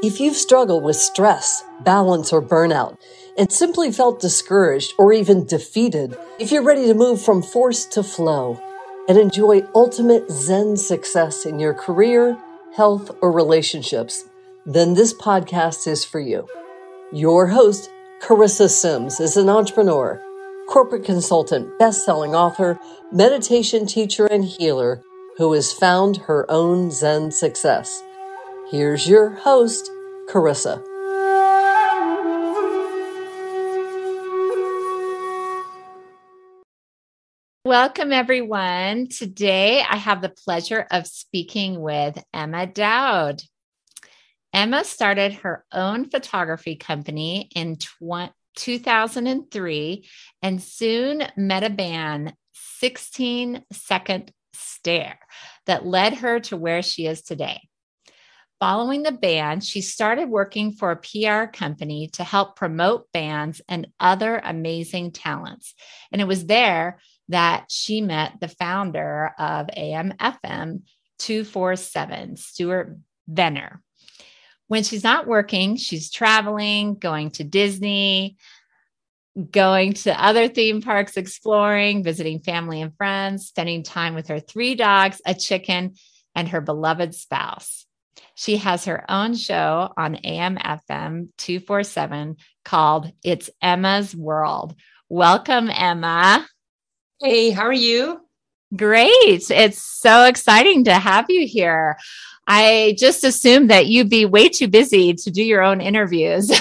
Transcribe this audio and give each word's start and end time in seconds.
If 0.00 0.20
you've 0.20 0.36
struggled 0.36 0.84
with 0.84 0.94
stress, 0.94 1.64
balance, 1.80 2.32
or 2.32 2.40
burnout, 2.40 2.98
and 3.36 3.50
simply 3.50 3.90
felt 3.90 4.20
discouraged 4.20 4.94
or 4.96 5.12
even 5.12 5.44
defeated, 5.44 6.16
if 6.38 6.52
you're 6.52 6.62
ready 6.62 6.86
to 6.86 6.94
move 6.94 7.20
from 7.20 7.42
force 7.42 7.84
to 7.86 8.04
flow 8.04 8.60
and 9.08 9.18
enjoy 9.18 9.64
ultimate 9.74 10.30
Zen 10.30 10.76
success 10.76 11.44
in 11.44 11.58
your 11.58 11.74
career, 11.74 12.38
health, 12.76 13.10
or 13.20 13.32
relationships, 13.32 14.28
then 14.64 14.94
this 14.94 15.12
podcast 15.12 15.88
is 15.88 16.04
for 16.04 16.20
you. 16.20 16.46
Your 17.12 17.48
host, 17.48 17.90
Charissa 18.22 18.70
Sims, 18.70 19.18
is 19.18 19.36
an 19.36 19.48
entrepreneur, 19.48 20.22
corporate 20.68 21.04
consultant, 21.04 21.76
best-selling 21.80 22.36
author, 22.36 22.78
meditation 23.10 23.84
teacher, 23.84 24.26
and 24.26 24.44
healer 24.44 25.02
who 25.38 25.52
has 25.54 25.72
found 25.72 26.18
her 26.18 26.48
own 26.48 26.92
Zen 26.92 27.32
success. 27.32 28.04
Here's 28.70 29.08
your 29.08 29.30
host, 29.30 29.90
Charissa. 30.30 30.84
Welcome, 37.64 38.12
everyone. 38.12 39.08
Today 39.08 39.82
I 39.82 39.96
have 39.96 40.22
the 40.22 40.28
pleasure 40.28 40.86
of 40.90 41.06
speaking 41.06 41.80
with 41.80 42.22
Emma 42.32 42.66
Dowd. 42.66 43.42
Emma 44.52 44.84
started 44.84 45.34
her 45.34 45.64
own 45.72 46.08
photography 46.08 46.76
company 46.76 47.50
in 47.54 47.76
2003 48.56 50.08
and 50.42 50.62
soon 50.62 51.22
met 51.36 51.64
a 51.64 51.70
band 51.70 52.34
16 52.80 53.64
Second 53.72 54.32
Stare 54.54 55.18
that 55.66 55.86
led 55.86 56.14
her 56.14 56.40
to 56.40 56.56
where 56.56 56.82
she 56.82 57.06
is 57.06 57.22
today. 57.22 57.60
Following 58.60 59.04
the 59.04 59.12
ban, 59.12 59.60
she 59.60 59.80
started 59.80 60.28
working 60.28 60.72
for 60.72 60.90
a 60.90 60.96
PR 60.96 61.46
company 61.46 62.08
to 62.14 62.24
help 62.24 62.56
promote 62.56 63.10
bands 63.12 63.60
and 63.68 63.86
other 64.00 64.40
amazing 64.42 65.12
talents. 65.12 65.74
And 66.10 66.20
it 66.20 66.26
was 66.26 66.46
there 66.46 66.98
that 67.28 67.66
she 67.70 68.00
met 68.00 68.40
the 68.40 68.48
founder 68.48 69.32
of 69.38 69.68
AMFM 69.68 70.82
247, 71.20 72.36
Stuart 72.36 72.96
Vener. 73.30 73.78
When 74.66 74.82
she's 74.82 75.04
not 75.04 75.28
working, 75.28 75.76
she's 75.76 76.10
traveling, 76.10 76.96
going 76.96 77.30
to 77.32 77.44
Disney, 77.44 78.38
going 79.52 79.92
to 79.92 80.20
other 80.20 80.48
theme 80.48 80.82
parks, 80.82 81.16
exploring, 81.16 82.02
visiting 82.02 82.40
family 82.40 82.82
and 82.82 82.96
friends, 82.96 83.46
spending 83.46 83.84
time 83.84 84.16
with 84.16 84.26
her 84.28 84.40
three 84.40 84.74
dogs, 84.74 85.22
a 85.24 85.32
chicken, 85.32 85.94
and 86.34 86.48
her 86.48 86.60
beloved 86.60 87.14
spouse. 87.14 87.86
She 88.38 88.58
has 88.58 88.84
her 88.84 89.04
own 89.10 89.34
show 89.34 89.92
on 89.96 90.14
AMFM 90.14 91.30
247 91.38 92.36
called 92.64 93.10
It's 93.24 93.50
Emma's 93.60 94.14
World. 94.14 94.76
Welcome, 95.08 95.68
Emma. 95.68 96.46
Hey, 97.20 97.50
how 97.50 97.64
are 97.64 97.72
you? 97.72 98.20
Great. 98.76 99.10
It's 99.50 99.82
so 99.82 100.22
exciting 100.26 100.84
to 100.84 100.94
have 100.94 101.26
you 101.28 101.48
here. 101.48 101.98
I 102.46 102.94
just 102.96 103.24
assumed 103.24 103.70
that 103.70 103.86
you'd 103.86 104.08
be 104.08 104.24
way 104.24 104.48
too 104.48 104.68
busy 104.68 105.14
to 105.14 105.32
do 105.32 105.42
your 105.42 105.64
own 105.64 105.80
interviews. 105.80 106.48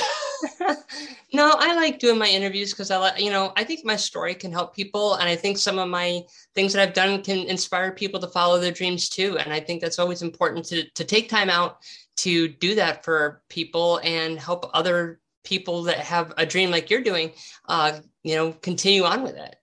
No, 1.34 1.54
I 1.58 1.76
like 1.76 2.00
doing 2.00 2.18
my 2.18 2.28
interviews 2.28 2.72
because 2.72 2.90
I 2.90 2.98
like, 2.98 3.22
you 3.22 3.32
know, 3.32 3.52
I 3.58 3.66
think 3.66 3.84
my 3.84 3.98
story 3.98 4.34
can 4.34 4.52
help 4.52 4.74
people. 4.74 5.16
And 5.16 5.28
I 5.28 5.36
think 5.36 5.58
some 5.58 5.78
of 5.78 5.90
my 5.90 6.22
things 6.56 6.72
that 6.72 6.82
I've 6.82 6.94
done 6.94 7.22
can 7.22 7.40
inspire 7.48 7.92
people 7.92 8.20
to 8.22 8.28
follow 8.28 8.60
their 8.60 8.72
dreams 8.72 9.10
too. 9.10 9.38
And 9.38 9.52
I 9.52 9.60
think 9.60 9.82
that's 9.82 10.00
always 10.00 10.22
important 10.22 10.66
to, 10.68 10.90
to 10.92 11.04
take 11.04 11.28
time 11.28 11.50
out 11.50 11.80
to 12.18 12.48
do 12.48 12.76
that 12.76 13.04
for 13.04 13.42
people 13.50 14.00
and 14.04 14.40
help 14.40 14.70
other 14.74 15.20
people 15.44 15.84
that 15.84 16.00
have 16.00 16.34
a 16.38 16.46
dream 16.46 16.72
like 16.72 16.90
you're 16.90 17.02
doing, 17.02 17.34
uh, 17.68 18.00
you 18.24 18.36
know, 18.36 18.54
continue 18.54 19.04
on 19.04 19.22
with 19.22 19.36
it. 19.36 19.56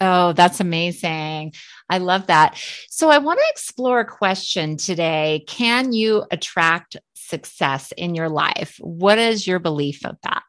Oh, 0.00 0.32
that's 0.32 0.60
amazing. 0.60 1.54
I 1.88 1.98
love 1.98 2.26
that. 2.26 2.60
So, 2.88 3.08
I 3.08 3.18
want 3.18 3.38
to 3.38 3.46
explore 3.50 4.00
a 4.00 4.04
question 4.04 4.76
today. 4.76 5.44
Can 5.46 5.92
you 5.92 6.24
attract 6.30 6.96
success 7.14 7.92
in 7.96 8.16
your 8.16 8.28
life? 8.28 8.76
What 8.80 9.18
is 9.18 9.46
your 9.46 9.60
belief 9.60 10.04
of 10.04 10.16
that? 10.24 10.42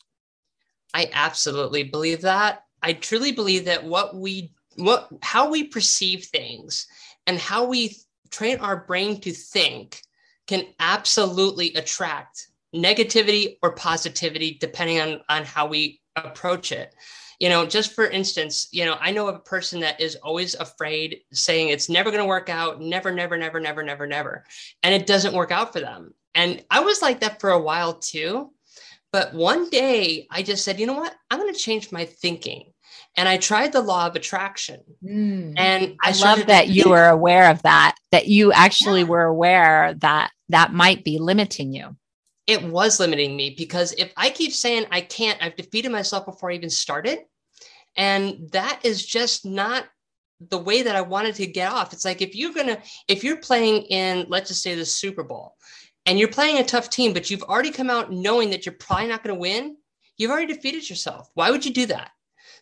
I 0.94 1.10
absolutely 1.14 1.84
believe 1.84 2.22
that. 2.22 2.64
I 2.82 2.94
truly 2.94 3.32
believe 3.32 3.66
that 3.66 3.84
what 3.84 4.16
we 4.16 4.54
what 4.78 5.10
how 5.22 5.50
we 5.50 5.66
perceive 5.66 6.26
things 6.26 6.88
and 7.28 7.38
how 7.38 7.66
we 7.66 7.98
train 8.30 8.58
our 8.60 8.86
brain 8.86 9.20
to 9.22 9.32
think 9.32 10.02
can 10.48 10.66
absolutely 10.80 11.74
attract 11.76 12.48
negativity 12.74 13.58
or 13.62 13.74
positivity 13.74 14.58
depending 14.60 15.00
on 15.00 15.22
on 15.30 15.44
how 15.44 15.68
we 15.68 16.02
approach 16.16 16.72
it. 16.72 16.94
You 17.40 17.50
know 17.50 17.66
just 17.66 17.94
for 17.94 18.06
instance 18.06 18.68
you 18.72 18.86
know 18.86 18.98
i 19.02 19.10
know 19.10 19.28
a 19.28 19.40
person 19.40 19.80
that 19.80 20.00
is 20.00 20.16
always 20.18 20.54
afraid 20.54 21.22
saying 21.34 21.70
it's 21.70 21.90
never 21.90 22.12
going 22.12 22.22
to 22.22 22.28
work 22.28 22.50
out 22.50 22.80
never 22.80 23.12
never 23.12 23.36
never 23.36 23.60
never 23.60 23.82
never 23.82 24.06
never 24.06 24.46
and 24.84 24.94
it 24.94 25.08
doesn't 25.08 25.34
work 25.34 25.50
out 25.52 25.74
for 25.74 25.80
them. 25.80 26.14
And 26.36 26.64
i 26.70 26.82
was 26.82 27.02
like 27.02 27.22
that 27.22 27.42
for 27.42 27.50
a 27.50 27.60
while 27.60 27.94
too 27.94 28.52
but 29.12 29.34
one 29.34 29.70
day 29.70 30.28
I 30.30 30.42
just 30.42 30.64
said, 30.64 30.80
you 30.80 30.86
know 30.86 30.94
what? 30.94 31.14
I'm 31.30 31.40
going 31.40 31.54
to 31.54 31.60
change 31.60 31.92
my 31.92 32.06
thinking. 32.06 32.72
And 33.18 33.28
I 33.28 33.38
tried 33.38 33.74
the 33.74 33.82
law 33.82 34.08
of 34.08 34.16
attraction. 34.16 34.82
Mm. 35.04 35.54
And 35.58 35.98
I, 36.02 36.12
I 36.12 36.22
love 36.22 36.48
that 36.48 36.70
you 36.70 36.90
were 36.90 37.08
aware 37.08 37.50
of 37.50 37.62
that, 37.64 37.96
that 38.12 38.28
you 38.28 38.54
actually 38.54 39.02
yeah. 39.02 39.08
were 39.08 39.24
aware 39.24 39.96
that 39.96 40.32
that 40.50 40.74
might 40.74 41.04
be 41.04 41.18
limiting 41.18 41.74
you. 41.74 41.98
It 42.48 42.64
was 42.64 43.00
limiting 43.00 43.36
me 43.36 43.54
because 43.58 43.94
if 43.98 44.14
I 44.16 44.30
keep 44.30 44.54
saying 44.54 44.86
I 44.92 45.02
can't, 45.02 45.42
I've 45.42 45.56
defeated 45.56 45.92
myself 45.92 46.26
before 46.26 46.52
I 46.52 46.56
even 46.56 46.70
started. 46.70 47.20
And 47.98 48.50
that 48.52 48.80
is 48.84 49.06
just 49.06 49.46
not 49.46 49.86
the 50.50 50.58
way 50.58 50.82
that 50.82 50.96
I 50.96 51.02
wanted 51.02 51.36
to 51.36 51.48
get 51.48 51.72
off. 51.72 51.94
It's 51.94 52.06
like 52.06 52.22
if 52.22 52.36
you're 52.36 52.54
going 52.54 52.68
to, 52.68 52.82
if 53.08 53.24
you're 53.24 53.38
playing 53.38 53.84
in, 53.84 54.26
let's 54.30 54.50
just 54.50 54.64
say 54.64 54.74
the 54.76 54.86
Super 54.86 55.24
Bowl, 55.24 55.56
and 56.06 56.18
you're 56.18 56.28
playing 56.28 56.58
a 56.58 56.64
tough 56.64 56.90
team, 56.90 57.14
but 57.14 57.30
you've 57.30 57.44
already 57.44 57.72
come 57.72 57.90
out 57.90 58.12
knowing 58.12 58.50
that 58.52 58.66
you're 58.66 58.74
probably 58.74 59.08
not 59.08 59.24
going 59.24 59.36
to 59.36 59.40
win, 59.40 59.78
you've 60.18 60.32
already 60.32 60.54
defeated 60.54 60.90
yourself. 60.90 61.30
Why 61.34 61.52
would 61.52 61.66
you 61.66 61.74
do 61.74 61.86
that? 61.88 62.12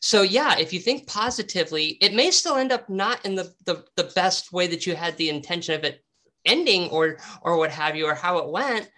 So 0.01 0.22
yeah, 0.22 0.57
if 0.57 0.72
you 0.72 0.79
think 0.79 1.07
positively, 1.07 1.97
it 2.01 2.13
may 2.13 2.31
still 2.31 2.55
end 2.55 2.72
up 2.72 2.89
not 2.89 3.25
in 3.25 3.35
the, 3.35 3.53
the, 3.66 3.83
the 3.95 4.11
best 4.16 4.53
way 4.53 4.67
that 4.67 4.85
you 4.85 4.95
had 4.95 5.17
the 5.17 5.29
intention 5.29 5.75
of 5.75 5.83
it 5.83 6.03
ending 6.45 6.89
or 6.89 7.17
or 7.41 7.57
what 7.57 7.72
have 7.72 7.95
you 7.95 8.05
or 8.05 8.16
how 8.16 8.38
it 8.38 8.50
went 8.50 8.89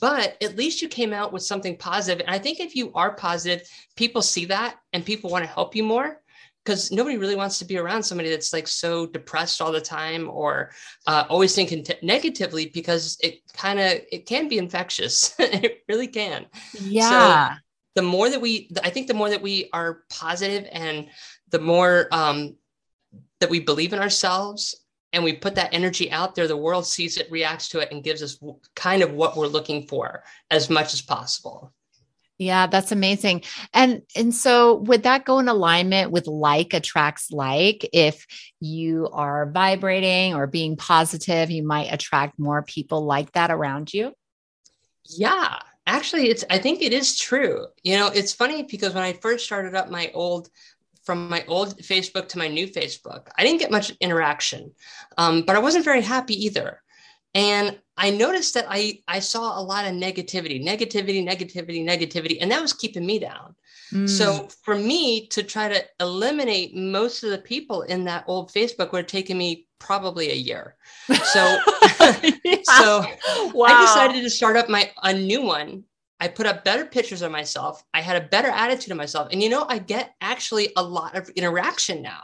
but 0.00 0.42
at 0.42 0.56
least 0.56 0.80
you 0.80 0.88
came 0.88 1.12
out 1.12 1.32
with 1.32 1.42
something 1.42 1.76
positive. 1.76 2.20
and 2.20 2.34
i 2.34 2.38
think 2.38 2.60
if 2.60 2.74
you 2.76 2.92
are 2.94 3.14
positive 3.14 3.66
people 3.96 4.22
see 4.22 4.44
that 4.44 4.76
and 4.92 5.04
people 5.04 5.30
want 5.30 5.44
to 5.44 5.50
help 5.50 5.74
you 5.74 5.82
more 5.82 6.20
because 6.64 6.92
nobody 6.92 7.16
really 7.18 7.36
wants 7.36 7.58
to 7.58 7.64
be 7.64 7.76
around 7.76 8.02
somebody 8.02 8.30
that's 8.30 8.52
like 8.52 8.68
so 8.68 9.06
depressed 9.06 9.60
all 9.60 9.72
the 9.72 9.80
time 9.80 10.30
or 10.30 10.70
uh, 11.06 11.24
always 11.28 11.54
thinking 11.54 11.82
t- 11.82 11.94
negatively 12.02 12.70
because 12.72 13.16
it 13.20 13.40
kind 13.52 13.80
of 13.80 14.00
it 14.10 14.26
can 14.26 14.48
be 14.48 14.58
infectious. 14.58 15.34
It 15.38 15.82
really 15.88 16.06
can. 16.06 16.46
Yeah. 16.80 17.54
so 17.54 17.56
the 17.94 18.02
more 18.02 18.30
that 18.30 18.40
we 18.40 18.70
i 18.82 18.90
think 18.90 19.06
the 19.06 19.14
more 19.14 19.30
that 19.30 19.42
we 19.42 19.68
are 19.72 20.02
positive 20.10 20.68
and 20.72 21.08
the 21.50 21.58
more 21.58 22.08
um, 22.12 22.56
that 23.40 23.50
we 23.50 23.60
believe 23.60 23.92
in 23.92 23.98
ourselves 23.98 24.74
and 25.12 25.22
we 25.22 25.34
put 25.34 25.54
that 25.54 25.74
energy 25.74 26.10
out 26.10 26.34
there 26.34 26.48
the 26.48 26.56
world 26.56 26.86
sees 26.86 27.16
it 27.16 27.30
reacts 27.30 27.68
to 27.68 27.80
it 27.80 27.90
and 27.92 28.04
gives 28.04 28.22
us 28.22 28.38
kind 28.74 29.02
of 29.02 29.12
what 29.12 29.36
we're 29.36 29.46
looking 29.46 29.86
for 29.86 30.22
as 30.50 30.70
much 30.70 30.94
as 30.94 31.02
possible 31.02 31.72
yeah, 32.42 32.66
that's 32.66 32.92
amazing. 32.92 33.42
And 33.72 34.02
and 34.16 34.34
so 34.34 34.76
would 34.76 35.04
that 35.04 35.24
go 35.24 35.38
in 35.38 35.48
alignment 35.48 36.10
with 36.10 36.26
like 36.26 36.74
attracts 36.74 37.30
like 37.30 37.88
if 37.92 38.26
you 38.60 39.08
are 39.12 39.50
vibrating 39.50 40.34
or 40.34 40.46
being 40.46 40.76
positive, 40.76 41.50
you 41.50 41.62
might 41.62 41.92
attract 41.92 42.38
more 42.38 42.62
people 42.62 43.04
like 43.04 43.32
that 43.32 43.50
around 43.50 43.94
you? 43.94 44.12
Yeah. 45.04 45.58
Actually, 45.86 46.28
it's 46.30 46.44
I 46.50 46.58
think 46.58 46.82
it 46.82 46.92
is 46.92 47.18
true. 47.18 47.66
You 47.82 47.96
know, 47.96 48.08
it's 48.08 48.32
funny 48.32 48.64
because 48.64 48.94
when 48.94 49.04
I 49.04 49.12
first 49.12 49.44
started 49.44 49.74
up 49.74 49.90
my 49.90 50.10
old 50.14 50.48
from 51.04 51.28
my 51.28 51.44
old 51.46 51.78
Facebook 51.78 52.28
to 52.28 52.38
my 52.38 52.48
new 52.48 52.66
Facebook, 52.66 53.28
I 53.36 53.44
didn't 53.44 53.58
get 53.60 53.72
much 53.72 53.90
interaction, 54.00 54.72
um, 55.18 55.42
but 55.42 55.56
I 55.56 55.58
wasn't 55.58 55.84
very 55.84 56.02
happy 56.02 56.44
either. 56.44 56.80
And 57.34 57.78
I 57.96 58.10
noticed 58.10 58.54
that 58.54 58.66
I, 58.68 59.00
I 59.08 59.20
saw 59.20 59.58
a 59.58 59.62
lot 59.62 59.84
of 59.84 59.92
negativity, 59.92 60.62
negativity, 60.62 61.26
negativity, 61.26 61.84
negativity, 61.84 62.38
and 62.40 62.50
that 62.50 62.60
was 62.60 62.72
keeping 62.72 63.06
me 63.06 63.18
down. 63.18 63.54
Mm. 63.92 64.08
So 64.08 64.48
for 64.64 64.76
me 64.76 65.26
to 65.28 65.42
try 65.42 65.68
to 65.68 65.84
eliminate 66.00 66.74
most 66.74 67.22
of 67.22 67.30
the 67.30 67.38
people 67.38 67.82
in 67.82 68.04
that 68.04 68.24
old 68.26 68.52
Facebook 68.52 68.92
would 68.92 69.04
have 69.04 69.06
taken 69.06 69.36
me 69.36 69.66
probably 69.78 70.30
a 70.30 70.34
year. 70.34 70.76
So, 71.06 71.58
yeah. 72.44 72.56
so 72.64 73.04
wow. 73.52 73.66
I 73.66 73.80
decided 73.82 74.22
to 74.22 74.30
start 74.30 74.56
up 74.56 74.68
my 74.68 74.90
a 75.02 75.12
new 75.12 75.42
one 75.42 75.84
I 76.22 76.28
put 76.28 76.46
up 76.46 76.62
better 76.62 76.84
pictures 76.84 77.20
of 77.20 77.32
myself. 77.32 77.82
I 77.92 78.00
had 78.00 78.14
a 78.14 78.28
better 78.28 78.46
attitude 78.46 78.92
of 78.92 78.96
myself. 78.96 79.26
And 79.32 79.42
you 79.42 79.48
know, 79.48 79.66
I 79.68 79.80
get 79.80 80.14
actually 80.20 80.72
a 80.76 80.82
lot 80.82 81.16
of 81.16 81.28
interaction 81.30 82.00
now. 82.00 82.20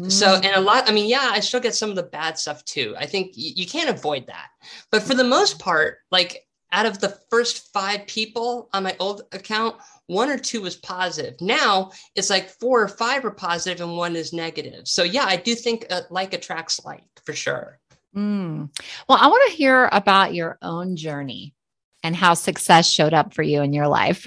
Mm. 0.00 0.10
So, 0.10 0.34
and 0.34 0.56
a 0.56 0.60
lot, 0.60 0.90
I 0.90 0.92
mean, 0.92 1.08
yeah, 1.08 1.30
I 1.30 1.38
still 1.38 1.60
get 1.60 1.76
some 1.76 1.88
of 1.88 1.94
the 1.94 2.02
bad 2.02 2.36
stuff 2.40 2.64
too. 2.64 2.96
I 2.98 3.06
think 3.06 3.34
y- 3.36 3.52
you 3.54 3.64
can't 3.64 3.88
avoid 3.88 4.26
that. 4.26 4.48
But 4.90 5.04
for 5.04 5.14
the 5.14 5.22
most 5.22 5.60
part, 5.60 5.98
like 6.10 6.44
out 6.72 6.86
of 6.86 6.98
the 6.98 7.20
first 7.30 7.72
five 7.72 8.08
people 8.08 8.68
on 8.72 8.82
my 8.82 8.96
old 8.98 9.22
account, 9.30 9.76
one 10.08 10.28
or 10.28 10.38
two 10.38 10.60
was 10.60 10.74
positive. 10.74 11.40
Now 11.40 11.92
it's 12.16 12.30
like 12.30 12.48
four 12.48 12.82
or 12.82 12.88
five 12.88 13.24
are 13.24 13.30
positive 13.30 13.80
and 13.80 13.96
one 13.96 14.16
is 14.16 14.32
negative. 14.32 14.88
So 14.88 15.04
yeah, 15.04 15.24
I 15.24 15.36
do 15.36 15.54
think 15.54 15.86
uh, 15.88 16.00
like 16.10 16.34
attracts 16.34 16.84
like 16.84 17.04
for 17.24 17.32
sure. 17.32 17.78
Mm. 18.16 18.70
Well, 19.08 19.18
I 19.20 19.28
want 19.28 19.50
to 19.50 19.56
hear 19.56 19.88
about 19.92 20.34
your 20.34 20.58
own 20.62 20.96
journey 20.96 21.54
and 22.06 22.14
how 22.14 22.34
success 22.34 22.88
showed 22.88 23.12
up 23.12 23.34
for 23.34 23.42
you 23.42 23.62
in 23.62 23.72
your 23.72 23.88
life. 23.88 24.24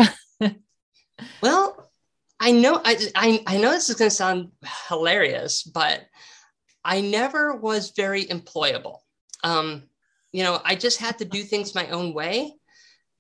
well, 1.42 1.90
I 2.38 2.52
know 2.52 2.82
I, 2.84 2.98
I, 3.16 3.44
I 3.48 3.58
know 3.58 3.72
this 3.72 3.90
is 3.90 3.96
going 3.96 4.10
to 4.10 4.16
sound 4.16 4.52
hilarious, 4.90 5.64
but 5.64 6.02
I 6.84 7.00
never 7.00 7.56
was 7.56 7.94
very 7.96 8.26
employable. 8.26 8.98
Um, 9.46 9.84
you 10.34 10.44
know, 10.44 10.60
I 10.64 10.76
just 10.76 11.00
had 11.00 11.20
to 11.20 11.26
do 11.26 11.42
things 11.42 11.74
my 11.74 11.88
own 11.88 12.14
way, 12.14 12.54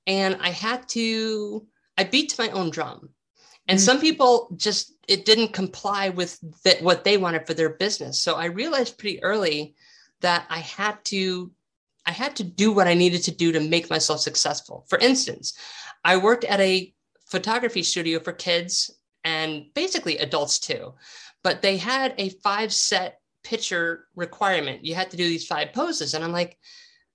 and 0.05 0.37
I 0.41 0.49
had 0.49 0.89
to 0.89 1.65
I 1.97 2.03
beat 2.03 2.31
to 2.31 2.41
my 2.43 2.49
own 2.49 2.69
drum. 2.69 3.11
And 3.65 3.77
mm-hmm. 3.79 3.85
some 3.85 4.01
people 4.01 4.53
just 4.57 4.91
it 5.07 5.23
didn't 5.23 5.53
comply 5.53 6.09
with 6.09 6.37
that 6.65 6.81
what 6.81 7.05
they 7.05 7.15
wanted 7.15 7.47
for 7.47 7.53
their 7.53 7.69
business. 7.69 8.19
So 8.19 8.35
I 8.35 8.45
realized 8.45 8.97
pretty 8.97 9.23
early 9.23 9.75
that 10.19 10.45
I 10.49 10.59
had 10.59 11.01
to 11.05 11.49
I 12.09 12.11
had 12.11 12.35
to 12.37 12.43
do 12.43 12.71
what 12.71 12.87
I 12.87 12.95
needed 12.95 13.21
to 13.23 13.31
do 13.31 13.51
to 13.51 13.59
make 13.59 13.91
myself 13.91 14.19
successful. 14.19 14.83
For 14.89 14.97
instance, 14.97 15.53
I 16.03 16.17
worked 16.17 16.43
at 16.43 16.59
a 16.59 16.91
photography 17.27 17.83
studio 17.83 18.19
for 18.19 18.33
kids 18.33 18.89
and 19.23 19.65
basically 19.75 20.17
adults 20.17 20.57
too. 20.57 20.95
But 21.43 21.61
they 21.61 21.77
had 21.77 22.15
a 22.17 22.29
five 22.29 22.73
set 22.73 23.19
picture 23.43 24.07
requirement. 24.15 24.83
You 24.83 24.95
had 24.95 25.11
to 25.11 25.17
do 25.17 25.29
these 25.29 25.45
five 25.45 25.71
poses. 25.71 26.15
And 26.15 26.23
I'm 26.23 26.31
like, 26.31 26.57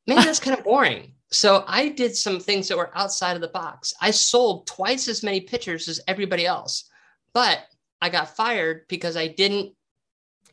man, 0.07 0.19
that's 0.19 0.39
kind 0.39 0.57
of 0.57 0.65
boring. 0.71 1.15
So 1.33 1.65
I 1.67 1.89
did 1.89 2.15
some 2.15 2.39
things 2.39 2.69
that 2.69 2.79
were 2.79 2.97
outside 2.97 3.35
of 3.35 3.43
the 3.43 3.49
box. 3.49 3.95
I 4.01 4.13
sold 4.13 4.69
twice 4.69 5.09
as 5.09 5.25
many 5.25 5.41
pictures 5.41 5.89
as 5.89 6.01
everybody 6.07 6.47
else, 6.47 6.89
but 7.33 7.59
I 8.01 8.11
got 8.11 8.37
fired 8.37 8.83
because 8.89 9.17
I 9.17 9.27
didn't 9.27 9.73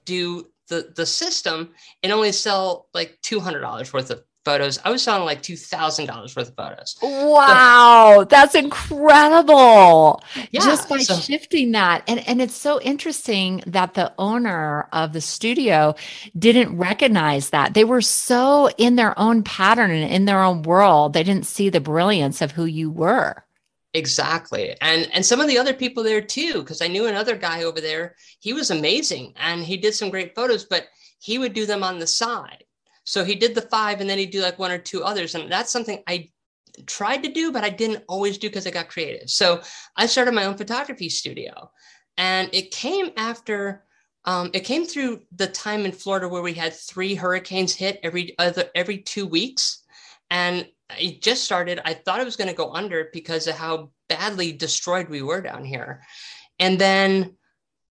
do 0.06 0.48
the 0.68 0.92
the 0.96 1.06
system 1.06 1.76
and 2.02 2.12
only 2.12 2.32
sell 2.32 2.88
like 2.96 3.20
$200 3.22 3.94
worth 3.94 4.10
of 4.10 4.24
photos. 4.44 4.80
I 4.84 4.92
was 4.92 5.04
selling 5.04 5.26
like 5.26 5.42
$2,000 5.42 6.36
worth 6.36 6.50
of 6.50 6.56
photos. 6.56 6.98
Wow. 7.02 8.18
So, 8.20 8.24
that's 8.26 8.56
incredible. 8.56 10.24
Yeah, 10.52 10.62
Just 10.62 10.90
by 10.90 11.00
so, 11.00 11.16
shifting 11.16 11.72
that. 11.74 12.04
And, 12.08 12.28
and 12.28 12.42
it's 12.42 12.56
so 12.56 12.82
interesting 12.82 13.64
that 13.68 13.94
the 13.94 14.14
owner 14.18 14.88
of 14.92 15.14
the 15.14 15.22
studio 15.22 15.96
didn't 16.38 16.78
recognize 16.78 17.52
that. 17.52 17.74
They 17.74 17.84
were 17.84 18.02
so 18.02 18.70
in 18.78 18.96
their 18.96 19.18
own 19.20 19.44
pattern 19.44 19.92
and 19.92 20.12
in 20.12 20.26
their 20.26 20.42
own 20.42 20.64
world. 20.64 21.14
They 21.14 21.24
didn't 21.24 21.46
see 21.46 21.70
the 21.70 21.82
brilliance 21.82 22.42
of 22.42 22.52
who 22.52 22.66
you 22.66 22.90
were. 22.90 23.44
Exactly. 23.94 24.76
And 24.80 25.10
and 25.12 25.26
some 25.26 25.42
of 25.42 25.50
the 25.50 25.58
other 25.58 25.74
people 25.74 26.02
there 26.02 26.22
too, 26.22 26.62
because 26.62 26.82
I 26.82 26.88
knew 26.88 27.08
another 27.08 27.36
guy 27.36 27.64
over 27.64 27.82
there. 27.82 28.16
He 28.40 28.54
was 28.54 28.72
amazing 28.72 29.34
and 29.36 29.62
he 29.62 29.76
did 29.76 29.94
some 29.94 30.10
great 30.10 30.34
photos, 30.34 30.64
but 30.64 30.88
he 31.20 31.38
would 31.38 31.52
do 31.52 31.66
them 31.66 31.84
on 31.84 32.00
the 32.00 32.08
side 32.08 32.64
so 33.04 33.24
he 33.24 33.36
did 33.36 33.56
the 33.56 33.62
five 33.64 34.02
and 34.02 34.10
then 34.10 34.18
he'd 34.18 34.32
do 34.32 34.42
like 34.42 34.60
one 34.60 34.72
or 34.72 34.78
two 34.78 35.04
others. 35.04 35.36
And 35.36 35.52
that's 35.52 35.72
something 35.72 36.04
I 36.08 36.30
tried 36.86 37.24
to 37.24 37.32
do, 37.32 37.52
but 37.52 37.64
I 37.64 37.70
didn't 37.70 38.04
always 38.08 38.38
do 38.38 38.48
because 38.48 38.68
I 38.68 38.72
got 38.72 38.90
creative. 38.90 39.30
So 39.30 39.62
I 39.96 40.06
started 40.06 40.34
my 40.34 40.46
own 40.46 40.58
photography 40.58 41.10
studio. 41.10 41.72
And 42.18 42.50
it 42.54 42.72
came 42.72 43.12
after 43.18 43.86
um, 44.26 44.52
it 44.54 44.60
came 44.60 44.86
through 44.86 45.22
the 45.36 45.48
time 45.48 45.84
in 45.84 45.92
Florida 45.92 46.30
where 46.30 46.44
we 46.44 46.54
had 46.54 46.76
three 46.76 47.16
hurricanes 47.16 47.74
hit 47.74 48.00
every 48.04 48.38
other 48.38 48.70
every 48.76 49.00
two 49.00 49.26
weeks. 49.26 49.84
And 50.30 50.68
it 51.00 51.24
just 51.24 51.44
started. 51.44 51.80
I 51.86 51.96
thought 51.96 52.20
it 52.20 52.26
was 52.26 52.36
going 52.36 52.50
to 52.50 52.56
go 52.56 52.72
under 52.72 53.10
because 53.14 53.48
of 53.48 53.56
how 53.56 53.90
badly 54.10 54.52
destroyed 54.52 55.10
we 55.10 55.24
were 55.24 55.42
down 55.42 55.66
here. 55.66 56.04
And 56.60 56.78
then 56.78 57.36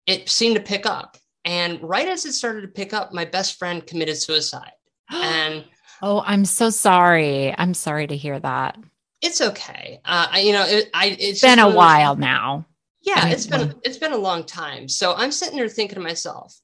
it 0.07 0.29
seemed 0.29 0.57
to 0.57 0.63
pick 0.63 0.85
up. 0.85 1.17
And 1.47 1.81
right 1.83 2.09
as 2.09 2.27
it 2.27 2.35
started 2.35 2.61
to 2.63 2.69
pick 2.69 2.93
up, 2.93 3.15
my 3.15 3.25
best 3.25 3.59
friend 3.59 3.87
committed 3.87 4.19
suicide 4.19 4.73
and 5.13 5.65
oh, 6.03 6.23
I'm 6.27 6.45
so 6.45 6.71
sorry. 6.71 7.55
I'm 7.57 7.75
sorry 7.75 8.07
to 8.07 8.17
hear 8.17 8.39
that. 8.39 8.77
It's 9.21 9.41
okay. 9.41 10.01
Uh, 10.05 10.29
I, 10.31 10.41
you 10.41 10.53
know, 10.53 10.65
it, 10.65 10.91
I, 10.95 11.17
it's 11.19 11.41
been 11.41 11.59
a 11.59 11.69
while 11.69 12.17
now. 12.17 12.67
Yeah, 13.03 13.15
I 13.17 13.25
mean, 13.25 13.33
it's 13.33 13.47
been 13.47 13.75
it's 13.85 13.99
been 13.99 14.13
a 14.13 14.19
long 14.19 14.45
time. 14.45 14.89
So 14.89 15.15
I'm 15.15 15.33
sitting 15.33 15.57
there 15.57 15.69
thinking 15.69 15.97
to 15.97 16.01
myself, 16.01 16.55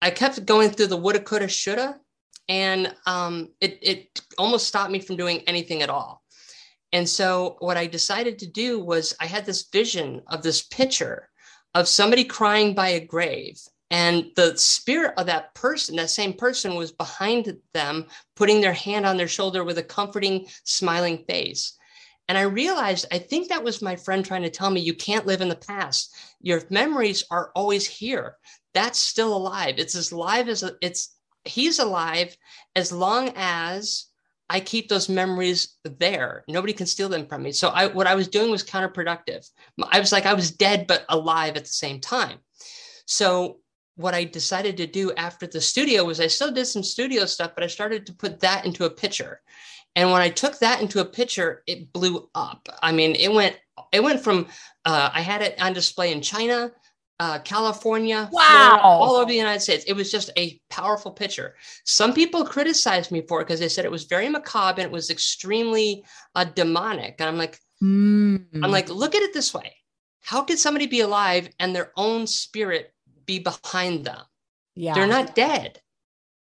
I 0.00 0.10
kept 0.10 0.44
going 0.46 0.70
through 0.70 0.88
the 0.88 0.96
woulda, 0.96 1.20
coulda, 1.20 1.48
shoulda, 1.48 1.98
and 2.48 2.94
um, 3.06 3.50
it 3.60 3.78
it 3.82 4.20
almost 4.38 4.68
stopped 4.68 4.92
me 4.92 5.00
from 5.00 5.16
doing 5.16 5.40
anything 5.46 5.82
at 5.82 5.90
all. 5.90 6.22
And 6.92 7.08
so 7.08 7.56
what 7.60 7.76
I 7.76 7.86
decided 7.86 8.38
to 8.38 8.46
do 8.46 8.82
was 8.82 9.14
I 9.20 9.26
had 9.26 9.46
this 9.46 9.68
vision 9.72 10.22
of 10.26 10.42
this 10.42 10.62
picture 10.62 11.28
of 11.74 11.86
somebody 11.86 12.24
crying 12.24 12.74
by 12.74 12.88
a 12.88 13.04
grave 13.04 13.60
and 13.90 14.30
the 14.36 14.56
spirit 14.56 15.14
of 15.16 15.26
that 15.26 15.54
person 15.54 15.96
that 15.96 16.10
same 16.10 16.32
person 16.32 16.76
was 16.76 16.92
behind 16.92 17.56
them 17.74 18.06
putting 18.36 18.60
their 18.60 18.72
hand 18.72 19.04
on 19.04 19.16
their 19.16 19.28
shoulder 19.28 19.64
with 19.64 19.78
a 19.78 19.82
comforting 19.82 20.46
smiling 20.64 21.24
face. 21.28 21.76
And 22.28 22.38
i 22.38 22.42
realized 22.42 23.06
i 23.12 23.18
think 23.18 23.48
that 23.48 23.64
was 23.64 23.82
my 23.82 23.96
friend 23.96 24.24
trying 24.24 24.42
to 24.42 24.50
tell 24.50 24.70
me 24.70 24.80
you 24.80 24.94
can't 24.94 25.26
live 25.26 25.40
in 25.40 25.48
the 25.48 25.56
past. 25.56 26.14
Your 26.40 26.62
memories 26.70 27.24
are 27.30 27.50
always 27.56 27.86
here. 27.86 28.36
That's 28.72 28.98
still 28.98 29.36
alive. 29.36 29.74
It's 29.78 29.96
as 29.96 30.12
live 30.12 30.48
as 30.48 30.64
it's 30.80 31.16
he's 31.44 31.78
alive 31.78 32.36
as 32.76 32.92
long 32.92 33.32
as 33.34 34.06
i 34.50 34.60
keep 34.60 34.88
those 34.88 35.08
memories 35.08 35.78
there. 35.84 36.44
Nobody 36.48 36.72
can 36.72 36.86
steal 36.86 37.08
them 37.08 37.26
from 37.26 37.42
me. 37.42 37.50
So 37.50 37.70
i 37.70 37.86
what 37.86 38.06
i 38.06 38.14
was 38.14 38.28
doing 38.28 38.52
was 38.52 38.62
counterproductive. 38.62 39.48
I 39.90 39.98
was 39.98 40.12
like 40.12 40.26
i 40.26 40.34
was 40.34 40.52
dead 40.52 40.86
but 40.86 41.04
alive 41.08 41.56
at 41.56 41.64
the 41.64 41.70
same 41.84 42.00
time. 42.00 42.38
So 43.06 43.59
what 44.00 44.14
I 44.14 44.24
decided 44.24 44.76
to 44.78 44.86
do 44.86 45.12
after 45.14 45.46
the 45.46 45.60
studio 45.60 46.04
was 46.04 46.20
I 46.20 46.26
still 46.26 46.50
did 46.50 46.66
some 46.66 46.82
studio 46.82 47.26
stuff, 47.26 47.52
but 47.54 47.64
I 47.64 47.68
started 47.68 48.06
to 48.06 48.12
put 48.12 48.40
that 48.40 48.64
into 48.64 48.84
a 48.84 48.90
picture. 48.90 49.40
And 49.96 50.10
when 50.10 50.22
I 50.22 50.30
took 50.30 50.58
that 50.60 50.80
into 50.80 51.00
a 51.00 51.04
picture, 51.04 51.62
it 51.66 51.92
blew 51.92 52.28
up. 52.34 52.68
I 52.82 52.92
mean, 52.92 53.14
it 53.16 53.32
went 53.32 53.56
it 53.92 54.02
went 54.02 54.22
from 54.22 54.46
uh, 54.84 55.10
I 55.12 55.20
had 55.20 55.42
it 55.42 55.60
on 55.60 55.72
display 55.72 56.12
in 56.12 56.20
China, 56.22 56.70
uh, 57.18 57.40
California, 57.40 58.28
wow, 58.32 58.46
Florida, 58.46 58.82
all 58.82 59.16
over 59.16 59.28
the 59.28 59.36
United 59.36 59.60
States. 59.60 59.84
It 59.86 59.94
was 59.94 60.10
just 60.10 60.30
a 60.36 60.60
powerful 60.70 61.10
picture. 61.10 61.56
Some 61.84 62.14
people 62.14 62.44
criticized 62.44 63.10
me 63.10 63.22
for 63.22 63.40
it 63.40 63.44
because 63.44 63.60
they 63.60 63.68
said 63.68 63.84
it 63.84 63.90
was 63.90 64.04
very 64.04 64.28
macabre 64.28 64.80
and 64.80 64.88
it 64.88 64.92
was 64.92 65.10
extremely 65.10 66.04
uh, 66.34 66.44
demonic. 66.44 67.16
And 67.18 67.28
I'm 67.28 67.36
like, 67.36 67.58
mm. 67.82 68.44
I'm 68.62 68.70
like, 68.70 68.88
look 68.88 69.14
at 69.14 69.22
it 69.22 69.34
this 69.34 69.52
way: 69.52 69.74
How 70.20 70.42
could 70.42 70.58
somebody 70.58 70.86
be 70.86 71.00
alive 71.00 71.48
and 71.58 71.74
their 71.74 71.90
own 71.96 72.26
spirit 72.26 72.94
be 73.26 73.38
behind 73.38 74.04
them. 74.04 74.22
Yeah. 74.74 74.94
They're 74.94 75.06
not 75.06 75.34
dead. 75.34 75.80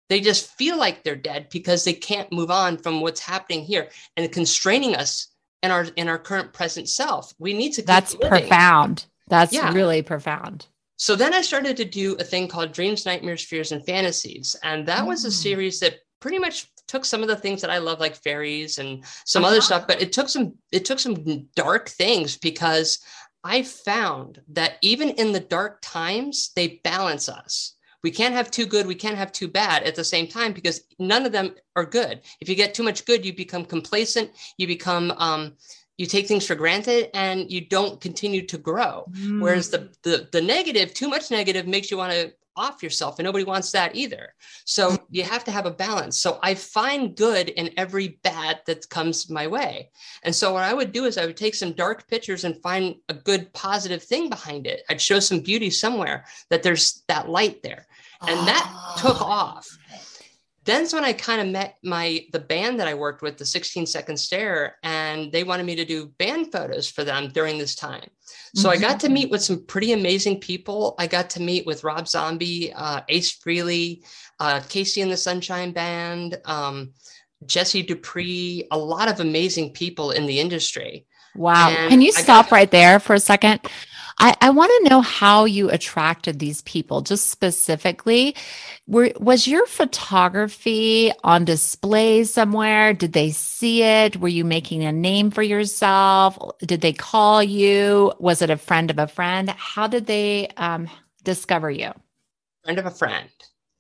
They 0.08 0.20
just 0.20 0.50
feel 0.56 0.78
like 0.78 1.02
they're 1.02 1.16
dead 1.16 1.48
because 1.50 1.84
they 1.84 1.94
can't 1.94 2.32
move 2.32 2.50
on 2.50 2.76
from 2.76 3.00
what's 3.00 3.20
happening 3.20 3.64
here 3.64 3.88
and 4.16 4.30
constraining 4.30 4.94
us 4.94 5.28
in 5.62 5.70
our 5.70 5.84
in 5.96 6.08
our 6.08 6.18
current 6.18 6.52
present 6.52 6.88
self. 6.88 7.32
We 7.38 7.54
need 7.54 7.72
to 7.74 7.82
That's 7.82 8.14
living. 8.14 8.28
profound. 8.28 9.06
That's 9.28 9.52
yeah. 9.52 9.72
really 9.72 10.02
profound. 10.02 10.66
So 10.96 11.16
then 11.16 11.34
I 11.34 11.40
started 11.40 11.76
to 11.78 11.84
do 11.84 12.14
a 12.16 12.24
thing 12.24 12.46
called 12.46 12.72
Dreams, 12.72 13.06
Nightmares, 13.06 13.44
Fears, 13.44 13.72
and 13.72 13.84
Fantasies. 13.84 14.54
And 14.62 14.86
that 14.86 15.04
mm. 15.04 15.08
was 15.08 15.24
a 15.24 15.28
mm. 15.28 15.32
series 15.32 15.80
that 15.80 15.96
pretty 16.20 16.38
much 16.38 16.68
took 16.86 17.04
some 17.04 17.22
of 17.22 17.28
the 17.28 17.36
things 17.36 17.60
that 17.62 17.70
I 17.70 17.78
love, 17.78 17.98
like 17.98 18.14
fairies 18.14 18.78
and 18.78 19.02
some 19.24 19.44
uh-huh. 19.44 19.52
other 19.52 19.60
stuff, 19.60 19.86
but 19.86 20.00
it 20.00 20.12
took 20.12 20.28
some 20.28 20.54
it 20.70 20.84
took 20.84 21.00
some 21.00 21.48
dark 21.56 21.88
things 21.88 22.36
because 22.36 22.98
I 23.44 23.62
found 23.62 24.40
that 24.48 24.74
even 24.82 25.10
in 25.10 25.32
the 25.32 25.40
dark 25.40 25.80
times, 25.82 26.52
they 26.54 26.80
balance 26.84 27.28
us. 27.28 27.74
We 28.02 28.10
can't 28.10 28.34
have 28.34 28.50
too 28.50 28.66
good, 28.66 28.86
we 28.86 28.96
can't 28.96 29.16
have 29.16 29.30
too 29.32 29.48
bad 29.48 29.84
at 29.84 29.94
the 29.94 30.04
same 30.04 30.26
time 30.26 30.52
because 30.52 30.82
none 30.98 31.24
of 31.24 31.32
them 31.32 31.54
are 31.76 31.84
good. 31.84 32.22
If 32.40 32.48
you 32.48 32.56
get 32.56 32.74
too 32.74 32.82
much 32.82 33.04
good, 33.04 33.24
you 33.24 33.32
become 33.32 33.64
complacent, 33.64 34.30
you 34.58 34.66
become 34.66 35.12
um, 35.12 35.56
you 35.98 36.06
take 36.06 36.26
things 36.26 36.46
for 36.46 36.56
granted 36.56 37.10
and 37.14 37.50
you 37.50 37.60
don't 37.60 38.00
continue 38.00 38.44
to 38.46 38.58
grow. 38.58 39.04
Mm. 39.12 39.40
Whereas 39.40 39.70
the, 39.70 39.90
the 40.02 40.28
the 40.32 40.42
negative, 40.42 40.94
too 40.94 41.08
much 41.08 41.30
negative 41.30 41.66
makes 41.66 41.90
you 41.90 41.96
want 41.96 42.12
to 42.12 42.32
off 42.56 42.82
yourself 42.82 43.18
and 43.18 43.24
nobody 43.24 43.44
wants 43.44 43.70
that 43.72 43.94
either. 43.94 44.34
So 44.64 44.96
you 45.10 45.22
have 45.22 45.44
to 45.44 45.50
have 45.50 45.66
a 45.66 45.70
balance. 45.70 46.18
So 46.18 46.38
i 46.42 46.54
find 46.54 47.16
good 47.16 47.48
in 47.50 47.70
every 47.76 48.20
bad 48.22 48.60
that 48.66 48.88
comes 48.88 49.30
my 49.30 49.46
way. 49.46 49.90
And 50.22 50.34
so 50.34 50.52
what 50.52 50.64
i 50.64 50.74
would 50.74 50.92
do 50.92 51.04
is 51.04 51.18
i 51.18 51.26
would 51.26 51.36
take 51.36 51.54
some 51.54 51.72
dark 51.72 52.08
pictures 52.08 52.44
and 52.44 52.62
find 52.62 52.96
a 53.08 53.14
good 53.14 53.52
positive 53.52 54.02
thing 54.02 54.28
behind 54.28 54.66
it. 54.66 54.82
I'd 54.88 55.00
show 55.00 55.20
some 55.20 55.40
beauty 55.40 55.70
somewhere 55.70 56.24
that 56.50 56.62
there's 56.62 57.02
that 57.08 57.28
light 57.28 57.62
there. 57.62 57.86
And 58.22 58.46
that 58.46 58.64
oh. 58.68 58.94
took 59.00 59.20
ah. 59.20 59.56
off 59.56 59.78
then's 60.64 60.94
when 60.94 61.04
I 61.04 61.12
kind 61.12 61.40
of 61.40 61.48
met 61.48 61.78
my 61.82 62.24
the 62.32 62.38
band 62.38 62.78
that 62.80 62.88
I 62.88 62.94
worked 62.94 63.22
with, 63.22 63.38
the 63.38 63.44
16 63.44 63.86
Second 63.86 64.16
Stare, 64.16 64.76
and 64.82 65.32
they 65.32 65.44
wanted 65.44 65.66
me 65.66 65.74
to 65.76 65.84
do 65.84 66.06
band 66.18 66.52
photos 66.52 66.90
for 66.90 67.04
them 67.04 67.28
during 67.28 67.58
this 67.58 67.74
time. 67.74 68.08
So 68.54 68.68
mm-hmm. 68.68 68.78
I 68.78 68.88
got 68.88 69.00
to 69.00 69.06
mm-hmm. 69.06 69.14
meet 69.14 69.30
with 69.30 69.42
some 69.42 69.64
pretty 69.64 69.92
amazing 69.92 70.40
people. 70.40 70.94
I 70.98 71.06
got 71.06 71.30
to 71.30 71.42
meet 71.42 71.66
with 71.66 71.84
Rob 71.84 72.06
Zombie, 72.08 72.72
uh, 72.72 73.00
Ace 73.08 73.38
Frehley, 73.38 74.04
uh, 74.40 74.60
KC 74.60 75.02
and 75.02 75.12
the 75.12 75.16
Sunshine 75.16 75.72
Band, 75.72 76.38
um, 76.44 76.92
Jesse 77.46 77.82
Dupree, 77.82 78.66
a 78.70 78.78
lot 78.78 79.08
of 79.08 79.20
amazing 79.20 79.72
people 79.72 80.12
in 80.12 80.26
the 80.26 80.38
industry. 80.38 81.06
Wow. 81.36 81.70
And 81.70 81.90
Can 81.90 82.00
you 82.02 82.12
stop 82.12 82.46
got- 82.46 82.52
right 82.52 82.70
there 82.70 82.98
for 83.00 83.14
a 83.14 83.20
second? 83.20 83.60
I, 84.18 84.36
I 84.40 84.50
want 84.50 84.70
to 84.84 84.90
know 84.90 85.00
how 85.00 85.46
you 85.46 85.70
attracted 85.70 86.38
these 86.38 86.62
people, 86.62 87.00
just 87.00 87.30
specifically. 87.30 88.36
Were, 88.86 89.10
was 89.18 89.48
your 89.48 89.66
photography 89.66 91.10
on 91.24 91.44
display 91.44 92.24
somewhere? 92.24 92.92
Did 92.92 93.14
they 93.14 93.30
see 93.30 93.82
it? 93.82 94.18
Were 94.18 94.28
you 94.28 94.44
making 94.44 94.84
a 94.84 94.92
name 94.92 95.30
for 95.30 95.42
yourself? 95.42 96.38
Did 96.60 96.82
they 96.82 96.92
call 96.92 97.42
you? 97.42 98.12
Was 98.18 98.42
it 98.42 98.50
a 98.50 98.56
friend 98.58 98.90
of 98.90 98.98
a 98.98 99.08
friend? 99.08 99.48
How 99.50 99.86
did 99.86 100.06
they 100.06 100.48
um, 100.56 100.88
discover 101.24 101.70
you? 101.70 101.92
Friend 102.64 102.78
of 102.78 102.86
a 102.86 102.90
friend. 102.90 103.28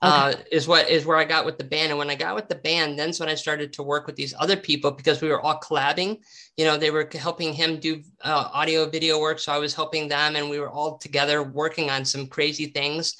Okay. 0.02 0.10
Uh, 0.10 0.34
is 0.50 0.66
what 0.66 0.90
is 0.90 1.06
where 1.06 1.16
I 1.16 1.24
got 1.24 1.44
with 1.44 1.58
the 1.58 1.64
band. 1.64 1.90
And 1.90 1.98
when 1.98 2.10
I 2.10 2.16
got 2.16 2.34
with 2.34 2.48
the 2.48 2.56
band, 2.56 2.98
then's 2.98 3.20
when 3.20 3.28
I 3.28 3.36
started 3.36 3.72
to 3.74 3.84
work 3.84 4.06
with 4.06 4.16
these 4.16 4.34
other 4.40 4.56
people 4.56 4.90
because 4.90 5.22
we 5.22 5.28
were 5.28 5.40
all 5.40 5.60
collabing. 5.60 6.18
You 6.56 6.64
know, 6.64 6.76
they 6.76 6.90
were 6.90 7.08
helping 7.12 7.52
him 7.52 7.78
do 7.78 8.02
uh, 8.22 8.48
audio, 8.52 8.88
video 8.88 9.20
work, 9.20 9.38
so 9.38 9.52
I 9.52 9.58
was 9.58 9.74
helping 9.74 10.08
them, 10.08 10.34
and 10.34 10.50
we 10.50 10.58
were 10.58 10.70
all 10.70 10.98
together 10.98 11.44
working 11.44 11.88
on 11.88 12.04
some 12.04 12.26
crazy 12.26 12.66
things. 12.66 13.14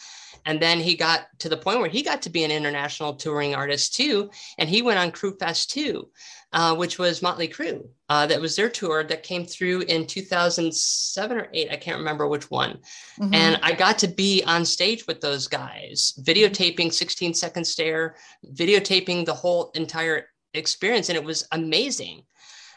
And 0.45 0.61
then 0.61 0.81
he 0.81 0.97
got 0.97 1.27
to 1.39 1.49
the 1.49 1.57
point 1.57 1.81
where 1.81 1.89
he 1.89 2.03
got 2.03 2.23
to 2.23 2.31
be 2.31 2.45
an 2.45 2.51
international 2.51 3.15
touring 3.15 3.55
artist 3.55 3.95
too, 3.95 4.31
and 4.59 4.69
he 4.69 4.83
went 4.83 4.99
on 4.99 5.13
Crüe 5.13 5.39
Fest 5.39 5.71
too 5.71 6.09
uh, 6.53 6.75
which 6.75 6.99
was 6.99 7.23
Motley 7.23 7.49
Crue. 7.49 7.87
Uh, 8.09 8.27
that 8.27 8.41
was 8.41 8.55
their 8.57 8.69
tour 8.69 9.03
that 9.05 9.23
came 9.23 9.47
through 9.47 9.81
in 9.83 10.07
2007 10.07 11.37
or 11.37 11.49
eight. 11.55 11.71
I 11.71 11.77
can't 11.77 11.99
remember 11.99 12.29
which 12.29 12.51
one. 12.51 12.79
Mm-hmm. 13.19 13.35
And 13.35 13.59
I 13.63 13.73
got 13.73 13.99
to 13.99 14.09
be 14.09 14.43
on 14.47 14.65
stage 14.65 15.07
with 15.07 15.21
those 15.21 15.49
guys, 15.49 16.13
videotaping 16.21 16.93
16 16.93 17.35
Second 17.35 17.65
Stare, 17.65 18.17
videotaping 18.53 19.25
the 19.25 19.35
whole 19.35 19.71
entire 19.75 20.27
experience. 20.53 21.09
And 21.09 21.17
it 21.17 21.25
was 21.25 21.49
amazing. 21.53 22.25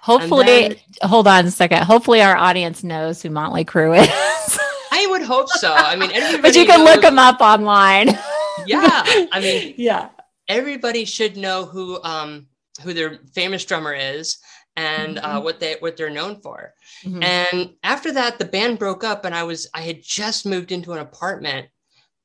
Hopefully, 0.01 0.45
then, 0.45 0.75
hold 1.01 1.27
on 1.27 1.45
a 1.45 1.51
second. 1.51 1.83
Hopefully, 1.83 2.21
our 2.21 2.37
audience 2.37 2.83
knows 2.83 3.21
who 3.21 3.29
Motley 3.29 3.65
Crue 3.65 4.03
is. 4.03 4.59
I 5.25 5.27
hope 5.27 5.49
so. 5.49 5.73
I 5.73 5.95
mean, 5.95 6.11
but 6.41 6.55
you 6.55 6.65
can 6.65 6.85
knows, 6.85 6.95
look 6.95 7.01
them 7.01 7.17
up 7.17 7.41
online. 7.41 8.09
yeah. 8.67 9.03
I 9.31 9.39
mean, 9.41 9.73
yeah. 9.77 10.09
Everybody 10.47 11.05
should 11.05 11.35
know 11.35 11.65
who 11.65 12.01
um, 12.03 12.45
who 12.83 12.93
their 12.93 13.19
famous 13.33 13.65
drummer 13.65 13.93
is 13.93 14.37
and 14.75 15.17
uh, 15.17 15.21
mm-hmm. 15.21 15.37
uh, 15.37 15.41
what 15.41 15.59
they 15.59 15.77
what 15.79 15.97
they're 15.97 16.11
known 16.11 16.39
for. 16.41 16.73
Mm-hmm. 17.03 17.23
And 17.23 17.73
after 17.83 18.11
that, 18.13 18.37
the 18.37 18.45
band 18.45 18.77
broke 18.77 19.03
up, 19.03 19.25
and 19.25 19.33
I 19.33 19.43
was 19.43 19.67
I 19.73 19.81
had 19.81 20.03
just 20.03 20.45
moved 20.45 20.71
into 20.71 20.93
an 20.93 20.99
apartment, 20.99 21.67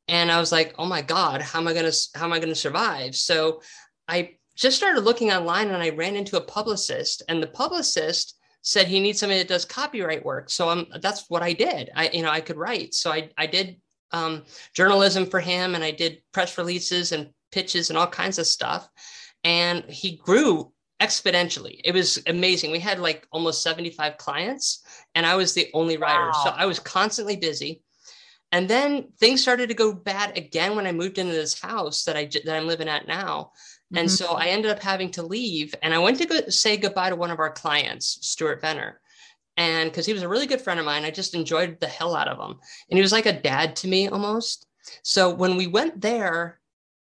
and 0.07 0.31
I 0.31 0.39
was 0.39 0.53
like, 0.53 0.75
oh 0.79 0.87
my 0.87 1.01
god, 1.01 1.41
how 1.41 1.61
am 1.61 1.69
I 1.69 1.73
gonna 1.73 1.93
how 2.15 2.27
am 2.27 2.35
I 2.35 2.39
gonna 2.39 2.55
survive? 2.55 3.17
So 3.17 3.63
I 4.07 4.37
just 4.57 4.77
started 4.77 5.01
looking 5.01 5.33
online, 5.33 5.69
and 5.69 5.83
I 5.83 5.89
ran 5.89 6.17
into 6.17 6.37
a 6.37 6.43
publicist, 6.45 7.23
and 7.31 7.43
the 7.43 7.47
publicist 7.47 8.37
said 8.63 8.87
he 8.87 9.01
needs 9.01 9.21
somebody 9.21 9.39
that 9.39 9.49
does 9.49 9.65
copyright 9.65 10.25
work. 10.25 10.51
So 10.51 10.69
I'm 10.69 10.87
that's 11.01 11.27
what 11.29 11.43
I 11.43 11.53
did. 11.53 11.91
I 11.95 12.11
you 12.11 12.23
know 12.23 12.31
I 12.31 12.41
could 12.41 12.57
write, 12.57 12.95
so 12.95 13.11
I 13.11 13.31
I 13.37 13.47
did 13.47 13.81
um, 14.13 14.45
journalism 14.75 15.27
for 15.27 15.41
him, 15.41 15.75
and 15.75 15.85
I 15.85 15.93
did 15.93 16.23
press 16.33 16.59
releases 16.59 17.13
and 17.13 17.31
pitches 17.53 17.91
and 17.91 17.99
all 17.99 18.07
kinds 18.07 18.39
of 18.39 18.47
stuff 18.47 18.89
and 19.45 19.85
he 19.85 20.17
grew 20.17 20.73
exponentially. 21.01 21.81
It 21.85 21.95
was 21.95 22.23
amazing. 22.27 22.71
We 22.71 22.79
had 22.79 22.99
like 22.99 23.27
almost 23.33 23.63
75 23.63 24.19
clients, 24.19 24.83
and 25.15 25.25
I 25.25 25.37
was 25.37 25.55
the 25.55 25.69
only 25.73 25.97
writer. 25.97 26.27
Wow. 26.27 26.43
So 26.45 26.51
I 26.51 26.67
was 26.67 26.79
constantly 26.79 27.37
busy. 27.37 27.83
And 28.53 28.69
then 28.69 29.13
things 29.21 29.41
started 29.41 29.69
to 29.69 29.75
go 29.75 29.93
bad 29.93 30.37
again 30.37 30.75
when 30.75 30.87
I 30.87 30.93
moved 30.93 31.19
into 31.19 31.33
this 31.33 31.61
house 31.61 32.05
that 32.05 32.17
I 32.17 32.25
that 32.45 32.57
I'm 32.57 32.67
living 32.67 32.89
at 32.89 33.07
now. 33.07 33.53
And 33.95 34.09
mm-hmm. 34.09 34.25
so 34.25 34.35
I 34.35 34.47
ended 34.47 34.71
up 34.71 34.81
having 34.81 35.11
to 35.13 35.23
leave. 35.23 35.75
And 35.83 35.93
I 35.93 35.99
went 35.99 36.19
to 36.19 36.27
go 36.27 36.41
say 36.49 36.77
goodbye 36.77 37.11
to 37.11 37.17
one 37.17 37.31
of 37.31 37.41
our 37.41 37.51
clients, 37.51 38.19
Stuart 38.23 38.63
Vener. 38.63 38.95
And 39.57 39.91
because 39.91 40.07
he 40.07 40.13
was 40.13 40.23
a 40.23 40.29
really 40.29 40.47
good 40.47 40.61
friend 40.61 40.79
of 40.79 40.87
mine, 40.87 41.05
I 41.05 41.11
just 41.11 41.35
enjoyed 41.35 41.81
the 41.81 41.87
hell 41.87 42.15
out 42.15 42.29
of 42.29 42.39
him. 42.39 42.59
And 42.89 42.97
he 42.97 43.03
was 43.03 43.13
like 43.13 43.27
a 43.27 43.41
dad 43.41 43.77
to 43.77 43.89
me 43.89 44.09
almost. 44.09 44.67
So 45.03 45.35
when 45.35 45.57
we 45.57 45.67
went 45.67 46.01
there, 46.01 46.61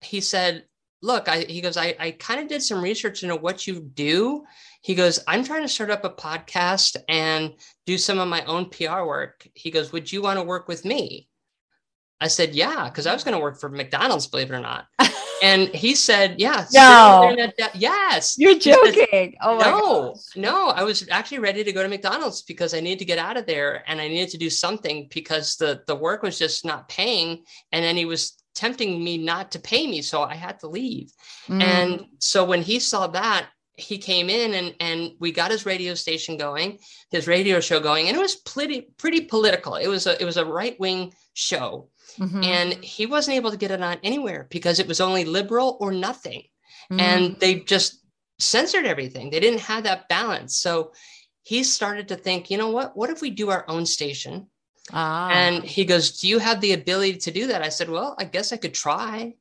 he 0.02 0.20
said, 0.20 0.66
look, 1.02 1.28
I, 1.30 1.42
he 1.42 1.62
goes, 1.62 1.78
I, 1.78 1.96
I 2.00 2.12
kind 2.12 2.40
of 2.42 2.48
did 2.48 2.64
some 2.64 2.82
research 2.82 3.24
into 3.24 3.36
what 3.36 3.68
you 3.68 3.82
do. 3.82 4.44
He 4.82 4.96
goes, 4.96 5.20
I'm 5.28 5.44
trying 5.44 5.62
to 5.62 5.68
start 5.68 5.92
up 5.92 6.06
a 6.06 6.10
podcast 6.10 6.98
and 7.08 7.54
do 7.86 7.98
some 7.98 8.20
of 8.20 8.28
my 8.28 8.44
own 8.46 8.70
PR 8.70 9.04
work. 9.04 9.48
He 9.54 9.70
goes, 9.70 9.92
Would 9.92 10.12
you 10.12 10.22
want 10.22 10.40
to 10.40 10.44
work 10.44 10.68
with 10.68 10.86
me? 10.86 11.28
I 12.24 12.28
said, 12.28 12.56
Yeah, 12.56 12.86
because 12.86 13.06
I 13.06 13.14
was 13.14 13.24
going 13.24 13.34
to 13.34 13.40
work 13.40 13.60
for 13.60 13.70
McDonald's, 13.70 14.28
believe 14.28 14.50
it 14.50 14.56
or 14.56 14.62
not. 14.62 14.86
and 15.44 15.68
he 15.70 15.94
said, 15.94 16.40
Yeah. 16.40 16.66
No. 16.74 17.36
yes. 17.76 18.36
You're 18.38 18.58
joking. 18.58 19.08
Said, 19.12 19.34
oh 19.42 19.58
my 19.58 19.66
No, 19.66 20.14
gosh. 20.14 20.38
no. 20.38 20.70
I 20.70 20.84
was 20.84 21.06
actually 21.10 21.40
ready 21.40 21.66
to 21.66 21.74
go 21.74 21.84
to 21.84 21.90
McDonald's 21.90 22.42
because 22.44 22.74
I 22.74 22.80
needed 22.80 23.00
to 23.00 23.06
get 23.06 23.20
out 23.20 23.36
of 23.36 23.46
there 23.46 23.84
and 23.88 24.00
I 24.00 24.08
needed 24.08 24.30
to 24.30 24.38
do 24.38 24.50
something 24.50 25.10
because 25.14 25.58
the, 25.58 25.84
the 25.86 25.96
work 25.96 26.24
was 26.24 26.40
just 26.40 26.64
not 26.64 26.88
paying. 26.88 27.44
And 27.74 27.84
then 27.84 27.98
he 27.98 28.06
was 28.06 28.42
tempting 28.56 29.04
me 29.04 29.18
not 29.18 29.52
to 29.52 29.60
pay 29.60 29.86
me. 29.86 30.02
So 30.02 30.24
I 30.24 30.36
had 30.36 30.60
to 30.60 30.68
leave. 30.68 31.12
Mm. 31.50 31.62
And 31.62 32.06
so 32.20 32.46
when 32.46 32.62
he 32.62 32.80
saw 32.80 33.08
that, 33.08 33.50
he 33.76 33.98
came 33.98 34.30
in 34.30 34.54
and, 34.54 34.76
and 34.80 35.12
we 35.20 35.32
got 35.32 35.52
his 35.52 35.66
radio 35.66 35.94
station 35.96 36.38
going, 36.38 36.78
his 37.12 37.28
radio 37.28 37.60
show 37.60 37.80
going, 37.80 38.08
and 38.08 38.16
it 38.16 38.20
was 38.20 38.36
pretty 38.36 38.82
pretty 38.98 39.22
political. 39.22 39.76
It 39.76 39.88
was 39.88 40.06
a 40.06 40.22
it 40.22 40.26
was 40.26 40.38
a 40.38 40.46
right 40.46 40.80
wing 40.80 41.14
show, 41.34 41.90
mm-hmm. 42.18 42.44
and 42.44 42.74
he 42.84 43.06
wasn't 43.06 43.38
able 43.38 43.52
to 43.52 43.58
get 43.58 43.72
it 43.72 43.82
on 43.82 43.98
anywhere 44.04 44.48
because 44.50 44.80
it 44.80 44.88
was 44.88 45.02
only 45.02 45.26
liberal 45.26 45.78
or 45.80 45.92
nothing, 45.92 46.44
mm. 46.92 47.00
and 47.00 47.40
they 47.40 47.60
just 47.60 48.00
censored 48.40 48.86
everything. 48.86 49.30
They 49.30 49.40
didn't 49.40 49.62
have 49.62 49.84
that 49.84 50.10
balance. 50.10 50.58
So 50.58 50.94
he 51.44 51.64
started 51.64 52.08
to 52.10 52.16
think, 52.16 52.50
you 52.50 52.58
know 52.58 52.70
what? 52.70 52.96
What 52.96 53.10
if 53.10 53.22
we 53.22 53.30
do 53.30 53.50
our 53.50 53.66
own 53.68 53.86
station? 53.86 54.48
Ah. 54.92 55.30
And 55.30 55.64
he 55.64 55.86
goes, 55.86 56.20
Do 56.20 56.28
you 56.28 56.40
have 56.40 56.62
the 56.62 56.74
ability 56.74 57.18
to 57.18 57.32
do 57.32 57.48
that? 57.48 57.62
I 57.62 57.70
said, 57.70 57.90
Well, 57.90 58.16
I 58.18 58.26
guess 58.26 58.52
I 58.52 58.58
could 58.58 58.74
try. 58.74 59.36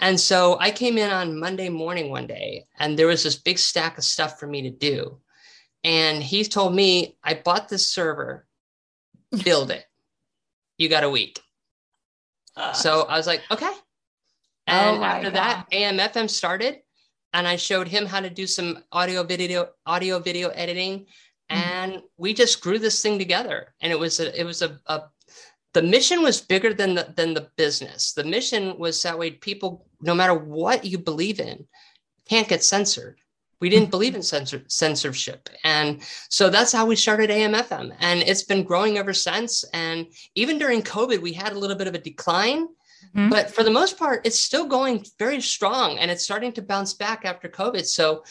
And 0.00 0.18
so 0.20 0.56
I 0.60 0.70
came 0.70 0.96
in 0.96 1.10
on 1.10 1.40
Monday 1.40 1.68
morning 1.68 2.10
one 2.10 2.28
day, 2.28 2.66
and 2.78 2.96
there 2.96 3.08
was 3.08 3.24
this 3.24 3.34
big 3.34 3.58
stack 3.58 3.98
of 3.98 4.04
stuff 4.04 4.38
for 4.38 4.46
me 4.46 4.62
to 4.62 4.70
do. 4.70 5.18
And 5.82 6.22
he 6.22 6.44
told 6.44 6.74
me, 6.74 7.16
I 7.22 7.34
bought 7.34 7.68
this 7.68 7.88
server, 7.88 8.46
build 9.44 9.70
it. 9.70 9.84
You 10.76 10.88
got 10.88 11.02
a 11.02 11.10
week. 11.10 11.40
So 12.74 13.02
I 13.02 13.16
was 13.16 13.26
like, 13.26 13.42
okay. 13.50 13.66
Oh 13.66 13.74
and 14.66 14.98
oh 14.98 15.04
after 15.04 15.30
God. 15.30 15.34
that, 15.34 15.66
AM/FM 15.72 16.28
started, 16.28 16.80
and 17.32 17.46
I 17.46 17.56
showed 17.56 17.88
him 17.88 18.06
how 18.06 18.20
to 18.20 18.30
do 18.30 18.46
some 18.46 18.84
audio 18.92 19.22
video, 19.22 19.68
audio 19.86 20.18
video 20.18 20.50
editing 20.50 21.06
Mm-hmm. 21.50 21.62
and 21.62 22.02
we 22.18 22.34
just 22.34 22.60
grew 22.60 22.78
this 22.78 23.00
thing 23.00 23.18
together 23.18 23.74
and 23.80 23.90
it 23.90 23.98
was 23.98 24.20
a, 24.20 24.38
it 24.38 24.44
was 24.44 24.60
a, 24.60 24.78
a 24.86 25.04
the 25.72 25.80
mission 25.80 26.22
was 26.22 26.42
bigger 26.42 26.74
than 26.74 26.94
the 26.94 27.12
than 27.16 27.32
the 27.32 27.48
business 27.56 28.12
the 28.12 28.24
mission 28.24 28.78
was 28.78 29.02
that 29.02 29.18
way 29.18 29.30
people 29.30 29.86
no 30.02 30.14
matter 30.14 30.34
what 30.34 30.84
you 30.84 30.98
believe 30.98 31.40
in 31.40 31.66
can't 32.28 32.48
get 32.48 32.62
censored 32.62 33.18
we 33.60 33.68
didn't 33.68 33.90
believe 33.90 34.14
in 34.14 34.22
censor, 34.22 34.62
censorship 34.68 35.48
and 35.64 36.00
so 36.28 36.48
that's 36.50 36.72
how 36.72 36.86
we 36.86 36.96
started 36.96 37.30
AM/FM 37.30 37.94
and 38.00 38.22
it's 38.22 38.44
been 38.44 38.62
growing 38.62 38.98
ever 38.98 39.12
since 39.12 39.64
and 39.72 40.06
even 40.34 40.58
during 40.58 40.82
covid 40.82 41.20
we 41.20 41.32
had 41.32 41.52
a 41.52 41.58
little 41.58 41.76
bit 41.76 41.88
of 41.88 41.94
a 41.94 41.98
decline 41.98 42.66
mm-hmm. 42.66 43.28
but 43.28 43.50
for 43.50 43.62
the 43.62 43.70
most 43.70 43.98
part 43.98 44.26
it's 44.26 44.40
still 44.40 44.66
going 44.66 45.04
very 45.18 45.40
strong 45.40 45.98
and 45.98 46.10
it's 46.10 46.24
starting 46.24 46.52
to 46.52 46.62
bounce 46.62 46.94
back 46.94 47.24
after 47.24 47.48
covid 47.48 47.84
so 47.84 48.22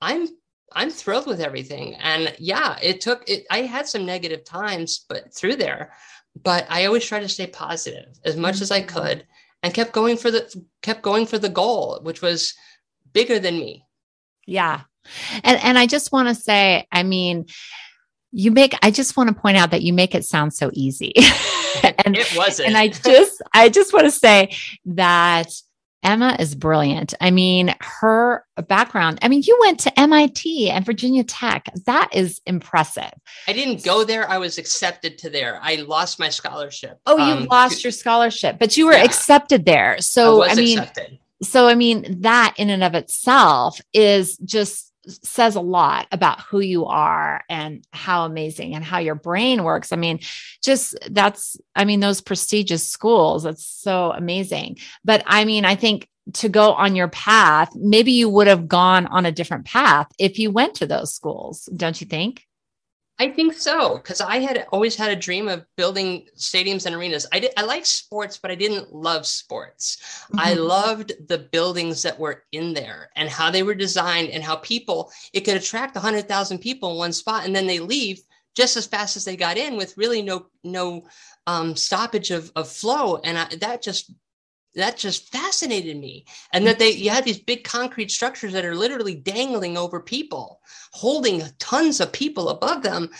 i'm 0.00 0.28
I'm 0.72 0.90
thrilled 0.90 1.26
with 1.26 1.40
everything. 1.40 1.94
And 1.96 2.34
yeah, 2.38 2.78
it 2.82 3.00
took 3.00 3.28
it, 3.28 3.46
I 3.50 3.62
had 3.62 3.88
some 3.88 4.04
negative 4.04 4.44
times, 4.44 5.04
but 5.08 5.32
through 5.34 5.56
there, 5.56 5.94
but 6.42 6.66
I 6.68 6.84
always 6.84 7.04
tried 7.04 7.20
to 7.20 7.28
stay 7.28 7.46
positive 7.46 8.18
as 8.24 8.36
much 8.36 8.60
as 8.60 8.70
I 8.70 8.82
mm-hmm. 8.82 8.98
could 8.98 9.26
and 9.62 9.74
kept 9.74 9.92
going 9.92 10.16
for 10.16 10.30
the 10.30 10.64
kept 10.82 11.02
going 11.02 11.26
for 11.26 11.38
the 11.38 11.48
goal, 11.48 12.00
which 12.02 12.22
was 12.22 12.54
bigger 13.12 13.38
than 13.38 13.58
me. 13.58 13.84
Yeah. 14.48 14.80
And 15.44 15.62
and 15.62 15.78
I 15.78 15.86
just 15.86 16.10
want 16.10 16.28
to 16.28 16.34
say, 16.34 16.86
I 16.90 17.02
mean, 17.02 17.46
you 18.32 18.50
make 18.50 18.74
I 18.82 18.90
just 18.90 19.16
want 19.16 19.28
to 19.28 19.34
point 19.34 19.58
out 19.58 19.70
that 19.70 19.82
you 19.82 19.92
make 19.92 20.14
it 20.14 20.24
sound 20.24 20.54
so 20.54 20.70
easy. 20.72 21.12
and 22.04 22.16
it 22.16 22.34
wasn't. 22.34 22.68
And 22.68 22.76
I 22.76 22.88
just 22.88 23.42
I 23.52 23.68
just 23.68 23.92
want 23.92 24.06
to 24.06 24.10
say 24.10 24.56
that 24.86 25.48
Emma 26.02 26.36
is 26.38 26.54
brilliant. 26.54 27.12
I 27.20 27.30
mean, 27.30 27.74
her 27.80 28.44
background, 28.68 29.18
I 29.20 29.28
mean, 29.28 29.42
you 29.44 29.58
went 29.60 29.80
to 29.80 30.00
MIT 30.00 30.70
and 30.70 30.86
Virginia 30.86 31.24
Tech. 31.24 31.68
That 31.86 32.10
is 32.14 32.40
impressive. 32.46 33.12
I 33.48 33.52
didn't 33.52 33.84
go 33.84 34.04
there. 34.04 34.30
I 34.30 34.38
was 34.38 34.58
accepted 34.58 35.18
to 35.18 35.30
there. 35.30 35.58
I 35.60 35.74
lost 35.76 36.18
my 36.18 36.28
scholarship. 36.28 37.00
Oh, 37.04 37.16
you 37.16 37.34
um, 37.34 37.44
lost 37.46 37.82
your 37.82 37.90
scholarship, 37.90 38.58
but 38.58 38.76
you 38.76 38.86
were 38.86 38.92
yeah. 38.92 39.04
accepted 39.04 39.66
there. 39.66 40.00
So, 40.00 40.44
I, 40.44 40.50
I 40.50 40.54
mean, 40.54 40.78
accepted. 40.78 41.18
So 41.42 41.66
I 41.66 41.74
mean, 41.74 42.22
that 42.22 42.54
in 42.56 42.70
and 42.70 42.82
of 42.82 42.94
itself 42.94 43.80
is 43.92 44.36
just 44.38 44.92
says 45.22 45.56
a 45.56 45.60
lot 45.60 46.06
about 46.12 46.40
who 46.40 46.60
you 46.60 46.86
are 46.86 47.42
and 47.48 47.86
how 47.92 48.24
amazing 48.24 48.74
and 48.74 48.84
how 48.84 48.98
your 48.98 49.14
brain 49.14 49.64
works. 49.64 49.92
I 49.92 49.96
mean, 49.96 50.20
just 50.62 50.96
that's, 51.10 51.56
I 51.74 51.84
mean, 51.84 52.00
those 52.00 52.20
prestigious 52.20 52.86
schools, 52.86 53.44
that's 53.44 53.64
so 53.64 54.12
amazing. 54.12 54.78
But 55.04 55.22
I 55.26 55.44
mean, 55.44 55.64
I 55.64 55.76
think 55.76 56.08
to 56.34 56.48
go 56.48 56.72
on 56.72 56.94
your 56.94 57.08
path, 57.08 57.74
maybe 57.74 58.12
you 58.12 58.28
would 58.28 58.46
have 58.46 58.68
gone 58.68 59.06
on 59.06 59.24
a 59.24 59.32
different 59.32 59.64
path 59.64 60.08
if 60.18 60.38
you 60.38 60.50
went 60.50 60.74
to 60.76 60.86
those 60.86 61.14
schools, 61.14 61.68
don't 61.74 62.00
you 62.00 62.06
think? 62.06 62.44
I 63.20 63.30
think 63.30 63.54
so 63.54 63.96
because 63.96 64.20
I 64.20 64.38
had 64.38 64.66
always 64.72 64.94
had 64.94 65.10
a 65.10 65.16
dream 65.16 65.48
of 65.48 65.66
building 65.76 66.26
stadiums 66.36 66.86
and 66.86 66.94
arenas. 66.94 67.26
I 67.32 67.40
did 67.40 67.52
I 67.56 67.62
like 67.62 67.84
sports, 67.84 68.38
but 68.38 68.50
I 68.50 68.54
didn't 68.54 68.94
love 68.94 69.26
sports. 69.26 69.98
Mm-hmm. 70.26 70.38
I 70.38 70.54
loved 70.54 71.12
the 71.28 71.38
buildings 71.38 72.02
that 72.02 72.18
were 72.18 72.44
in 72.52 72.74
there 72.74 73.10
and 73.16 73.28
how 73.28 73.50
they 73.50 73.64
were 73.64 73.74
designed 73.74 74.30
and 74.30 74.42
how 74.42 74.56
people 74.56 75.10
it 75.32 75.40
could 75.40 75.56
attract 75.56 75.96
hundred 75.96 76.28
thousand 76.28 76.58
people 76.58 76.92
in 76.92 76.98
one 76.98 77.12
spot 77.12 77.44
and 77.44 77.54
then 77.54 77.66
they 77.66 77.80
leave 77.80 78.20
just 78.54 78.76
as 78.76 78.86
fast 78.86 79.16
as 79.16 79.24
they 79.24 79.36
got 79.36 79.56
in 79.56 79.76
with 79.76 79.96
really 79.96 80.22
no 80.22 80.46
no 80.62 81.04
um, 81.46 81.74
stoppage 81.74 82.30
of, 82.30 82.52
of 82.54 82.68
flow 82.68 83.16
and 83.24 83.38
I, 83.38 83.46
that 83.60 83.82
just 83.82 84.12
that 84.78 84.96
just 84.96 85.30
fascinated 85.30 85.98
me. 85.98 86.24
And 86.52 86.66
that 86.66 86.78
they 86.78 86.90
you 86.90 87.10
had 87.10 87.24
these 87.24 87.38
big 87.38 87.64
concrete 87.64 88.10
structures 88.10 88.52
that 88.52 88.64
are 88.64 88.74
literally 88.74 89.14
dangling 89.14 89.76
over 89.76 90.00
people 90.00 90.60
holding 90.92 91.42
tons 91.58 92.00
of 92.00 92.12
people 92.12 92.48
above 92.48 92.82
them. 92.82 93.10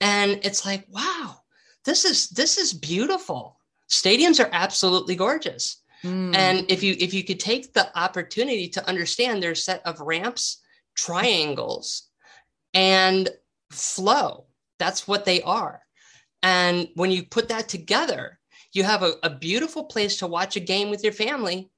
And 0.00 0.40
it's 0.42 0.64
like 0.64 0.86
wow 0.88 1.36
this 1.84 2.04
is 2.04 2.28
this 2.30 2.58
is 2.58 2.72
beautiful. 2.72 3.58
Stadiums 3.88 4.42
are 4.44 4.50
absolutely 4.52 5.16
gorgeous. 5.16 5.76
Mm. 6.02 6.34
and 6.34 6.70
if 6.70 6.82
you 6.82 6.96
if 6.98 7.12
you 7.12 7.22
could 7.22 7.38
take 7.38 7.74
the 7.74 7.86
opportunity 7.98 8.68
to 8.68 8.88
understand 8.88 9.42
their 9.42 9.54
set 9.54 9.82
of 9.84 10.00
ramps 10.00 10.62
triangles 10.96 12.08
and 12.72 13.28
flow 13.70 14.46
that's 14.80 15.06
what 15.06 15.24
they 15.24 15.42
are. 15.42 15.82
And 16.42 16.88
when 16.94 17.12
you 17.12 17.22
put 17.24 17.48
that 17.50 17.68
together 17.68 18.39
you 18.72 18.84
have 18.84 19.02
a, 19.02 19.14
a 19.22 19.30
beautiful 19.30 19.84
place 19.84 20.18
to 20.18 20.26
watch 20.26 20.56
a 20.56 20.60
game 20.60 20.90
with 20.90 21.02
your 21.02 21.12
family. 21.12 21.70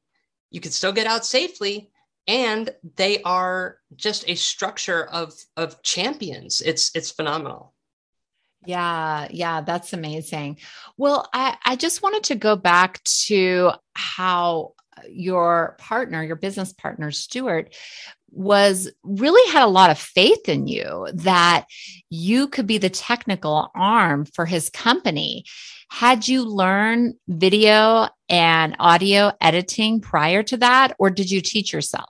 You 0.51 0.61
can 0.61 0.73
still 0.73 0.93
get 0.93 1.07
out 1.07 1.25
safely, 1.25 1.91
and 2.27 2.71
they 2.97 3.23
are 3.23 3.79
just 3.97 4.29
a 4.29 4.35
structure 4.35 5.05
of 5.07 5.33
of 5.57 5.83
champions. 5.83 6.61
It's 6.61 6.95
it's 6.95 7.11
phenomenal. 7.11 7.75
Yeah, 8.65 9.27
yeah, 9.31 9.63
that's 9.63 9.93
amazing. 9.93 10.59
Well, 10.97 11.29
I, 11.33 11.57
I 11.65 11.75
just 11.75 12.03
wanted 12.03 12.23
to 12.25 12.37
go 12.37 12.55
back 12.55 13.03
to 13.05 13.73
how 13.95 14.75
your 15.09 15.77
partner, 15.81 16.23
your 16.23 16.37
business 16.37 16.73
partner, 16.73 17.11
Stuart, 17.11 17.75
was 18.33 18.91
really 19.05 19.53
had 19.53 19.63
a 19.63 19.69
lot 19.69 19.91
of 19.91 19.99
faith 19.99 20.49
in 20.49 20.67
you 20.67 21.07
that 21.13 21.67
you 22.09 22.49
could 22.49 22.67
be 22.67 22.79
the 22.79 22.91
technical 22.91 23.71
arm 23.75 24.25
for 24.25 24.47
his 24.47 24.71
company. 24.71 25.45
Had 25.91 26.27
you 26.27 26.45
learned 26.45 27.17
video 27.29 28.09
and 28.29 28.75
audio 28.79 29.33
editing 29.41 30.01
prior 30.01 30.43
to 30.45 30.57
that, 30.59 30.97
or 30.99 31.11
did 31.11 31.31
you 31.31 31.43
teach 31.43 31.73
yourself? 31.73 32.09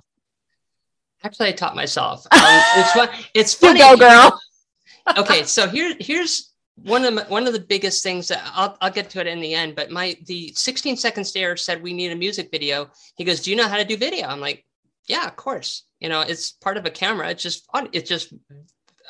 Actually, 1.25 1.49
I 1.49 1.53
taught 1.53 1.77
myself. 1.77 2.27
Um, 2.33 2.61
it's 2.77 2.93
fun. 2.93 3.09
It's 3.35 3.55
funny. 3.55 3.81
You 3.81 3.97
go, 3.97 3.97
girl. 3.97 4.41
okay, 5.17 5.45
so 5.45 5.69
here, 5.69 5.95
here's 5.99 6.53
one 6.77 7.05
of 7.05 7.15
the, 7.15 7.25
one 7.25 7.47
of 7.47 7.53
the 7.53 7.61
biggest 7.61 8.03
things 8.03 8.29
that 8.29 8.43
I'll, 8.55 8.77
I'll 8.81 8.91
get 8.91 9.11
to 9.11 9.21
it 9.21 9.27
in 9.27 9.41
the 9.41 9.55
end. 9.55 9.75
But 9.75 9.91
my 9.91 10.17
the 10.27 10.53
16 10.55 10.97
second 10.97 11.25
stare 11.25 11.57
said 11.57 11.83
we 11.83 11.93
need 11.93 12.13
a 12.13 12.17
music 12.17 12.51
video. 12.51 12.91
He 13.17 13.25
goes, 13.25 13.41
"Do 13.41 13.51
you 13.51 13.57
know 13.57 13.69
how 13.69 13.77
to 13.77 13.85
do 13.85 13.97
video?" 13.97 14.27
I'm 14.27 14.41
like, 14.41 14.65
"Yeah, 15.07 15.27
of 15.27 15.37
course." 15.37 15.85
You 16.03 16.09
know 16.09 16.21
it's 16.21 16.51
part 16.51 16.77
of 16.77 16.85
a 16.85 16.91
camera. 16.91 17.31
It's 17.31 17.43
just 17.43 17.67
it's 17.93 18.09
just 18.09 18.35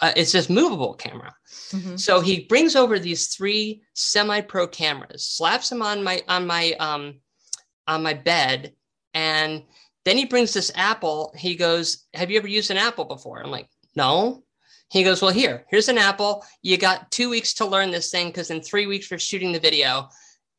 uh, 0.01 0.13
it's 0.15 0.33
just 0.33 0.51
movable 0.51 0.95
camera. 0.95 1.35
Mm-hmm. 1.71 1.97
so 1.97 2.21
he 2.21 2.45
brings 2.45 2.77
over 2.77 2.99
these 2.99 3.29
three 3.29 3.83
semi-pro 3.95 4.67
cameras 4.67 5.27
slaps 5.27 5.71
them 5.71 5.81
on 5.83 6.03
my 6.03 6.23
on 6.29 6.47
my 6.47 6.73
um 6.79 7.21
on 7.87 8.03
my 8.03 8.15
bed 8.15 8.75
and 9.15 9.63
then 10.05 10.17
he 10.17 10.25
brings 10.27 10.53
this 10.53 10.73
apple. 10.75 11.33
He 11.37 11.55
goes 11.55 12.07
have 12.13 12.31
you 12.31 12.37
ever 12.37 12.49
used 12.49 12.71
an 12.71 12.77
apple 12.77 13.07
before? 13.07 13.43
I'm 13.43 13.51
like 13.51 13.69
no. 13.97 14.45
He 14.91 15.03
goes 15.03 15.23
well 15.23 15.33
here 15.33 15.65
here's 15.71 15.89
an 15.89 15.99
apple. 15.99 16.45
You 16.61 16.77
got 16.77 17.11
two 17.11 17.31
weeks 17.31 17.55
to 17.55 17.67
learn 17.67 17.91
this 17.91 18.11
thing 18.11 18.27
because 18.29 18.51
in 18.51 18.61
three 18.61 18.87
weeks 18.87 19.11
we're 19.11 19.19
shooting 19.19 19.53
the 19.53 19.61
video 19.61 20.09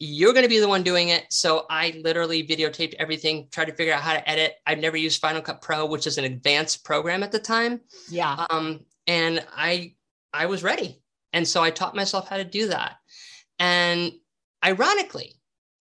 you're 0.04 0.34
going 0.34 0.44
to 0.44 0.50
be 0.50 0.60
the 0.60 0.68
one 0.68 0.84
doing 0.84 1.10
it. 1.10 1.26
So 1.30 1.66
I 1.70 2.02
literally 2.04 2.46
videotaped 2.46 2.96
everything, 2.96 3.48
tried 3.52 3.66
to 3.66 3.74
figure 3.74 3.94
out 3.94 4.02
how 4.02 4.14
to 4.14 4.30
edit. 4.30 4.56
I've 4.68 4.80
never 4.80 4.98
used 4.98 5.22
Final 5.22 5.42
Cut 5.42 5.62
Pro, 5.62 5.86
which 5.86 6.08
is 6.08 6.18
an 6.18 6.26
advanced 6.26 6.84
program 6.84 7.24
at 7.24 7.32
the 7.32 7.40
time. 7.40 7.80
Yeah. 8.10 8.46
Um, 8.50 8.82
and 9.08 9.46
I 9.56 9.96
I 10.34 10.48
was 10.48 10.62
ready. 10.62 11.02
And 11.32 11.48
so 11.48 11.64
I 11.64 11.72
taught 11.72 11.96
myself 11.96 12.28
how 12.28 12.36
to 12.36 12.44
do 12.44 12.68
that. 12.68 12.96
And 13.60 14.12
ironically, 14.66 15.36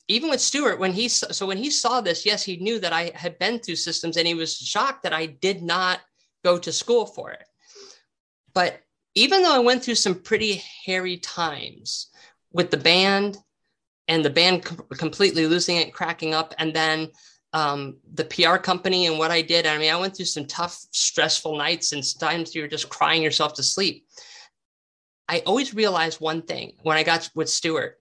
even 0.06 0.30
with 0.30 0.40
Stuart, 0.40 0.78
when 0.78 0.92
he 0.92 1.08
so 1.08 1.44
when 1.44 1.58
he 1.58 1.70
saw 1.70 2.00
this, 2.00 2.24
yes, 2.24 2.44
he 2.44 2.58
knew 2.58 2.78
that 2.78 2.92
I 2.92 3.10
had 3.16 3.40
been 3.40 3.58
through 3.58 3.76
systems 3.76 4.16
and 4.16 4.26
he 4.26 4.34
was 4.34 4.56
shocked 4.56 5.02
that 5.02 5.12
I 5.12 5.26
did 5.26 5.62
not 5.62 6.00
go 6.44 6.58
to 6.58 6.72
school 6.72 7.06
for 7.06 7.32
it. 7.32 7.44
But 8.54 8.80
even 9.16 9.42
though 9.42 9.54
I 9.54 9.58
went 9.58 9.82
through 9.82 9.96
some 9.96 10.14
pretty 10.14 10.62
hairy 10.86 11.16
times 11.16 12.08
with 12.52 12.70
the 12.70 12.76
band 12.76 13.36
and 14.08 14.24
the 14.24 14.30
band 14.30 14.64
com- 14.64 14.86
completely 14.96 15.46
losing 15.46 15.76
it, 15.76 15.94
cracking 15.94 16.34
up, 16.34 16.54
and 16.58 16.74
then 16.74 17.08
um, 17.52 17.98
the 18.14 18.24
PR 18.24 18.56
company 18.56 19.06
and 19.06 19.18
what 19.18 19.30
I 19.30 19.42
did. 19.42 19.66
I 19.66 19.78
mean, 19.78 19.92
I 19.92 20.00
went 20.00 20.16
through 20.16 20.26
some 20.26 20.46
tough, 20.46 20.78
stressful 20.90 21.56
nights, 21.56 21.92
and 21.92 22.02
times 22.18 22.54
you 22.54 22.62
were 22.62 22.68
just 22.68 22.88
crying 22.88 23.22
yourself 23.22 23.54
to 23.54 23.62
sleep. 23.62 24.06
I 25.28 25.42
always 25.46 25.74
realized 25.74 26.20
one 26.20 26.42
thing 26.42 26.72
when 26.82 26.96
I 26.96 27.02
got 27.02 27.30
with 27.34 27.48
Stuart 27.48 27.98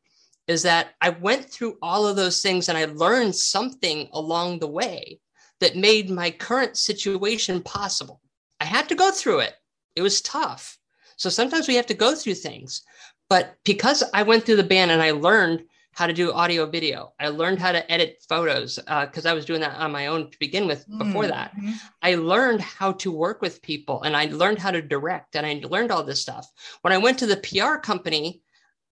is 0.47 0.63
that 0.63 0.95
I 0.99 1.09
went 1.09 1.49
through 1.49 1.77
all 1.81 2.07
of 2.07 2.15
those 2.15 2.41
things 2.41 2.67
and 2.67 2.77
I 2.77 2.85
learned 2.85 3.35
something 3.35 4.09
along 4.11 4.59
the 4.59 4.67
way 4.67 5.19
that 5.59 5.75
made 5.75 6.09
my 6.09 6.31
current 6.31 6.77
situation 6.77 7.61
possible. 7.61 8.19
I 8.59 8.65
had 8.65 8.89
to 8.89 8.95
go 8.95 9.11
through 9.11 9.41
it. 9.41 9.53
It 9.95 10.01
was 10.01 10.21
tough. 10.21 10.77
So 11.15 11.29
sometimes 11.29 11.67
we 11.67 11.75
have 11.75 11.85
to 11.87 11.93
go 11.93 12.15
through 12.15 12.35
things. 12.35 12.81
But 13.29 13.55
because 13.63 14.03
I 14.13 14.23
went 14.23 14.45
through 14.45 14.57
the 14.57 14.63
band 14.63 14.91
and 14.91 15.01
I 15.01 15.11
learned 15.11 15.63
how 15.93 16.07
to 16.07 16.13
do 16.13 16.31
audio 16.31 16.65
video. 16.65 17.13
I 17.19 17.27
learned 17.27 17.59
how 17.59 17.71
to 17.71 17.91
edit 17.91 18.23
photos 18.27 18.77
because 18.77 19.25
uh, 19.25 19.29
I 19.29 19.33
was 19.33 19.45
doing 19.45 19.61
that 19.61 19.75
on 19.75 19.91
my 19.91 20.07
own 20.07 20.31
to 20.31 20.39
begin 20.39 20.65
with 20.65 20.85
before 20.97 21.23
mm-hmm. 21.23 21.31
that. 21.31 21.53
I 22.01 22.15
learned 22.15 22.61
how 22.61 22.93
to 22.93 23.11
work 23.11 23.41
with 23.41 23.61
people 23.61 24.01
and 24.03 24.15
I 24.15 24.25
learned 24.25 24.59
how 24.59 24.71
to 24.71 24.81
direct 24.81 25.35
and 25.35 25.45
I 25.45 25.61
learned 25.67 25.91
all 25.91 26.03
this 26.03 26.21
stuff. 26.21 26.49
When 26.81 26.93
I 26.93 26.97
went 26.97 27.19
to 27.19 27.25
the 27.25 27.37
PR 27.37 27.77
company, 27.77 28.41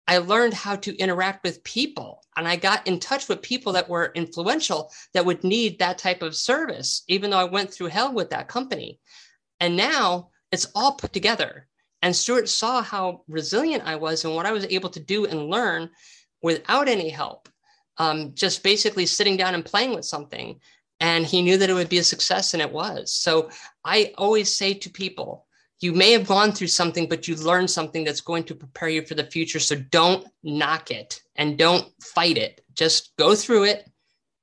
I 0.08 0.18
learned 0.18 0.54
how 0.54 0.76
to 0.78 0.98
interact 0.98 1.44
with 1.44 1.64
people 1.64 2.22
and 2.36 2.48
I 2.48 2.56
got 2.56 2.86
in 2.88 3.00
touch 3.00 3.30
with 3.30 3.42
people 3.42 3.74
that 3.74 3.90
were 3.90 4.12
influential 4.16 4.92
that 5.14 5.26
would 5.26 5.44
need 5.44 5.80
that 5.80 6.00
type 6.00 6.22
of 6.22 6.36
service, 6.36 7.04
even 7.08 7.30
though 7.30 7.40
I 7.40 7.46
went 7.46 7.72
through 7.72 7.88
hell 7.88 8.14
with 8.14 8.32
that 8.32 8.48
company. 8.48 9.00
And 9.60 9.78
now 9.78 10.30
it's 10.52 10.68
all 10.76 10.94
put 10.94 11.14
together. 11.14 11.68
And 12.02 12.16
Stuart 12.16 12.50
saw 12.50 12.82
how 12.82 13.24
resilient 13.28 13.84
I 13.86 13.98
was 13.98 14.24
and 14.24 14.36
what 14.36 14.46
I 14.46 14.52
was 14.52 14.66
able 14.66 14.90
to 14.90 15.00
do 15.00 15.26
and 15.26 15.50
learn 15.50 15.90
without 16.42 16.88
any 16.88 17.10
help, 17.10 17.50
um, 17.98 18.34
just 18.34 18.64
basically 18.64 19.06
sitting 19.06 19.38
down 19.38 19.56
and 19.56 19.66
playing 19.66 19.94
with 19.94 20.06
something. 20.06 20.60
And 21.02 21.26
he 21.26 21.42
knew 21.42 21.58
that 21.58 21.70
it 21.70 21.74
would 21.74 21.90
be 21.90 22.00
a 22.00 22.04
success, 22.04 22.54
and 22.54 22.62
it 22.62 22.72
was. 22.72 23.14
So 23.14 23.50
I 23.86 24.14
always 24.18 24.54
say 24.54 24.74
to 24.74 24.90
people, 24.90 25.46
you 25.80 25.94
may 25.94 26.12
have 26.12 26.28
gone 26.28 26.52
through 26.52 26.68
something, 26.68 27.08
but 27.08 27.28
you 27.28 27.36
learned 27.36 27.70
something 27.70 28.04
that's 28.04 28.20
going 28.20 28.44
to 28.46 28.56
prepare 28.56 28.90
you 28.90 29.06
for 29.06 29.16
the 29.16 29.24
future. 29.24 29.60
So 29.60 29.78
don't 29.78 30.28
knock 30.44 30.92
it 30.92 31.22
and 31.38 31.58
don't 31.58 31.88
fight 32.04 32.38
it. 32.38 32.62
Just 32.74 33.16
go 33.18 33.34
through 33.34 33.64
it. 33.66 33.90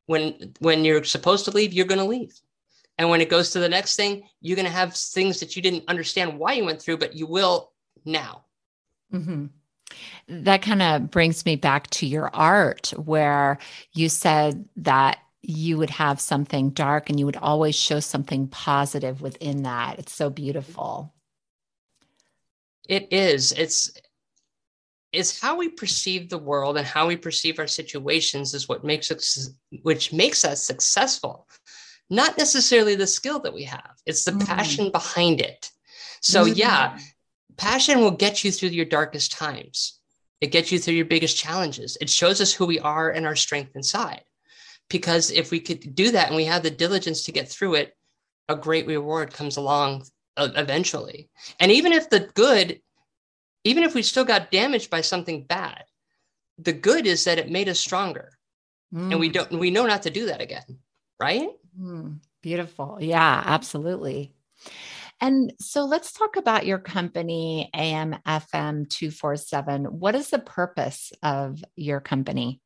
When 0.07 0.55
when 0.61 0.85
you're 0.85 1.05
supposed 1.05 1.45
to 1.45 1.51
leave, 1.51 1.75
you're 1.75 1.85
going 1.85 1.99
to 1.99 2.05
leave. 2.05 2.33
And 2.97 3.11
when 3.11 3.21
it 3.21 3.29
goes 3.29 3.51
to 3.51 3.59
the 3.59 3.69
next 3.69 3.97
thing, 3.97 4.27
you're 4.41 4.57
going 4.57 4.65
to 4.65 4.73
have 4.73 4.95
things 4.95 5.41
that 5.41 5.57
you 5.57 5.61
didn't 5.61 5.85
understand 5.89 6.39
why 6.39 6.55
you 6.55 6.65
went 6.65 6.81
through, 6.81 6.99
but 6.99 7.15
you 7.15 7.27
will 7.27 7.73
now. 8.07 8.45
Mm-hmm 9.13 9.47
that 10.29 10.63
kind 10.63 10.83
of 10.83 11.11
brings 11.11 11.45
me 11.45 11.57
back 11.57 11.89
to 11.91 12.07
your 12.07 12.35
art 12.35 12.93
where 12.97 13.59
you 13.93 14.09
said 14.09 14.69
that 14.77 15.19
you 15.43 15.79
would 15.79 15.91
have 15.91 16.21
something 16.21 16.71
dark 16.71 17.09
and 17.09 17.21
you 17.21 17.27
would 17.27 17.37
always 17.37 17.77
show 17.77 18.01
something 18.01 18.49
positive 18.49 19.21
within 19.21 19.63
that. 19.63 19.99
It's 19.99 20.13
so 20.13 20.29
beautiful. 20.29 21.15
It 22.89 23.09
is. 23.13 23.53
It's 23.53 23.93
it's 25.13 25.41
how 25.41 25.57
we 25.57 25.69
perceive 25.69 26.29
the 26.29 26.39
world 26.39 26.77
and 26.77 26.87
how 26.87 27.07
we 27.07 27.17
perceive 27.17 27.59
our 27.59 27.67
situations 27.67 28.55
is 28.55 28.69
what 28.69 28.85
makes 28.85 29.11
us 29.11 29.51
which 29.83 30.13
makes 30.13 30.45
us 30.45 30.67
successful. 30.67 31.49
Not 32.11 32.39
necessarily 32.39 32.95
the 32.97 33.07
skill 33.07 33.41
that 33.41 33.55
we 33.55 33.65
have. 33.65 33.95
It's 34.05 34.25
the 34.25 34.33
mm. 34.33 34.47
passion 34.47 34.91
behind 34.91 35.41
it. 35.41 35.71
So 36.21 36.45
mm. 36.45 36.57
yeah 36.57 36.99
passion 37.57 38.01
will 38.01 38.11
get 38.11 38.45
you 38.45 38.53
through 38.53 38.71
your 38.71 38.85
darkest 38.85 39.33
times 39.33 39.97
it 40.41 40.53
gets 40.53 40.71
you 40.71 40.79
through 40.79 40.95
your 40.95 41.07
biggest 41.07 41.37
challenges. 41.37 41.97
It 42.01 42.11
shows 42.11 42.41
us 42.41 42.53
who 42.53 42.67
we 42.67 42.79
are 42.79 43.11
and 43.11 43.27
our 43.27 43.37
strength 43.37 43.75
inside. 43.75 44.23
Because 44.89 45.31
if 45.31 45.51
we 45.51 45.61
could 45.61 45.95
do 45.95 46.13
that 46.13 46.29
and 46.29 46.37
we 46.37 46.45
have 46.45 46.63
the 46.63 46.71
diligence 46.71 47.23
to 47.25 47.33
get 47.33 47.49
through 47.49 47.75
it, 47.75 47.97
a 48.49 48.55
great 48.55 48.87
reward 48.87 49.33
comes 49.33 49.57
along 49.57 50.05
uh, 50.37 50.51
eventually. 50.55 51.29
And 51.59 51.73
even 51.73 51.93
if 51.93 52.11
the 52.11 52.31
good, 52.35 52.81
even 53.65 53.83
if 53.83 53.95
we 53.95 54.03
still 54.03 54.25
got 54.25 54.53
damaged 54.53 54.91
by 54.91 55.01
something 55.01 55.45
bad, 55.45 55.85
the 56.59 56.73
good 56.73 57.07
is 57.07 57.25
that 57.25 57.39
it 57.39 57.51
made 57.51 57.69
us 57.69 57.81
stronger. 57.81 58.39
Mm. 58.95 59.11
And 59.11 59.21
we 59.21 59.31
mm. 59.31 59.33
don't 59.33 59.59
we 59.59 59.71
know 59.73 59.87
not 59.87 60.03
to 60.03 60.11
do 60.11 60.27
that 60.27 60.41
again, 60.41 60.79
right? 61.19 61.49
Mm, 61.79 62.21
beautiful. 62.43 62.99
Yeah, 63.01 63.43
absolutely. 63.45 64.33
And 65.21 65.53
so 65.61 65.85
let's 65.85 66.13
talk 66.13 66.37
about 66.37 66.67
your 66.67 66.79
company, 66.79 67.71
AMFM 67.75 68.89
247. 68.89 69.85
What 69.87 70.15
is 70.15 70.31
the 70.31 70.39
purpose 70.39 71.13
of 71.23 71.65
your 71.75 72.01
company? 72.01 72.61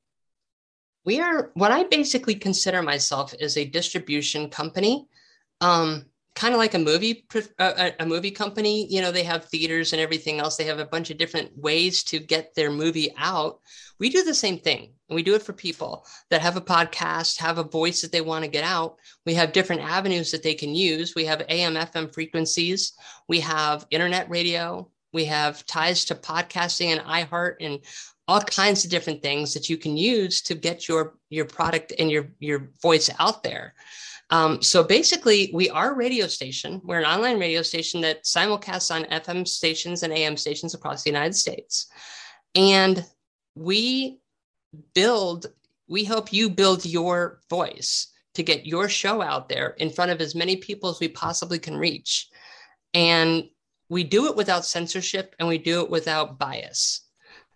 We 1.04 1.20
are 1.20 1.50
what 1.54 1.72
I 1.72 1.84
basically 1.84 2.34
consider 2.34 2.82
myself 2.82 3.32
is 3.38 3.56
a 3.56 3.64
distribution 3.64 4.50
company. 4.50 5.08
Um, 5.60 6.06
kind 6.34 6.54
of 6.54 6.58
like 6.58 6.74
a 6.74 6.78
movie 6.78 7.26
uh, 7.58 7.90
a 7.98 8.06
movie 8.06 8.30
company 8.30 8.86
you 8.88 9.00
know 9.00 9.10
they 9.10 9.24
have 9.24 9.44
theaters 9.46 9.92
and 9.92 10.00
everything 10.00 10.38
else. 10.38 10.56
They 10.56 10.64
have 10.64 10.78
a 10.78 10.86
bunch 10.86 11.10
of 11.10 11.18
different 11.18 11.56
ways 11.56 12.04
to 12.04 12.18
get 12.18 12.54
their 12.54 12.70
movie 12.70 13.12
out. 13.16 13.60
We 13.98 14.08
do 14.10 14.22
the 14.22 14.34
same 14.34 14.58
thing. 14.58 14.92
And 15.08 15.16
we 15.16 15.24
do 15.24 15.34
it 15.34 15.42
for 15.42 15.52
people 15.52 16.06
that 16.30 16.40
have 16.40 16.56
a 16.56 16.60
podcast 16.60 17.38
have 17.38 17.58
a 17.58 17.64
voice 17.64 18.00
that 18.00 18.12
they 18.12 18.20
want 18.20 18.44
to 18.44 18.50
get 18.50 18.64
out. 18.64 18.96
We 19.26 19.34
have 19.34 19.52
different 19.52 19.82
avenues 19.82 20.30
that 20.30 20.42
they 20.42 20.54
can 20.54 20.74
use. 20.74 21.14
We 21.14 21.24
have 21.24 21.42
am 21.48 21.74
fm 21.74 22.14
frequencies. 22.14 22.92
We 23.28 23.40
have 23.40 23.86
internet 23.90 24.30
radio. 24.30 24.88
We 25.12 25.24
have 25.24 25.66
ties 25.66 26.04
to 26.06 26.14
podcasting 26.14 26.96
and 26.96 27.00
iheart 27.00 27.56
and 27.60 27.80
all 28.28 28.40
kinds 28.40 28.84
of 28.84 28.92
different 28.92 29.22
things 29.22 29.52
that 29.54 29.68
you 29.68 29.76
can 29.76 29.96
use 29.96 30.40
to 30.42 30.54
get 30.54 30.86
your 30.86 31.14
your 31.30 31.44
product 31.44 31.92
and 31.98 32.08
your 32.08 32.28
your 32.38 32.70
voice 32.80 33.10
out 33.18 33.42
there 33.42 33.74
um, 34.30 34.62
so 34.62 34.84
basically, 34.84 35.50
we 35.52 35.68
are 35.70 35.92
a 35.92 35.96
radio 35.96 36.26
station. 36.28 36.80
We're 36.84 37.00
an 37.00 37.04
online 37.04 37.40
radio 37.40 37.62
station 37.62 38.00
that 38.02 38.24
simulcasts 38.24 38.94
on 38.94 39.04
FM 39.04 39.46
stations 39.46 40.02
and 40.02 40.12
AM 40.12 40.36
stations 40.36 40.74
across 40.74 41.02
the 41.02 41.10
United 41.10 41.34
States. 41.34 41.88
And 42.54 43.04
we 43.56 44.20
build, 44.94 45.46
we 45.88 46.04
help 46.04 46.32
you 46.32 46.48
build 46.48 46.86
your 46.86 47.40
voice 47.50 48.12
to 48.34 48.44
get 48.44 48.66
your 48.66 48.88
show 48.88 49.20
out 49.20 49.48
there 49.48 49.70
in 49.78 49.90
front 49.90 50.12
of 50.12 50.20
as 50.20 50.36
many 50.36 50.56
people 50.56 50.90
as 50.90 51.00
we 51.00 51.08
possibly 51.08 51.58
can 51.58 51.76
reach. 51.76 52.28
And 52.94 53.48
we 53.88 54.04
do 54.04 54.28
it 54.28 54.36
without 54.36 54.64
censorship 54.64 55.34
and 55.38 55.48
we 55.48 55.58
do 55.58 55.82
it 55.82 55.90
without 55.90 56.38
bias. 56.38 57.02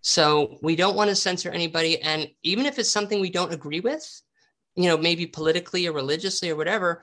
So 0.00 0.58
we 0.60 0.74
don't 0.74 0.96
want 0.96 1.08
to 1.08 1.16
censor 1.16 1.50
anybody. 1.50 2.02
And 2.02 2.28
even 2.42 2.66
if 2.66 2.78
it's 2.80 2.90
something 2.90 3.20
we 3.20 3.30
don't 3.30 3.54
agree 3.54 3.80
with, 3.80 4.04
you 4.76 4.88
know, 4.88 4.96
maybe 4.96 5.26
politically 5.26 5.86
or 5.86 5.92
religiously 5.92 6.50
or 6.50 6.56
whatever, 6.56 7.02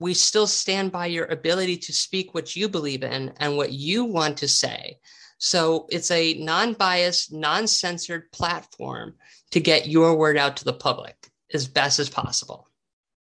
we 0.00 0.14
still 0.14 0.46
stand 0.46 0.92
by 0.92 1.06
your 1.06 1.26
ability 1.26 1.76
to 1.76 1.92
speak 1.92 2.34
what 2.34 2.56
you 2.56 2.68
believe 2.68 3.02
in 3.02 3.32
and 3.38 3.56
what 3.56 3.72
you 3.72 4.04
want 4.04 4.38
to 4.38 4.48
say. 4.48 4.98
So 5.38 5.86
it's 5.90 6.10
a 6.10 6.34
non 6.34 6.72
biased, 6.74 7.32
non 7.32 7.66
censored 7.66 8.30
platform 8.32 9.14
to 9.50 9.60
get 9.60 9.88
your 9.88 10.16
word 10.16 10.36
out 10.36 10.56
to 10.58 10.64
the 10.64 10.72
public 10.72 11.30
as 11.52 11.68
best 11.68 11.98
as 11.98 12.08
possible. 12.08 12.68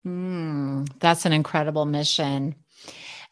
Mm, 0.06 0.88
that's 1.00 1.26
an 1.26 1.34
incredible 1.34 1.86
mission. 1.86 2.56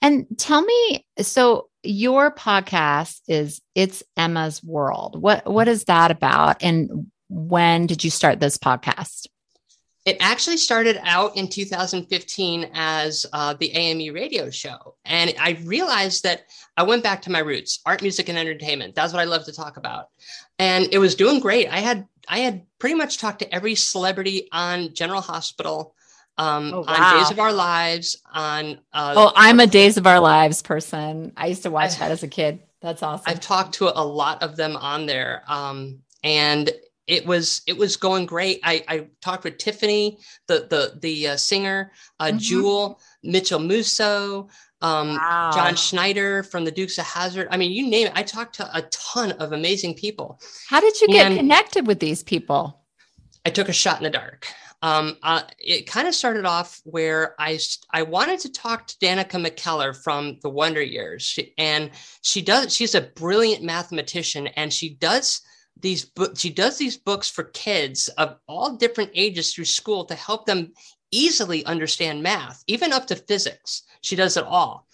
And 0.02 0.26
tell 0.38 0.62
me, 0.62 1.06
so 1.20 1.70
your 1.84 2.32
podcast 2.32 3.22
is 3.28 3.62
It's 3.76 4.04
Emma's 4.18 4.64
World. 4.64 5.22
What 5.22 5.50
what 5.50 5.68
is 5.68 5.86
that 5.86 6.12
about? 6.12 6.64
And 6.64 7.12
when 7.30 7.88
did 7.88 8.04
you 8.04 8.10
start 8.10 8.40
this 8.40 8.58
podcast? 8.58 9.28
It 10.06 10.18
actually 10.20 10.58
started 10.58 11.00
out 11.04 11.38
in 11.38 11.48
2015 11.48 12.72
as 12.74 13.26
uh, 13.32 13.54
the 13.54 13.72
AME 13.72 14.14
radio 14.14 14.50
show. 14.50 14.96
And 15.06 15.34
I 15.40 15.58
realized 15.64 16.24
that 16.24 16.46
I 16.76 16.84
went 16.84 17.04
back 17.04 17.22
to 17.22 17.32
my 17.32 17.40
roots, 17.40 17.80
art, 17.86 18.02
music, 18.02 18.28
and 18.28 18.38
entertainment. 18.38 18.96
That's 18.96 19.14
what 19.14 19.22
I 19.22 19.26
love 19.26 19.46
to 19.46 19.54
talk 19.54 19.78
about. 19.78 20.10
And 20.60 20.90
it 20.92 20.98
was 20.98 21.16
doing 21.16 21.40
great. 21.40 21.70
I 21.70 21.80
had 21.80 22.06
I 22.28 22.40
had 22.40 22.66
pretty 22.80 22.96
much 22.96 23.18
talked 23.18 23.40
to 23.40 23.54
every 23.54 23.76
celebrity 23.76 24.48
on 24.52 24.94
General 24.94 25.22
Hospital, 25.22 25.96
um, 26.38 26.72
oh, 26.74 26.82
wow. 26.82 26.94
on 26.94 27.18
Days 27.18 27.32
of 27.32 27.40
Our 27.40 27.54
Lives, 27.54 28.22
on 28.34 28.80
uh, 28.94 29.14
Oh, 29.16 29.32
I'm 29.36 29.60
a 29.60 29.68
Days 29.68 29.98
of 29.98 30.08
Our 30.08 30.20
Lives 30.20 30.62
person. 30.62 31.32
I 31.38 31.48
used 31.48 31.64
to 31.64 31.72
watch 31.72 31.96
I, 31.96 32.00
that 32.00 32.12
as 32.12 32.24
a 32.24 32.28
kid. 32.28 32.60
That's 32.82 33.04
awesome. 33.04 33.24
I've 33.28 33.40
talked 33.40 33.76
to 33.76 33.98
a 33.98 34.04
lot 34.04 34.44
of 34.44 34.58
them 34.58 34.76
on 34.76 35.06
there. 35.06 35.44
Um, 35.48 36.00
and 36.24 36.70
it 37.08 37.26
was 37.26 37.62
it 37.68 37.78
was 37.78 37.98
going 37.98 38.26
great. 38.26 38.60
I, 38.64 38.84
I 38.88 39.08
talked 39.22 39.44
with 39.44 39.58
Tiffany, 39.58 40.20
the 40.48 40.68
the 40.70 41.00
the 41.00 41.30
uh, 41.30 41.38
singer, 41.38 41.92
uh, 42.20 42.28
mm-hmm. 42.28 42.38
Jewel, 42.38 43.02
Mitchell 43.24 43.60
Musso, 43.60 44.48
um, 44.82 45.16
wow. 45.16 45.52
John 45.54 45.76
Schneider 45.76 46.44
from 46.44 46.66
the 46.66 46.72
Dukes 46.72 46.98
of 46.98 47.06
Hazzard. 47.06 47.48
I 47.52 47.58
mean, 47.58 47.72
you 47.72 47.90
name 47.90 48.08
it. 48.08 48.14
I 48.16 48.24
talked 48.24 48.56
to 48.56 48.78
a 48.78 48.84
ton 48.84 49.32
of 49.34 49.52
amazing 49.54 49.96
people. 49.96 50.40
How 50.68 50.80
did 50.80 51.00
you 51.02 51.08
get 51.08 51.36
connected 51.38 51.88
with 51.88 52.00
these 52.00 52.24
people? 52.24 52.82
I 53.46 53.50
took 53.50 53.70
a 53.70 53.74
shot 53.74 53.98
in 53.98 54.04
the 54.04 54.10
dark. 54.10 54.48
Um, 54.82 55.18
uh, 55.24 55.44
it 55.60 55.88
kind 55.88 56.10
of 56.10 56.16
started 56.16 56.46
off 56.46 56.82
where 56.84 57.36
I 57.40 57.58
I 57.92 58.04
wanted 58.04 58.42
to 58.42 58.52
talk 58.52 58.88
to 58.88 58.98
Danica 58.98 59.42
McKellar 59.42 59.96
from 59.96 60.40
the 60.42 60.50
Wonder 60.50 60.82
Years, 60.82 61.22
she, 61.22 61.54
and 61.58 61.92
she 62.22 62.42
does. 62.42 62.76
She's 62.76 62.94
a 62.94 63.02
brilliant 63.02 63.64
mathematician, 63.64 64.48
and 64.48 64.74
she 64.74 64.96
does 64.96 65.42
these 65.80 66.06
books 66.06 66.40
she 66.40 66.50
does 66.50 66.78
these 66.78 66.98
books 66.98 67.30
for 67.30 67.44
kids 67.44 68.08
of 68.18 68.38
all 68.48 68.76
different 68.76 69.12
ages 69.14 69.54
through 69.54 69.66
school 69.66 70.06
to 70.06 70.16
help 70.16 70.46
them 70.46 70.72
easily 71.12 71.66
understand 71.66 72.24
math 72.24 72.64
even 72.68 72.94
up 72.94 73.08
to 73.08 73.16
physics. 73.16 73.84
She 74.02 74.16
does 74.16 74.38
it 74.38 74.44
all. 74.44 74.88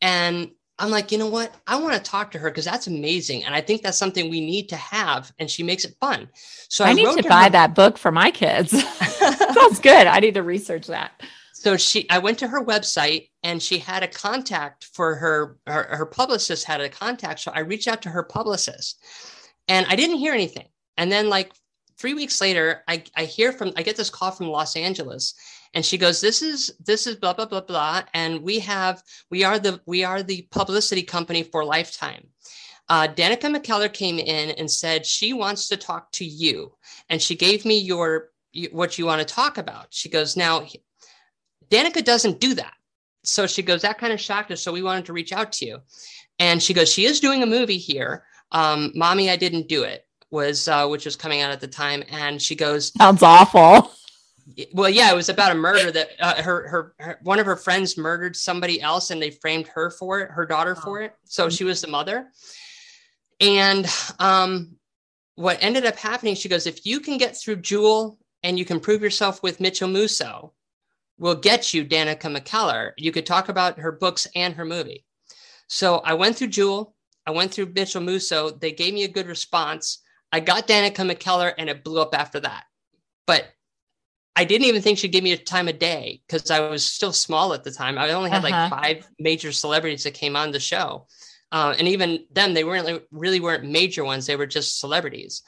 And 0.00 0.50
i'm 0.78 0.90
like 0.90 1.10
you 1.10 1.18
know 1.18 1.28
what? 1.28 1.54
I 1.66 1.80
want 1.80 1.94
to 1.94 2.10
talk 2.10 2.30
to 2.32 2.38
her 2.38 2.50
because 2.50 2.64
that's 2.64 2.86
amazing 2.86 3.44
and 3.44 3.54
i 3.54 3.60
think 3.60 3.82
that's 3.82 3.98
something 3.98 4.30
we 4.30 4.40
need 4.40 4.68
to 4.68 4.76
have 4.76 5.32
and 5.38 5.50
she 5.50 5.62
makes 5.62 5.84
it 5.84 5.96
fun. 6.00 6.28
So 6.68 6.84
i, 6.84 6.90
I 6.90 6.92
need 6.92 7.22
to, 7.22 7.28
buy 7.28 7.44
her- 7.44 7.50
that 7.50 7.74
book 7.74 7.98
for 7.98 8.12
my 8.12 8.30
kids. 8.30 8.70
Sounds 9.54 9.80
good. 9.80 10.06
I 10.06 10.20
need 10.20 10.34
to 10.34 10.42
research 10.42 10.86
that. 10.86 11.12
So 11.52 11.76
she 11.76 12.08
i 12.10 12.18
went 12.18 12.38
to 12.38 12.48
her 12.48 12.64
website 12.64 13.30
and 13.42 13.60
she 13.60 13.78
had 13.78 14.02
a 14.02 14.08
contact 14.08 14.84
for 14.92 15.16
her 15.16 15.58
her, 15.66 15.96
her 15.96 16.06
publicist 16.06 16.64
had 16.64 16.80
a 16.80 16.88
contact 16.88 17.40
so 17.40 17.50
i 17.52 17.60
reached 17.60 17.88
out 17.88 18.02
to 18.02 18.10
her 18.10 18.22
publicist 18.22 19.02
and 19.68 19.86
I 19.88 19.96
didn't 19.96 20.16
hear 20.16 20.34
anything. 20.34 20.66
And 20.96 21.12
then 21.12 21.28
like 21.28 21.52
three 21.98 22.14
weeks 22.14 22.40
later, 22.40 22.82
I, 22.88 23.04
I 23.16 23.24
hear 23.24 23.52
from, 23.52 23.72
I 23.76 23.82
get 23.82 23.96
this 23.96 24.10
call 24.10 24.30
from 24.30 24.48
Los 24.48 24.76
Angeles 24.76 25.34
and 25.74 25.84
she 25.84 25.98
goes, 25.98 26.20
this 26.20 26.42
is, 26.42 26.72
this 26.84 27.06
is 27.06 27.16
blah, 27.16 27.34
blah, 27.34 27.46
blah, 27.46 27.60
blah. 27.60 28.02
And 28.14 28.42
we 28.42 28.58
have, 28.60 29.02
we 29.30 29.44
are 29.44 29.58
the, 29.58 29.80
we 29.86 30.04
are 30.04 30.22
the 30.22 30.48
publicity 30.50 31.02
company 31.02 31.42
for 31.42 31.64
lifetime. 31.64 32.26
Uh, 32.88 33.06
Danica 33.06 33.54
McKellar 33.54 33.92
came 33.92 34.18
in 34.18 34.50
and 34.52 34.70
said 34.70 35.04
she 35.04 35.34
wants 35.34 35.68
to 35.68 35.76
talk 35.76 36.10
to 36.12 36.24
you. 36.24 36.74
And 37.10 37.20
she 37.20 37.36
gave 37.36 37.64
me 37.64 37.78
your, 37.78 38.30
what 38.72 38.98
you 38.98 39.04
want 39.04 39.20
to 39.20 39.34
talk 39.34 39.58
about. 39.58 39.88
She 39.90 40.08
goes, 40.08 40.36
now, 40.36 40.66
Danica 41.70 42.02
doesn't 42.02 42.40
do 42.40 42.54
that. 42.54 42.72
So 43.24 43.46
she 43.46 43.62
goes, 43.62 43.82
that 43.82 43.98
kind 43.98 44.12
of 44.12 44.20
shocked 44.20 44.50
us. 44.50 44.62
So 44.62 44.72
we 44.72 44.82
wanted 44.82 45.04
to 45.06 45.12
reach 45.12 45.32
out 45.32 45.52
to 45.52 45.66
you. 45.66 45.78
And 46.38 46.62
she 46.62 46.72
goes, 46.72 46.90
she 46.90 47.04
is 47.04 47.20
doing 47.20 47.42
a 47.42 47.46
movie 47.46 47.78
here. 47.78 48.24
Um, 48.52 48.92
Mommy, 48.94 49.30
I 49.30 49.36
didn't 49.36 49.68
do 49.68 49.82
it 49.82 50.04
was 50.30 50.68
uh, 50.68 50.86
which 50.86 51.04
was 51.04 51.16
coming 51.16 51.40
out 51.40 51.50
at 51.50 51.60
the 51.60 51.68
time, 51.68 52.02
and 52.10 52.40
she 52.40 52.54
goes, 52.54 52.92
"Sounds 52.96 53.22
awful." 53.22 53.92
Well, 54.72 54.88
yeah, 54.88 55.12
it 55.12 55.14
was 55.14 55.28
about 55.28 55.52
a 55.52 55.54
murder 55.54 55.90
that 55.90 56.10
uh, 56.20 56.42
her, 56.42 56.68
her, 56.68 56.94
her 56.98 57.18
one 57.22 57.38
of 57.38 57.46
her 57.46 57.56
friends 57.56 57.98
murdered 57.98 58.34
somebody 58.34 58.80
else, 58.80 59.10
and 59.10 59.20
they 59.20 59.30
framed 59.30 59.68
her 59.68 59.90
for 59.90 60.20
it, 60.20 60.30
her 60.30 60.46
daughter 60.46 60.74
for 60.74 61.02
it. 61.02 61.14
So 61.24 61.50
she 61.50 61.64
was 61.64 61.80
the 61.80 61.88
mother. 61.88 62.28
And 63.40 63.86
um, 64.18 64.76
what 65.34 65.62
ended 65.62 65.86
up 65.86 65.96
happening, 65.96 66.34
she 66.34 66.48
goes, 66.48 66.66
if 66.66 66.84
you 66.84 67.00
can 67.00 67.18
get 67.18 67.36
through 67.36 67.56
Jewel 67.56 68.18
and 68.42 68.58
you 68.58 68.64
can 68.64 68.80
prove 68.80 69.02
yourself 69.02 69.42
with 69.42 69.60
Mitchell 69.60 69.88
Musso, 69.88 70.54
we'll 71.18 71.36
get 71.36 71.72
you 71.72 71.84
Danica 71.84 72.34
McKellar. 72.34 72.92
You 72.96 73.12
could 73.12 73.26
talk 73.26 73.48
about 73.48 73.78
her 73.78 73.92
books 73.92 74.26
and 74.34 74.54
her 74.54 74.64
movie. 74.64 75.04
So 75.68 75.98
I 75.98 76.14
went 76.14 76.36
through 76.36 76.48
Jewel. 76.48 76.94
I 77.28 77.30
went 77.30 77.52
through 77.52 77.72
Mitchell 77.74 78.00
Musso. 78.00 78.50
They 78.50 78.72
gave 78.72 78.94
me 78.94 79.04
a 79.04 79.08
good 79.08 79.26
response. 79.26 80.02
I 80.32 80.40
got 80.40 80.66
Danica 80.66 80.96
McKellar 80.96 81.52
and 81.58 81.68
it 81.68 81.84
blew 81.84 82.00
up 82.00 82.14
after 82.14 82.40
that. 82.40 82.64
But 83.26 83.48
I 84.34 84.44
didn't 84.44 84.66
even 84.66 84.80
think 84.80 84.96
she'd 84.96 85.12
give 85.12 85.24
me 85.24 85.32
a 85.32 85.36
time 85.36 85.68
of 85.68 85.78
day 85.78 86.22
because 86.26 86.50
I 86.50 86.60
was 86.60 86.86
still 86.86 87.12
small 87.12 87.52
at 87.52 87.64
the 87.64 87.70
time. 87.70 87.98
I 87.98 88.12
only 88.12 88.30
had 88.30 88.42
uh-huh. 88.42 88.70
like 88.70 88.70
five 88.70 89.08
major 89.18 89.52
celebrities 89.52 90.04
that 90.04 90.14
came 90.14 90.36
on 90.36 90.52
the 90.52 90.58
show. 90.58 91.06
Uh, 91.52 91.74
and 91.78 91.86
even 91.86 92.24
then, 92.32 92.54
they 92.54 92.64
weren't 92.64 93.02
really 93.10 93.40
weren't 93.40 93.64
major 93.64 94.04
ones. 94.04 94.24
They 94.24 94.36
were 94.36 94.46
just 94.46 94.80
celebrities. 94.80 95.42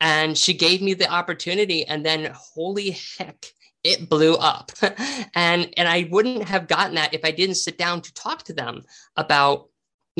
And 0.00 0.36
she 0.36 0.52
gave 0.52 0.82
me 0.82 0.94
the 0.94 1.08
opportunity. 1.08 1.86
And 1.86 2.04
then, 2.04 2.32
holy 2.34 2.98
heck, 3.18 3.46
it 3.84 4.08
blew 4.08 4.34
up. 4.34 4.72
and 5.34 5.72
and 5.76 5.88
I 5.88 6.08
wouldn't 6.10 6.48
have 6.48 6.66
gotten 6.66 6.96
that 6.96 7.14
if 7.14 7.24
I 7.24 7.30
didn't 7.30 7.54
sit 7.54 7.78
down 7.78 8.00
to 8.00 8.14
talk 8.14 8.42
to 8.44 8.52
them 8.52 8.82
about 9.16 9.69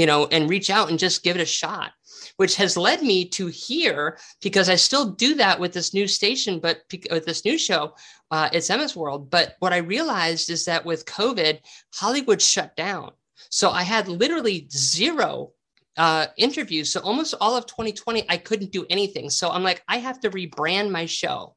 you 0.00 0.06
know, 0.06 0.26
and 0.28 0.48
reach 0.48 0.70
out 0.70 0.88
and 0.88 0.98
just 0.98 1.22
give 1.22 1.36
it 1.36 1.42
a 1.42 1.44
shot, 1.44 1.92
which 2.38 2.56
has 2.56 2.74
led 2.74 3.02
me 3.02 3.22
to 3.28 3.48
here 3.48 4.16
because 4.40 4.70
I 4.70 4.76
still 4.76 5.10
do 5.10 5.34
that 5.34 5.60
with 5.60 5.74
this 5.74 5.92
new 5.92 6.08
station, 6.08 6.58
but 6.58 6.84
with 7.10 7.26
this 7.26 7.44
new 7.44 7.58
show, 7.58 7.94
uh, 8.30 8.48
it's 8.50 8.70
Emma's 8.70 8.96
World. 8.96 9.28
But 9.28 9.56
what 9.58 9.74
I 9.74 9.88
realized 9.96 10.48
is 10.48 10.64
that 10.64 10.86
with 10.86 11.04
COVID, 11.04 11.58
Hollywood 11.92 12.40
shut 12.40 12.74
down. 12.76 13.10
So 13.50 13.68
I 13.68 13.82
had 13.82 14.08
literally 14.08 14.68
zero 14.72 15.52
uh, 15.98 16.28
interviews. 16.38 16.90
So 16.90 17.00
almost 17.00 17.34
all 17.38 17.54
of 17.54 17.66
2020, 17.66 18.24
I 18.26 18.38
couldn't 18.38 18.72
do 18.72 18.86
anything. 18.88 19.28
So 19.28 19.50
I'm 19.50 19.62
like, 19.62 19.82
I 19.86 19.98
have 19.98 20.18
to 20.20 20.30
rebrand 20.30 20.90
my 20.90 21.04
show. 21.04 21.56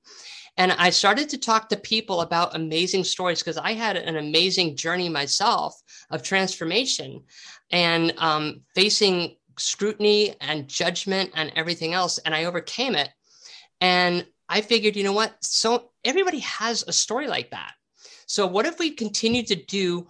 And 0.57 0.71
I 0.71 0.91
started 0.91 1.29
to 1.29 1.37
talk 1.37 1.69
to 1.69 1.77
people 1.77 2.21
about 2.21 2.55
amazing 2.55 3.03
stories 3.03 3.39
because 3.39 3.57
I 3.57 3.73
had 3.73 3.97
an 3.97 4.17
amazing 4.17 4.75
journey 4.75 5.09
myself 5.09 5.81
of 6.11 6.21
transformation 6.21 7.23
and 7.71 8.13
um, 8.17 8.61
facing 8.75 9.37
scrutiny 9.57 10.35
and 10.41 10.67
judgment 10.67 11.31
and 11.35 11.51
everything 11.55 11.93
else. 11.93 12.19
And 12.19 12.35
I 12.35 12.45
overcame 12.45 12.95
it. 12.95 13.09
And 13.81 14.25
I 14.47 14.61
figured, 14.61 14.95
you 14.95 15.03
know 15.03 15.13
what? 15.13 15.35
So 15.41 15.89
everybody 16.03 16.39
has 16.39 16.83
a 16.87 16.93
story 16.93 17.27
like 17.27 17.51
that. 17.51 17.73
So 18.27 18.45
what 18.45 18.65
if 18.65 18.79
we 18.79 18.91
continue 18.91 19.43
to 19.43 19.55
do 19.55 20.07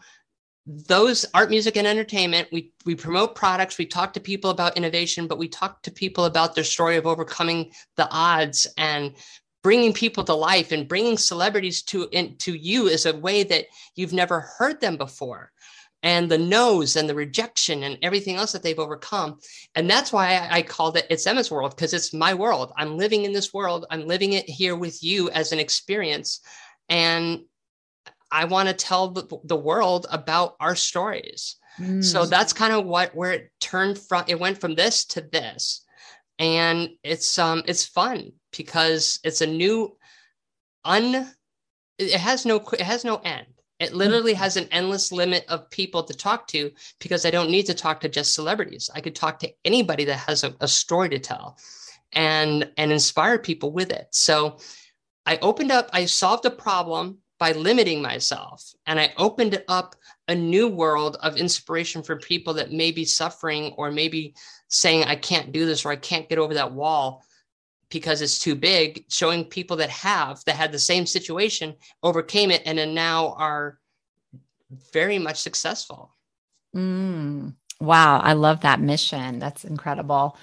those 0.65 1.25
art, 1.33 1.49
music, 1.49 1.75
and 1.77 1.87
entertainment? 1.87 2.47
We 2.51 2.71
we 2.85 2.95
promote 2.95 3.35
products, 3.35 3.77
we 3.77 3.85
talk 3.85 4.13
to 4.13 4.19
people 4.19 4.49
about 4.49 4.77
innovation, 4.77 5.27
but 5.27 5.37
we 5.37 5.47
talk 5.47 5.81
to 5.83 5.91
people 5.91 6.25
about 6.25 6.55
their 6.55 6.63
story 6.63 6.95
of 6.97 7.05
overcoming 7.05 7.71
the 7.97 8.09
odds 8.09 8.67
and 8.77 9.15
bringing 9.63 9.93
people 9.93 10.23
to 10.25 10.33
life 10.33 10.71
and 10.71 10.87
bringing 10.87 11.17
celebrities 11.17 11.81
to 11.81 12.07
into 12.11 12.53
you 12.53 12.87
is 12.87 13.05
a 13.05 13.17
way 13.17 13.43
that 13.43 13.65
you've 13.95 14.13
never 14.13 14.41
heard 14.41 14.79
them 14.81 14.97
before 14.97 15.51
and 16.03 16.29
the 16.29 16.37
no's 16.37 16.97
and 16.97 17.09
the 17.09 17.15
rejection 17.15 17.83
and 17.83 17.97
everything 18.01 18.35
else 18.35 18.51
that 18.51 18.61
they've 18.61 18.77
overcome. 18.77 19.39
And 19.73 19.89
that's 19.89 20.11
why 20.11 20.35
I, 20.35 20.57
I 20.57 20.61
called 20.61 20.97
it 20.97 21.07
It's 21.09 21.25
Emma's 21.25 21.49
World, 21.49 21.75
because 21.75 21.93
it's 21.93 22.13
my 22.13 22.33
world. 22.33 22.73
I'm 22.77 22.97
living 22.97 23.23
in 23.23 23.31
this 23.31 23.53
world. 23.53 23.85
I'm 23.89 24.05
living 24.05 24.33
it 24.33 24.47
here 24.49 24.75
with 24.75 25.01
you 25.01 25.29
as 25.29 25.53
an 25.53 25.59
experience. 25.59 26.41
And 26.89 27.43
I 28.29 28.45
want 28.45 28.67
to 28.67 28.75
tell 28.75 29.11
the, 29.11 29.39
the 29.45 29.55
world 29.55 30.05
about 30.11 30.55
our 30.59 30.75
stories. 30.75 31.55
Mm. 31.79 32.03
So 32.03 32.25
that's 32.25 32.51
kind 32.51 32.73
of 32.73 32.85
what 32.85 33.15
where 33.15 33.31
it 33.31 33.51
turned 33.61 33.97
from 33.97 34.25
it 34.27 34.39
went 34.39 34.59
from 34.59 34.75
this 34.75 35.05
to 35.05 35.21
this. 35.21 35.85
And 36.37 36.89
it's 37.03 37.39
um 37.39 37.63
it's 37.65 37.85
fun 37.85 38.33
because 38.57 39.19
it's 39.23 39.41
a 39.41 39.47
new 39.47 39.95
un 40.85 41.33
it 41.97 42.19
has 42.19 42.45
no 42.45 42.57
it 42.73 42.81
has 42.81 43.05
no 43.05 43.17
end 43.17 43.45
it 43.79 43.93
literally 43.93 44.33
mm-hmm. 44.33 44.43
has 44.43 44.57
an 44.57 44.67
endless 44.71 45.11
limit 45.11 45.45
of 45.49 45.69
people 45.69 46.03
to 46.03 46.13
talk 46.13 46.47
to 46.47 46.71
because 46.99 47.25
I 47.25 47.31
don't 47.31 47.51
need 47.51 47.65
to 47.65 47.73
talk 47.73 47.99
to 48.01 48.09
just 48.09 48.33
celebrities. 48.33 48.89
I 48.95 49.01
could 49.01 49.15
talk 49.15 49.39
to 49.39 49.51
anybody 49.65 50.05
that 50.05 50.19
has 50.19 50.43
a, 50.43 50.55
a 50.61 50.67
story 50.67 51.09
to 51.09 51.19
tell 51.19 51.57
and 52.13 52.71
and 52.77 52.91
inspire 52.91 53.39
people 53.39 53.71
with 53.71 53.91
it. 53.91 54.07
So 54.11 54.57
I 55.25 55.37
opened 55.41 55.71
up, 55.71 55.89
I 55.91 56.05
solved 56.05 56.45
a 56.45 56.51
problem 56.51 57.17
by 57.39 57.51
limiting 57.51 58.01
myself 58.01 58.73
and 58.85 58.99
I 58.99 59.13
opened 59.17 59.61
up 59.67 59.95
a 60.29 60.35
new 60.35 60.69
world 60.69 61.17
of 61.21 61.35
inspiration 61.35 62.03
for 62.03 62.15
people 62.15 62.53
that 62.53 62.71
may 62.71 62.91
be 62.91 63.03
suffering 63.03 63.73
or 63.77 63.91
maybe 63.91 64.33
saying, 64.69 65.03
I 65.03 65.15
can't 65.15 65.51
do 65.51 65.65
this 65.65 65.83
or 65.83 65.91
I 65.91 65.97
can't 65.97 66.29
get 66.29 66.37
over 66.37 66.53
that 66.53 66.71
wall 66.71 67.23
because 67.89 68.21
it's 68.21 68.39
too 68.39 68.55
big, 68.55 69.05
showing 69.09 69.45
people 69.45 69.77
that 69.77 69.89
have 69.89 70.43
that 70.45 70.55
had 70.55 70.71
the 70.71 70.79
same 70.79 71.05
situation, 71.05 71.75
overcame 72.01 72.51
it, 72.51 72.63
and 72.65 72.77
then 72.77 72.93
now 72.93 73.33
are 73.33 73.79
very 74.91 75.19
much 75.19 75.37
successful. 75.37 76.13
Mm, 76.75 77.53
wow, 77.79 78.19
I 78.19 78.33
love 78.33 78.61
that 78.61 78.79
mission. 78.79 79.39
That's 79.39 79.63
incredible. 79.63 80.37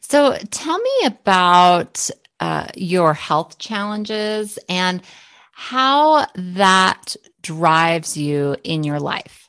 So, 0.00 0.36
tell 0.50 0.78
me 0.78 0.92
about 1.04 2.08
uh, 2.40 2.68
your 2.74 3.14
health 3.14 3.58
challenges 3.58 4.58
and 4.68 5.02
how 5.52 6.26
that 6.34 7.16
drives 7.42 8.16
you 8.16 8.56
in 8.64 8.84
your 8.84 9.00
life. 9.00 9.48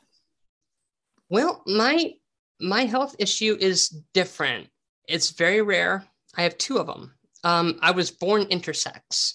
Well, 1.28 1.62
my 1.66 2.14
my 2.60 2.86
health 2.86 3.14
issue 3.18 3.56
is 3.60 3.88
different. 4.14 4.68
It's 5.06 5.30
very 5.30 5.62
rare. 5.62 6.04
I 6.36 6.42
have 6.42 6.58
two 6.58 6.78
of 6.78 6.86
them 6.86 7.17
um, 7.44 7.78
I 7.82 7.90
was 7.90 8.10
born 8.10 8.44
intersex. 8.46 9.34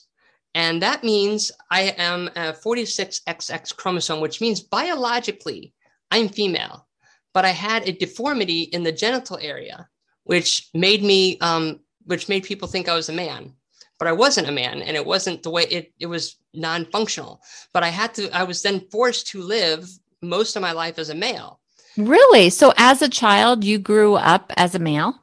And 0.55 0.81
that 0.81 1.03
means 1.03 1.51
I 1.71 1.95
am 1.97 2.27
a 2.35 2.53
46XX 2.53 3.75
chromosome, 3.75 4.21
which 4.21 4.39
means 4.39 4.61
biologically 4.61 5.73
I'm 6.11 6.29
female, 6.29 6.87
but 7.33 7.43
I 7.43 7.49
had 7.49 7.87
a 7.87 7.91
deformity 7.91 8.63
in 8.63 8.83
the 8.83 8.91
genital 8.91 9.39
area, 9.41 9.87
which 10.25 10.69
made 10.75 11.03
me, 11.03 11.39
um, 11.39 11.79
which 12.05 12.29
made 12.29 12.43
people 12.43 12.67
think 12.67 12.87
I 12.87 12.93
was 12.93 13.09
a 13.09 13.13
man. 13.13 13.53
But 13.97 14.07
I 14.07 14.11
wasn't 14.11 14.49
a 14.49 14.51
man, 14.51 14.81
and 14.81 14.97
it 14.97 15.05
wasn't 15.05 15.43
the 15.43 15.49
way 15.49 15.63
it, 15.63 15.93
it 15.99 16.07
was 16.07 16.35
non 16.53 16.85
functional. 16.85 17.41
But 17.73 17.83
I 17.83 17.87
had 17.87 18.13
to, 18.15 18.29
I 18.35 18.43
was 18.43 18.61
then 18.61 18.81
forced 18.91 19.27
to 19.27 19.41
live 19.41 19.87
most 20.21 20.55
of 20.55 20.61
my 20.61 20.71
life 20.71 20.99
as 20.99 21.09
a 21.09 21.15
male. 21.15 21.61
Really? 21.95 22.49
So 22.49 22.73
as 22.75 23.01
a 23.01 23.07
child, 23.07 23.63
you 23.63 23.79
grew 23.79 24.15
up 24.15 24.51
as 24.57 24.75
a 24.75 24.79
male? 24.79 25.21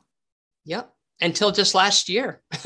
Yep 0.65 0.95
until 1.21 1.51
just 1.51 1.75
last 1.75 2.09
year. 2.09 2.43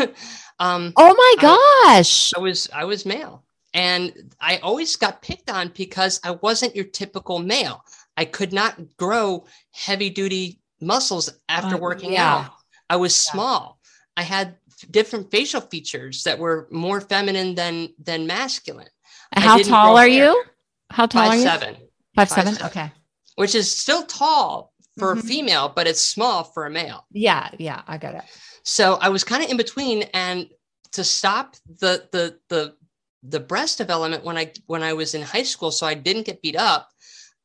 um, 0.58 0.92
oh 0.96 1.14
my 1.14 1.34
gosh! 1.40 2.32
I, 2.34 2.40
I, 2.40 2.42
was 2.42 2.68
I 2.72 2.84
was 2.84 3.06
male, 3.06 3.44
and 3.72 4.34
I 4.40 4.58
always 4.58 4.96
got 4.96 5.22
picked 5.22 5.50
on 5.50 5.72
because 5.74 6.20
I 6.24 6.32
wasn't 6.32 6.76
your 6.76 6.86
typical 6.86 7.38
male. 7.38 7.84
I 8.16 8.24
could 8.24 8.52
not 8.52 8.96
grow 8.96 9.46
heavy 9.72 10.10
duty 10.10 10.60
muscles 10.80 11.30
after 11.48 11.76
uh, 11.76 11.78
working 11.78 12.12
yeah. 12.12 12.36
out. 12.36 12.52
I 12.88 12.96
was 12.96 13.12
yeah. 13.26 13.32
small. 13.32 13.80
I 14.16 14.22
had 14.22 14.56
different 14.90 15.30
facial 15.30 15.60
features 15.60 16.22
that 16.24 16.38
were 16.38 16.68
more 16.70 17.00
feminine 17.00 17.54
than 17.54 17.94
than 17.98 18.26
masculine. 18.26 18.88
How 19.32 19.58
tall 19.58 19.96
are 19.96 20.08
hair. 20.08 20.26
you? 20.26 20.44
How 20.90 21.06
tall 21.06 21.22
Five, 21.22 21.32
are 21.32 21.36
you? 21.36 21.42
Seven. 21.42 21.74
Five, 21.74 22.28
Five 22.28 22.28
seven. 22.28 22.54
seven. 22.54 22.66
Okay. 22.68 22.92
Which 23.36 23.54
is 23.54 23.76
still 23.76 24.04
tall 24.04 24.72
for 24.98 25.14
mm-hmm. 25.14 25.18
a 25.18 25.22
female, 25.22 25.72
but 25.74 25.86
it's 25.86 26.00
small 26.00 26.44
for 26.44 26.66
a 26.66 26.70
male. 26.70 27.06
Yeah, 27.10 27.50
yeah, 27.58 27.82
I 27.86 27.98
got 27.98 28.14
it. 28.14 28.24
So 28.62 28.94
I 29.00 29.08
was 29.08 29.24
kind 29.24 29.42
of 29.42 29.50
in 29.50 29.56
between, 29.56 30.02
and 30.14 30.48
to 30.92 31.04
stop 31.04 31.56
the 31.80 32.08
the 32.12 32.38
the 32.48 32.74
the 33.22 33.40
breast 33.40 33.78
development 33.78 34.24
when 34.24 34.36
I 34.36 34.52
when 34.66 34.82
I 34.82 34.92
was 34.92 35.14
in 35.14 35.22
high 35.22 35.42
school, 35.42 35.70
so 35.70 35.86
I 35.86 35.94
didn't 35.94 36.26
get 36.26 36.42
beat 36.42 36.56
up. 36.56 36.90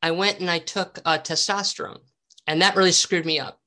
I 0.02 0.12
went 0.12 0.40
and 0.40 0.50
I 0.50 0.58
took 0.58 0.98
uh, 1.04 1.18
testosterone, 1.18 2.00
and 2.46 2.62
that 2.62 2.76
really 2.76 2.92
screwed 2.92 3.26
me 3.26 3.38
up. 3.38 3.58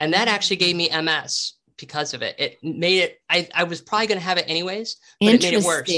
And 0.00 0.12
that 0.12 0.28
actually 0.28 0.56
gave 0.56 0.76
me 0.76 0.90
MS 0.90 1.54
because 1.78 2.14
of 2.14 2.22
it. 2.22 2.34
It 2.38 2.58
made 2.62 2.98
it. 2.98 3.20
I 3.30 3.48
I 3.54 3.64
was 3.64 3.80
probably 3.80 4.06
going 4.06 4.18
to 4.18 4.24
have 4.24 4.38
it 4.38 4.44
anyways, 4.48 4.96
but 5.20 5.34
it 5.34 5.42
made 5.42 5.54
it 5.54 5.64
worse. 5.64 5.90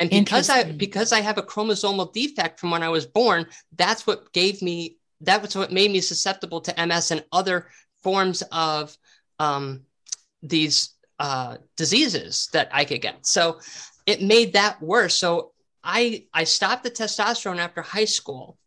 And 0.00 0.10
because 0.10 0.48
I 0.48 0.64
because 0.64 1.12
I 1.12 1.20
have 1.20 1.38
a 1.38 1.42
chromosomal 1.42 2.12
defect 2.12 2.60
from 2.60 2.70
when 2.70 2.82
I 2.82 2.88
was 2.88 3.06
born, 3.06 3.46
that's 3.76 4.06
what 4.06 4.32
gave 4.32 4.62
me 4.62 4.97
that 5.20 5.42
was 5.42 5.56
what 5.56 5.72
made 5.72 5.90
me 5.90 6.00
susceptible 6.00 6.60
to 6.60 6.86
MS 6.86 7.10
and 7.10 7.24
other 7.32 7.68
forms 8.02 8.42
of 8.52 8.96
um, 9.38 9.82
these 10.42 10.90
uh, 11.18 11.56
diseases 11.76 12.48
that 12.52 12.68
I 12.72 12.84
could 12.84 13.00
get. 13.00 13.26
So 13.26 13.60
it 14.06 14.22
made 14.22 14.52
that 14.52 14.80
worse. 14.80 15.14
So 15.14 15.52
I 15.82 16.24
I 16.32 16.44
stopped 16.44 16.84
the 16.84 16.90
testosterone 16.90 17.58
after 17.58 17.82
high 17.82 18.04
school, 18.04 18.58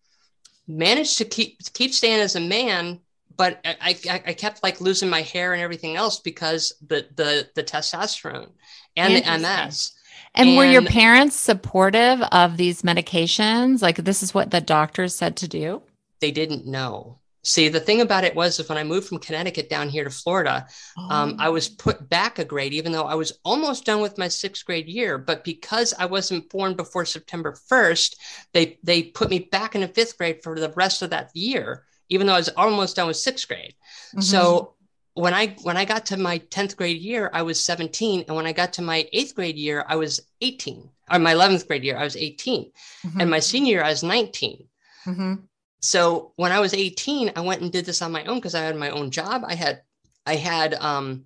managed 0.68 1.18
to 1.20 1.26
keep 1.26 1.60
keep 1.74 1.94
staying 1.94 2.20
as 2.20 2.36
a 2.36 2.40
man, 2.40 3.00
but 3.38 3.60
I, 3.66 3.98
I, 4.10 4.24
I 4.28 4.34
kept 4.34 4.64
like 4.64 4.82
losing 4.82 5.10
my 5.10 5.22
hair 5.22 5.54
and 5.54 5.62
everything 5.62 5.96
else 5.96 6.20
because 6.20 6.74
the 6.86 7.08
the 7.16 7.50
the 7.56 7.64
testosterone 7.64 8.52
and 8.96 9.16
the 9.16 9.38
MS. 9.40 9.94
And, 10.34 10.50
and 10.50 10.58
were 10.58 10.66
your 10.66 10.84
parents 10.84 11.36
supportive 11.36 12.22
of 12.32 12.56
these 12.56 12.84
medications? 12.84 13.82
Like 13.82 13.98
this 13.98 14.24
is 14.24 14.34
what 14.34 14.52
the 14.52 14.62
doctors 14.62 15.14
said 15.16 15.36
to 15.38 15.48
do? 15.48 15.82
They 16.22 16.32
didn't 16.32 16.66
know. 16.66 17.20
See, 17.44 17.70
the 17.70 17.80
thing 17.80 18.02
about 18.02 18.24
it 18.24 18.36
was, 18.36 18.60
is 18.60 18.70
when 18.70 18.78
I 18.78 18.84
moved 18.84 19.08
from 19.08 19.18
Connecticut 19.18 19.68
down 19.68 19.90
here 19.90 20.04
to 20.04 20.12
Florida, 20.12 20.68
oh. 20.98 21.10
um, 21.10 21.36
I 21.40 21.50
was 21.50 21.68
put 21.68 22.08
back 22.08 22.38
a 22.38 22.46
grade, 22.46 22.74
even 22.74 22.92
though 22.92 23.06
I 23.06 23.16
was 23.16 23.34
almost 23.44 23.86
done 23.86 24.00
with 24.00 24.20
my 24.20 24.28
sixth 24.28 24.64
grade 24.64 24.88
year. 24.88 25.18
But 25.18 25.44
because 25.44 25.94
I 25.98 26.06
wasn't 26.06 26.50
born 26.50 26.76
before 26.76 27.04
September 27.04 27.54
1st, 27.54 28.16
they 28.54 28.80
they 28.84 29.04
put 29.04 29.32
me 29.32 29.40
back 29.40 29.74
in 29.74 29.82
the 29.82 29.88
fifth 29.88 30.18
grade 30.20 30.44
for 30.44 30.60
the 30.60 30.72
rest 30.76 31.02
of 31.02 31.10
that 31.10 31.32
year, 31.36 31.84
even 32.10 32.28
though 32.28 32.34
I 32.34 32.38
was 32.38 32.50
almost 32.50 32.96
done 32.96 33.08
with 33.08 33.18
sixth 33.18 33.48
grade. 33.48 33.74
Mm-hmm. 34.10 34.22
So 34.22 34.76
when 35.16 35.34
I 35.34 35.56
when 35.64 35.78
I 35.78 35.86
got 35.86 36.06
to 36.08 36.18
my 36.18 36.38
10th 36.38 36.78
grade 36.78 37.02
year, 37.02 37.32
I 37.34 37.42
was 37.42 37.64
17. 37.66 38.26
And 38.28 38.36
when 38.36 38.46
I 38.46 38.54
got 38.54 38.74
to 38.74 38.84
my 38.84 39.10
eighth 39.14 39.34
grade 39.34 39.58
year, 39.58 39.84
I 39.88 39.96
was 39.96 40.22
18. 40.42 40.88
Or 41.12 41.20
my 41.20 41.34
11th 41.34 41.68
grade 41.68 41.84
year, 41.84 41.98
I 41.98 42.04
was 42.04 42.16
18. 42.16 42.72
Mm-hmm. 43.06 43.20
And 43.20 43.30
my 43.32 43.40
senior 43.40 43.72
year, 43.72 43.84
I 43.84 43.90
was 43.90 44.04
19. 44.04 44.68
Mm-hmm 45.08 45.34
so 45.82 46.34
when 46.36 46.52
I 46.52 46.60
was 46.60 46.74
18, 46.74 47.32
I 47.36 47.42
went 47.42 47.62
and 47.62 47.72
did 47.72 47.86
this 47.86 48.02
on 48.02 48.12
my 48.12 48.24
own 48.26 48.38
because 48.38 48.56
I 48.56 48.62
had 48.62 48.76
my 48.76 48.92
own 48.92 49.10
job. 49.10 49.44
I 49.46 49.56
had, 49.56 49.82
I 50.26 50.36
had, 50.36 50.76
um, 50.76 51.26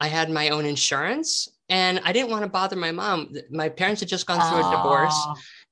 I 0.00 0.06
had 0.06 0.30
my 0.30 0.50
own 0.50 0.64
insurance, 0.64 1.48
and 1.68 2.00
I 2.04 2.12
didn't 2.12 2.30
want 2.30 2.44
to 2.44 2.48
bother 2.48 2.76
my 2.76 2.92
mom. 2.92 3.34
My 3.50 3.68
parents 3.68 4.00
had 4.00 4.08
just 4.08 4.26
gone 4.26 4.40
through 4.40 4.64
a 4.64 4.76
divorce, 4.76 5.26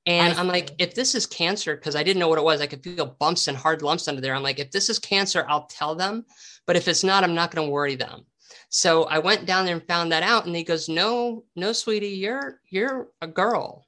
and 0.07 0.35
I 0.35 0.41
I'm 0.41 0.49
like, 0.49 0.73
if 0.79 0.95
this 0.95 1.15
is 1.15 1.27
cancer, 1.27 1.77
because 1.77 1.95
I 1.95 2.03
didn't 2.03 2.19
know 2.19 2.29
what 2.29 2.39
it 2.39 2.45
was, 2.45 2.61
I 2.61 2.67
could 2.67 2.83
feel 2.83 3.17
bumps 3.21 3.47
and 3.47 3.57
hard 3.57 3.83
lumps 3.83 4.09
under 4.09 4.21
there. 4.21 4.35
I'm 4.35 4.43
like, 4.43 4.59
if 4.59 4.73
this 4.73 4.91
is 4.91 4.99
cancer, 4.99 5.47
I'll 5.49 5.67
tell 5.67 5.95
them, 5.95 6.25
but 6.67 6.75
if 6.75 6.89
it's 6.89 7.05
not, 7.05 7.23
I'm 7.23 7.35
not 7.35 7.55
going 7.55 7.67
to 7.67 7.73
worry 7.73 7.95
them. 7.95 8.27
So 8.69 9.05
I 9.05 9.19
went 9.19 9.47
down 9.47 9.65
there 9.65 9.77
and 9.77 9.87
found 9.87 10.11
that 10.11 10.25
out, 10.25 10.47
and 10.47 10.57
he 10.57 10.65
goes, 10.65 10.89
"No, 10.89 11.45
no, 11.55 11.73
sweetie, 11.73 12.09
you're 12.09 12.61
you're 12.69 13.09
a 13.21 13.27
girl." 13.27 13.87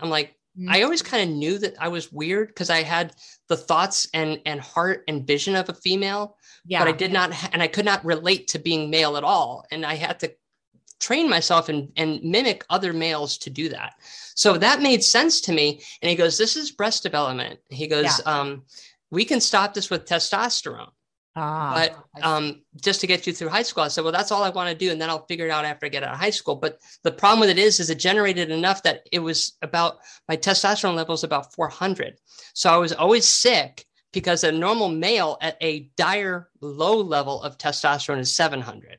I'm 0.00 0.10
like, 0.10 0.36
Mm-hmm. 0.58 0.70
I 0.70 0.82
always 0.82 1.02
kind 1.02 1.28
of 1.28 1.36
knew 1.36 1.58
that 1.58 1.74
I 1.80 1.88
was 1.88 2.12
weird 2.12 2.48
because 2.48 2.70
I 2.70 2.82
had 2.82 3.14
the 3.48 3.56
thoughts 3.56 4.08
and 4.14 4.40
and 4.46 4.60
heart 4.60 5.02
and 5.08 5.26
vision 5.26 5.56
of 5.56 5.68
a 5.68 5.74
female, 5.74 6.36
yeah. 6.64 6.78
but 6.78 6.88
I 6.88 6.92
did 6.92 7.12
not, 7.12 7.32
and 7.52 7.62
I 7.62 7.66
could 7.66 7.84
not 7.84 8.04
relate 8.04 8.48
to 8.48 8.58
being 8.58 8.88
male 8.88 9.16
at 9.16 9.24
all. 9.24 9.64
And 9.72 9.84
I 9.84 9.94
had 9.94 10.20
to 10.20 10.32
train 11.00 11.28
myself 11.28 11.68
and, 11.68 11.92
and 11.96 12.22
mimic 12.22 12.64
other 12.70 12.92
males 12.92 13.36
to 13.38 13.50
do 13.50 13.68
that. 13.68 13.94
So 14.34 14.56
that 14.58 14.80
made 14.80 15.04
sense 15.04 15.40
to 15.42 15.52
me. 15.52 15.82
And 16.00 16.08
he 16.10 16.16
goes, 16.16 16.38
This 16.38 16.56
is 16.56 16.70
breast 16.70 17.02
development. 17.02 17.60
He 17.68 17.86
goes, 17.86 18.04
yeah. 18.04 18.40
um, 18.40 18.62
We 19.10 19.24
can 19.24 19.40
stop 19.40 19.74
this 19.74 19.90
with 19.90 20.06
testosterone. 20.06 20.90
Ah, 21.36 21.72
but 21.74 22.22
um, 22.24 22.62
just 22.80 23.00
to 23.00 23.08
get 23.08 23.26
you 23.26 23.32
through 23.32 23.48
high 23.48 23.62
school, 23.62 23.82
I 23.82 23.88
said, 23.88 24.04
well, 24.04 24.12
that's 24.12 24.30
all 24.30 24.44
I 24.44 24.50
want 24.50 24.70
to 24.70 24.74
do, 24.74 24.92
and 24.92 25.00
then 25.00 25.10
I'll 25.10 25.26
figure 25.26 25.46
it 25.46 25.50
out 25.50 25.64
after 25.64 25.86
I 25.86 25.88
get 25.88 26.04
out 26.04 26.14
of 26.14 26.20
high 26.20 26.30
school. 26.30 26.54
But 26.54 26.78
the 27.02 27.10
problem 27.10 27.40
with 27.40 27.50
it 27.50 27.58
is, 27.58 27.80
is 27.80 27.90
it 27.90 27.98
generated 27.98 28.50
enough 28.50 28.84
that 28.84 29.08
it 29.10 29.18
was 29.18 29.56
about 29.60 29.98
my 30.28 30.36
testosterone 30.36 30.94
level 30.94 31.14
is 31.14 31.24
about 31.24 31.52
400. 31.54 32.18
So 32.54 32.72
I 32.72 32.76
was 32.76 32.92
always 32.92 33.28
sick 33.28 33.84
because 34.12 34.44
a 34.44 34.52
normal 34.52 34.88
male 34.88 35.36
at 35.40 35.56
a 35.60 35.90
dire 35.96 36.48
low 36.60 36.98
level 36.98 37.42
of 37.42 37.58
testosterone 37.58 38.20
is 38.20 38.34
700. 38.34 38.98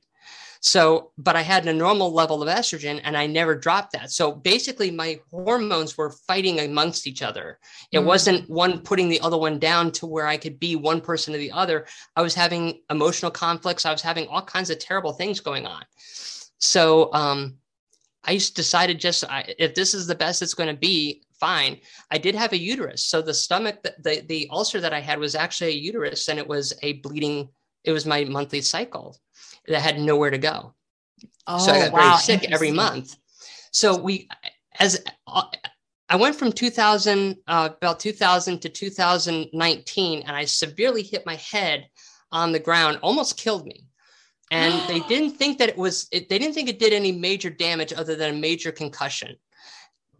So, 0.67 1.11
but 1.19 1.35
I 1.35 1.43
had 1.43 1.67
a 1.67 1.73
normal 1.73 2.11
level 2.11 2.41
of 2.41 2.49
estrogen 2.49 2.99
and 3.03 3.15
I 3.15 3.27
never 3.27 3.53
dropped 3.53 3.91
that. 3.91 4.09
So 4.09 4.31
basically, 4.31 4.89
my 4.89 5.19
hormones 5.29 5.95
were 5.95 6.09
fighting 6.09 6.59
amongst 6.59 7.05
each 7.05 7.21
other. 7.21 7.59
It 7.91 7.99
mm 7.99 8.05
wasn't 8.05 8.49
one 8.49 8.79
putting 8.79 9.07
the 9.07 9.19
other 9.19 9.37
one 9.37 9.59
down 9.59 9.91
to 9.91 10.07
where 10.07 10.25
I 10.25 10.37
could 10.37 10.59
be 10.59 10.75
one 10.75 11.01
person 11.01 11.33
to 11.33 11.37
the 11.37 11.51
other. 11.51 11.85
I 12.15 12.23
was 12.23 12.33
having 12.33 12.81
emotional 12.89 13.29
conflicts. 13.29 13.85
I 13.85 13.91
was 13.91 14.01
having 14.01 14.25
all 14.27 14.41
kinds 14.41 14.71
of 14.71 14.79
terrible 14.79 15.13
things 15.13 15.39
going 15.39 15.67
on. 15.67 15.83
So, 16.57 17.13
um, 17.13 17.57
I 18.23 18.33
decided 18.33 18.99
just 18.99 19.23
I, 19.23 19.53
if 19.59 19.75
this 19.75 19.93
is 19.93 20.07
the 20.07 20.15
best 20.15 20.41
it's 20.41 20.55
going 20.55 20.73
to 20.73 20.81
be, 20.91 21.21
fine. 21.39 21.79
I 22.09 22.17
did 22.17 22.33
have 22.33 22.53
a 22.53 22.57
uterus. 22.57 23.05
So 23.05 23.21
the 23.21 23.35
stomach, 23.35 23.83
the, 23.83 23.93
the, 23.99 24.21
the 24.21 24.47
ulcer 24.49 24.81
that 24.81 24.93
I 24.93 24.99
had 24.99 25.19
was 25.19 25.35
actually 25.35 25.73
a 25.73 25.83
uterus 25.89 26.27
and 26.27 26.39
it 26.39 26.47
was 26.47 26.73
a 26.81 26.93
bleeding, 26.93 27.49
it 27.83 27.91
was 27.91 28.07
my 28.07 28.23
monthly 28.23 28.61
cycle 28.61 29.19
that 29.67 29.81
had 29.81 29.99
nowhere 29.99 30.31
to 30.31 30.37
go. 30.37 30.73
Oh, 31.47 31.57
so 31.59 31.71
I 31.71 31.79
got 31.79 31.93
wow. 31.93 31.99
very 31.99 32.17
sick 32.17 32.51
every 32.51 32.71
month. 32.71 33.15
So 33.71 33.97
we, 33.97 34.27
as 34.79 35.03
uh, 35.27 35.43
I 36.09 36.15
went 36.15 36.35
from 36.35 36.51
2000, 36.51 37.37
uh, 37.47 37.69
about 37.77 37.99
2000 37.99 38.59
to 38.61 38.69
2019, 38.69 40.23
and 40.25 40.35
I 40.35 40.45
severely 40.45 41.03
hit 41.03 41.25
my 41.25 41.35
head 41.35 41.87
on 42.31 42.51
the 42.51 42.59
ground, 42.59 42.99
almost 43.01 43.37
killed 43.37 43.65
me. 43.65 43.85
And 44.51 44.73
they 44.87 44.99
didn't 45.01 45.37
think 45.37 45.57
that 45.59 45.69
it 45.69 45.77
was, 45.77 46.07
it, 46.11 46.29
they 46.29 46.39
didn't 46.39 46.53
think 46.53 46.69
it 46.69 46.79
did 46.79 46.93
any 46.93 47.11
major 47.11 47.49
damage 47.49 47.93
other 47.93 48.15
than 48.15 48.35
a 48.35 48.39
major 48.39 48.71
concussion, 48.71 49.35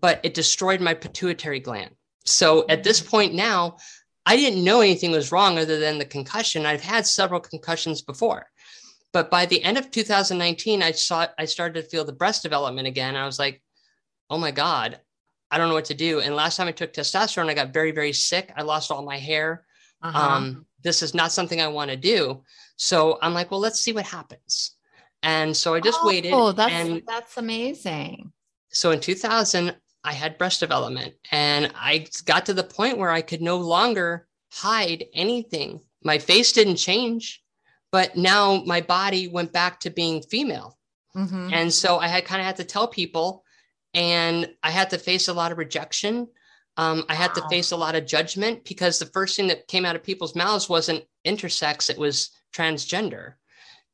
but 0.01 0.19
it 0.23 0.33
destroyed 0.33 0.81
my 0.81 0.93
pituitary 0.93 1.59
gland. 1.59 1.91
So 2.25 2.65
at 2.69 2.83
this 2.83 3.01
mm. 3.01 3.09
point 3.09 3.33
now, 3.33 3.77
I 4.25 4.35
didn't 4.35 4.63
know 4.63 4.81
anything 4.81 5.11
was 5.11 5.31
wrong 5.31 5.59
other 5.59 5.79
than 5.79 5.99
the 5.99 6.05
concussion. 6.05 6.65
I've 6.65 6.81
had 6.81 7.05
several 7.05 7.39
concussions 7.39 8.01
before. 8.01 8.47
But 9.15 9.31
by 9.31 9.45
the 9.45 9.63
end 9.63 9.77
of 9.77 9.91
2019, 9.91 10.83
I 10.83 10.91
saw 10.91 11.25
I 11.37 11.45
started 11.45 11.81
to 11.81 11.87
feel 11.87 12.03
the 12.03 12.11
breast 12.11 12.43
development 12.43 12.85
again. 12.85 13.15
I 13.15 13.25
was 13.25 13.39
like, 13.39 13.61
oh 14.29 14.37
my 14.37 14.51
God, 14.51 14.99
I 15.49 15.57
don't 15.57 15.69
know 15.69 15.73
what 15.73 15.85
to 15.85 15.93
do. 15.93 16.19
And 16.19 16.35
last 16.35 16.57
time 16.57 16.67
I 16.67 16.73
took 16.73 16.91
testosterone, 16.91 17.49
I 17.49 17.53
got 17.53 17.71
very, 17.71 17.91
very 17.91 18.11
sick. 18.11 18.51
I 18.57 18.63
lost 18.63 18.91
all 18.91 19.05
my 19.05 19.17
hair. 19.17 19.63
Uh-huh. 20.01 20.19
Um, 20.19 20.65
this 20.83 21.01
is 21.01 21.13
not 21.13 21.31
something 21.31 21.61
I 21.61 21.69
want 21.69 21.91
to 21.91 21.95
do. 21.95 22.43
So 22.75 23.17
I'm 23.21 23.33
like, 23.33 23.51
well, 23.51 23.61
let's 23.61 23.79
see 23.79 23.93
what 23.93 24.05
happens. 24.05 24.71
And 25.23 25.55
so 25.55 25.73
I 25.73 25.79
just 25.79 25.99
oh, 26.01 26.07
waited. 26.07 26.33
Oh, 26.33 26.51
that's 26.51 26.73
and 26.73 27.01
that's 27.07 27.37
amazing. 27.37 28.33
So 28.71 28.91
in 28.91 28.99
2000, 28.99 29.77
I 30.03 30.11
had 30.11 30.37
breast 30.37 30.59
development, 30.59 31.13
and 31.31 31.71
I 31.73 32.07
got 32.25 32.47
to 32.47 32.53
the 32.53 32.65
point 32.65 32.97
where 32.97 33.11
I 33.11 33.21
could 33.21 33.41
no 33.41 33.55
longer 33.55 34.27
hide 34.51 35.05
anything. 35.13 35.79
My 36.03 36.17
face 36.17 36.51
didn't 36.51 36.75
change 36.75 37.44
but 37.95 38.17
now 38.17 38.61
my 38.65 38.81
body 38.81 39.29
went 39.29 39.53
back 39.53 39.79
to 39.79 39.89
being 39.89 40.21
female. 40.21 40.77
Mm-hmm. 41.15 41.53
And 41.53 41.71
so 41.71 41.97
I 41.97 42.09
had 42.09 42.25
kind 42.25 42.41
of 42.41 42.45
had 42.45 42.57
to 42.57 42.65
tell 42.65 42.89
people, 42.89 43.45
and 43.93 44.49
I 44.61 44.69
had 44.69 44.89
to 44.89 44.97
face 44.97 45.29
a 45.29 45.33
lot 45.33 45.53
of 45.53 45.57
rejection. 45.57 46.27
Um, 46.75 47.05
I 47.07 47.15
had 47.15 47.29
wow. 47.29 47.43
to 47.43 47.47
face 47.47 47.71
a 47.71 47.77
lot 47.77 47.95
of 47.95 48.05
judgment 48.05 48.65
because 48.65 48.99
the 48.99 49.05
first 49.05 49.37
thing 49.37 49.47
that 49.47 49.69
came 49.69 49.85
out 49.85 49.95
of 49.95 50.03
people's 50.03 50.35
mouths 50.35 50.67
wasn't 50.67 51.05
intersex, 51.25 51.89
it 51.89 51.97
was 51.97 52.31
transgender. 52.53 53.35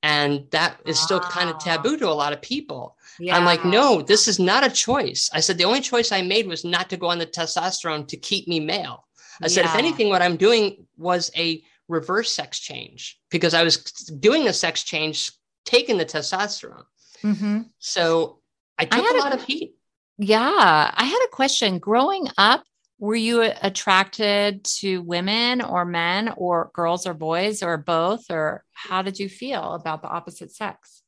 And 0.01 0.47
that 0.49 0.79
is 0.87 0.99
still 0.99 1.19
kind 1.19 1.51
of 1.51 1.59
taboo 1.59 1.95
to 1.97 2.09
a 2.09 2.21
lot 2.23 2.33
of 2.33 2.41
people. 2.41 2.97
Yeah. 3.19 3.37
I'm 3.37 3.45
like, 3.45 3.63
no, 3.63 4.01
this 4.01 4.27
is 4.27 4.39
not 4.39 4.65
a 4.65 4.71
choice. 4.71 5.29
I 5.31 5.41
said, 5.41 5.59
the 5.59 5.65
only 5.65 5.81
choice 5.81 6.11
I 6.11 6.23
made 6.23 6.47
was 6.47 6.65
not 6.65 6.89
to 6.89 6.97
go 6.97 7.05
on 7.05 7.19
the 7.19 7.27
testosterone 7.27 8.07
to 8.07 8.17
keep 8.17 8.47
me 8.47 8.59
male. 8.59 9.05
I 9.43 9.45
yeah. 9.45 9.49
said, 9.49 9.65
if 9.65 9.75
anything, 9.75 10.09
what 10.09 10.23
I'm 10.23 10.37
doing 10.37 10.87
was 10.97 11.29
a 11.37 11.61
reverse 11.91 12.31
sex 12.31 12.59
change 12.59 13.19
because 13.29 13.53
I 13.53 13.63
was 13.63 13.77
doing 13.77 14.45
the 14.45 14.53
sex 14.53 14.83
change, 14.83 15.31
taking 15.65 15.97
the 15.97 16.05
testosterone. 16.05 16.85
Mm-hmm. 17.21 17.61
So 17.79 18.39
I 18.77 18.85
took 18.85 19.05
I 19.05 19.17
a 19.17 19.19
lot 19.19 19.33
a, 19.33 19.35
of 19.35 19.43
heat. 19.43 19.75
Yeah. 20.17 20.91
I 20.93 21.03
had 21.03 21.25
a 21.25 21.35
question. 21.35 21.77
Growing 21.77 22.27
up, 22.37 22.63
were 22.97 23.15
you 23.15 23.51
attracted 23.61 24.63
to 24.63 25.01
women 25.01 25.61
or 25.61 25.85
men 25.85 26.33
or 26.37 26.71
girls 26.73 27.05
or 27.05 27.13
boys 27.13 27.61
or 27.61 27.77
both? 27.77 28.25
Or 28.29 28.63
how 28.73 29.01
did 29.01 29.19
you 29.19 29.27
feel 29.27 29.73
about 29.73 30.01
the 30.01 30.07
opposite 30.07 30.51
sex? 30.51 31.03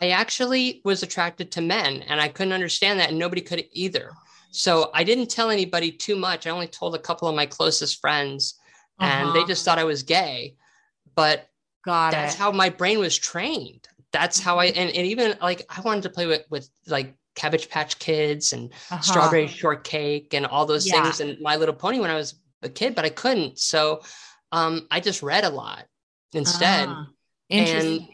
I 0.00 0.10
actually 0.10 0.80
was 0.84 1.02
attracted 1.02 1.50
to 1.52 1.60
men 1.60 2.02
and 2.02 2.20
I 2.20 2.28
couldn't 2.28 2.52
understand 2.52 3.00
that, 3.00 3.08
and 3.10 3.18
nobody 3.18 3.40
could 3.40 3.64
either. 3.72 4.12
So 4.50 4.90
I 4.94 5.04
didn't 5.04 5.30
tell 5.30 5.50
anybody 5.50 5.90
too 5.90 6.16
much. 6.16 6.46
I 6.46 6.50
only 6.50 6.68
told 6.68 6.94
a 6.94 7.00
couple 7.00 7.28
of 7.28 7.34
my 7.34 7.46
closest 7.46 8.00
friends 8.00 8.57
and 8.98 9.28
uh-huh. 9.28 9.32
they 9.32 9.44
just 9.44 9.64
thought 9.64 9.78
I 9.78 9.84
was 9.84 10.02
gay. 10.02 10.56
But 11.14 11.48
Got 11.84 12.12
that's 12.12 12.34
it. 12.34 12.38
how 12.38 12.52
my 12.52 12.68
brain 12.68 12.98
was 12.98 13.16
trained. 13.16 13.88
That's 14.12 14.38
how 14.40 14.58
I 14.58 14.66
and, 14.66 14.90
and 14.90 15.06
even 15.06 15.36
like 15.40 15.66
I 15.68 15.80
wanted 15.80 16.02
to 16.04 16.10
play 16.10 16.26
with 16.26 16.44
with 16.50 16.68
like 16.86 17.14
Cabbage 17.34 17.68
Patch 17.68 17.98
Kids 17.98 18.52
and 18.52 18.72
uh-huh. 18.90 19.00
Strawberry 19.00 19.46
Shortcake 19.46 20.34
and 20.34 20.46
all 20.46 20.66
those 20.66 20.86
yeah. 20.86 21.02
things 21.02 21.20
and 21.20 21.40
My 21.40 21.56
Little 21.56 21.74
Pony 21.74 22.00
when 22.00 22.10
I 22.10 22.14
was 22.14 22.34
a 22.62 22.68
kid, 22.68 22.94
but 22.94 23.04
I 23.04 23.10
couldn't. 23.10 23.58
So 23.58 24.02
um, 24.52 24.86
I 24.90 25.00
just 25.00 25.22
read 25.22 25.44
a 25.44 25.50
lot 25.50 25.84
instead. 26.32 26.88
Uh, 26.88 27.04
and 27.50 28.08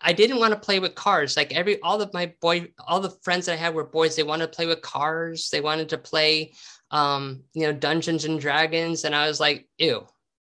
I 0.00 0.12
didn't 0.12 0.38
want 0.38 0.52
to 0.52 0.60
play 0.60 0.78
with 0.78 0.94
cars. 0.94 1.36
Like 1.36 1.54
every 1.54 1.80
all 1.80 2.00
of 2.00 2.12
my 2.14 2.32
boy, 2.40 2.68
all 2.86 3.00
the 3.00 3.16
friends 3.22 3.46
that 3.46 3.54
I 3.54 3.56
had 3.56 3.74
were 3.74 3.84
boys. 3.84 4.16
They 4.16 4.22
wanted 4.22 4.52
to 4.52 4.56
play 4.56 4.66
with 4.66 4.82
cars. 4.82 5.50
They 5.50 5.60
wanted 5.60 5.88
to 5.90 5.98
play, 5.98 6.52
um, 6.90 7.42
you 7.54 7.62
know, 7.62 7.72
Dungeons 7.72 8.24
and 8.24 8.40
Dragons. 8.40 9.04
And 9.04 9.14
I 9.14 9.26
was 9.26 9.40
like, 9.40 9.68
ew, 9.78 10.06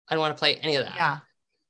I 0.08 0.14
don't 0.14 0.20
want 0.20 0.36
to 0.36 0.38
play 0.38 0.56
any 0.56 0.76
of 0.76 0.84
that. 0.84 0.94
Yeah. 0.96 1.18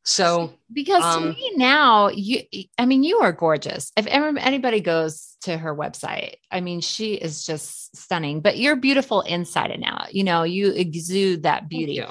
So 0.05 0.55
because 0.73 1.03
um, 1.03 1.23
to 1.25 1.29
me 1.31 1.53
now, 1.57 2.09
you 2.09 2.43
I 2.79 2.87
mean, 2.87 3.03
you 3.03 3.19
are 3.19 3.33
gorgeous. 3.33 3.91
If 3.97 4.07
ever 4.07 4.39
anybody 4.39 4.81
goes 4.81 5.37
to 5.43 5.59
her 5.59 5.75
website, 5.75 6.37
I 6.49 6.61
mean, 6.61 6.81
she 6.81 7.15
is 7.15 7.45
just 7.45 7.97
stunning, 7.97 8.41
but 8.41 8.57
you're 8.57 8.77
beautiful 8.77 9.23
inside 9.23 9.73
and 9.73 9.83
out. 9.85 10.15
You 10.15 10.23
know, 10.23 10.45
you 10.45 10.71
exude 10.71 11.43
that 11.43 11.69
beauty. 11.69 12.05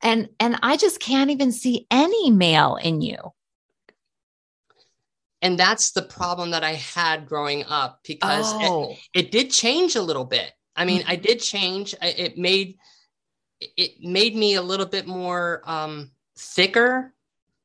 And 0.00 0.28
and 0.38 0.60
I 0.62 0.76
just 0.76 1.00
can't 1.00 1.30
even 1.30 1.50
see 1.50 1.88
any 1.90 2.30
male 2.30 2.76
in 2.76 3.00
you. 3.00 3.16
And 5.42 5.58
that's 5.58 5.90
the 5.90 6.02
problem 6.02 6.52
that 6.52 6.62
I 6.62 6.74
had 6.74 7.26
growing 7.26 7.64
up 7.64 8.00
because 8.06 8.52
oh. 8.54 8.96
it, 9.12 9.26
it, 9.26 9.30
did 9.30 9.50
change 9.50 9.94
a 9.94 10.00
little 10.00 10.24
bit. 10.24 10.50
I 10.74 10.86
mean, 10.86 11.00
mm-hmm. 11.00 11.10
I 11.10 11.16
did 11.16 11.40
change. 11.40 11.94
It 12.00 12.38
made 12.38 12.78
it 13.60 14.00
made 14.00 14.36
me 14.36 14.54
a 14.54 14.62
little 14.62 14.86
bit 14.86 15.06
more 15.06 15.62
um, 15.64 16.10
thicker, 16.38 17.14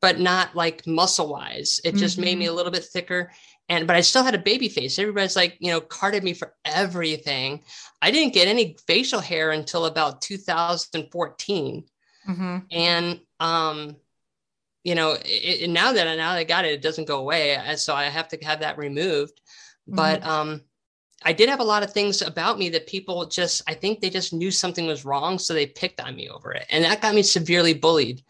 but 0.01 0.19
not 0.19 0.55
like 0.55 0.87
muscle 0.87 1.29
wise. 1.29 1.81
It 1.83 1.95
just 1.95 2.15
mm-hmm. 2.15 2.25
made 2.25 2.37
me 2.37 2.45
mm-hmm. 2.45 2.53
a 2.53 2.55
little 2.55 2.71
bit 2.71 2.85
thicker. 2.85 3.31
And 3.67 3.85
but 3.85 3.95
I 3.95 4.01
still 4.01 4.23
had 4.23 4.35
a 4.35 4.39
baby 4.39 4.69
face. 4.69 4.97
Everybody's 4.97 5.35
like, 5.35 5.57
you 5.59 5.71
know, 5.71 5.81
carded 5.81 6.23
me 6.23 6.33
for 6.33 6.55
everything. 6.65 7.63
I 8.01 8.11
didn't 8.11 8.33
get 8.33 8.47
any 8.47 8.77
facial 8.87 9.19
hair 9.19 9.51
until 9.51 9.85
about 9.85 10.21
2014. 10.21 11.83
Mm-hmm. 12.27 12.57
And 12.71 13.19
um, 13.39 13.95
you 14.83 14.95
know, 14.95 15.11
it, 15.11 15.61
it, 15.61 15.69
now 15.69 15.93
that 15.93 16.07
I 16.07 16.15
now 16.15 16.33
that 16.33 16.39
I 16.39 16.43
got 16.45 16.65
it, 16.65 16.73
it 16.73 16.81
doesn't 16.81 17.07
go 17.07 17.19
away. 17.19 17.61
So 17.75 17.93
I 17.93 18.05
have 18.05 18.29
to 18.29 18.37
have 18.43 18.61
that 18.61 18.77
removed. 18.77 19.39
But 19.87 20.21
mm-hmm. 20.21 20.29
um, 20.29 20.61
I 21.23 21.33
did 21.33 21.49
have 21.49 21.59
a 21.59 21.65
lot 21.65 21.83
of 21.83 21.91
things 21.91 22.21
about 22.21 22.57
me 22.57 22.69
that 22.69 22.87
people 22.87 23.25
just, 23.25 23.61
I 23.67 23.73
think 23.73 23.99
they 23.99 24.09
just 24.09 24.33
knew 24.33 24.51
something 24.51 24.87
was 24.87 25.05
wrong. 25.05 25.37
So 25.37 25.53
they 25.53 25.65
picked 25.65 25.99
on 25.99 26.15
me 26.15 26.29
over 26.29 26.51
it. 26.53 26.65
And 26.69 26.83
that 26.85 27.01
got 27.01 27.15
me 27.15 27.23
severely 27.23 27.73
bullied. 27.73 28.23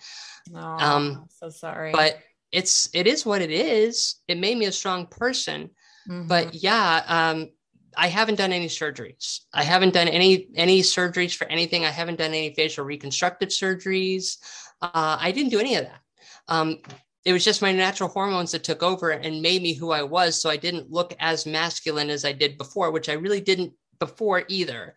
Oh, 0.55 0.59
um, 0.59 1.25
so 1.29 1.49
sorry. 1.49 1.91
But 1.91 2.19
it's, 2.51 2.89
it 2.93 3.05
is 3.05 3.25
what 3.25 3.41
it 3.41 3.51
is. 3.51 4.15
It 4.27 4.39
made 4.39 4.57
me 4.57 4.65
a 4.65 4.71
strong 4.71 5.05
person. 5.05 5.69
Mm-hmm. 6.07 6.27
But 6.27 6.55
yeah, 6.55 7.03
um, 7.07 7.49
I 7.95 8.07
haven't 8.07 8.35
done 8.35 8.53
any 8.53 8.67
surgeries. 8.67 9.41
I 9.53 9.63
haven't 9.63 9.93
done 9.93 10.07
any 10.07 10.47
any 10.55 10.81
surgeries 10.81 11.35
for 11.35 11.45
anything. 11.47 11.85
I 11.85 11.89
haven't 11.89 12.17
done 12.17 12.29
any 12.29 12.53
facial 12.53 12.85
reconstructive 12.85 13.49
surgeries. 13.49 14.37
Uh, 14.81 15.17
I 15.19 15.31
didn't 15.31 15.51
do 15.51 15.59
any 15.59 15.75
of 15.75 15.85
that. 15.85 16.01
Um, 16.47 16.77
it 17.25 17.33
was 17.33 17.43
just 17.43 17.61
my 17.61 17.71
natural 17.71 18.09
hormones 18.09 18.51
that 18.51 18.63
took 18.63 18.81
over 18.81 19.09
and 19.11 19.41
made 19.41 19.61
me 19.61 19.73
who 19.73 19.91
I 19.91 20.03
was. 20.03 20.41
So 20.41 20.49
I 20.49 20.57
didn't 20.57 20.89
look 20.89 21.13
as 21.19 21.45
masculine 21.45 22.09
as 22.09 22.23
I 22.23 22.31
did 22.31 22.57
before, 22.57 22.91
which 22.91 23.09
I 23.09 23.13
really 23.13 23.41
didn't 23.41 23.73
before 23.99 24.43
either. 24.47 24.95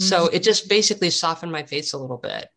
Mm-hmm. 0.00 0.04
So 0.04 0.26
it 0.28 0.42
just 0.42 0.68
basically 0.68 1.10
softened 1.10 1.52
my 1.52 1.64
face 1.64 1.92
a 1.92 1.98
little 1.98 2.18
bit. 2.18 2.48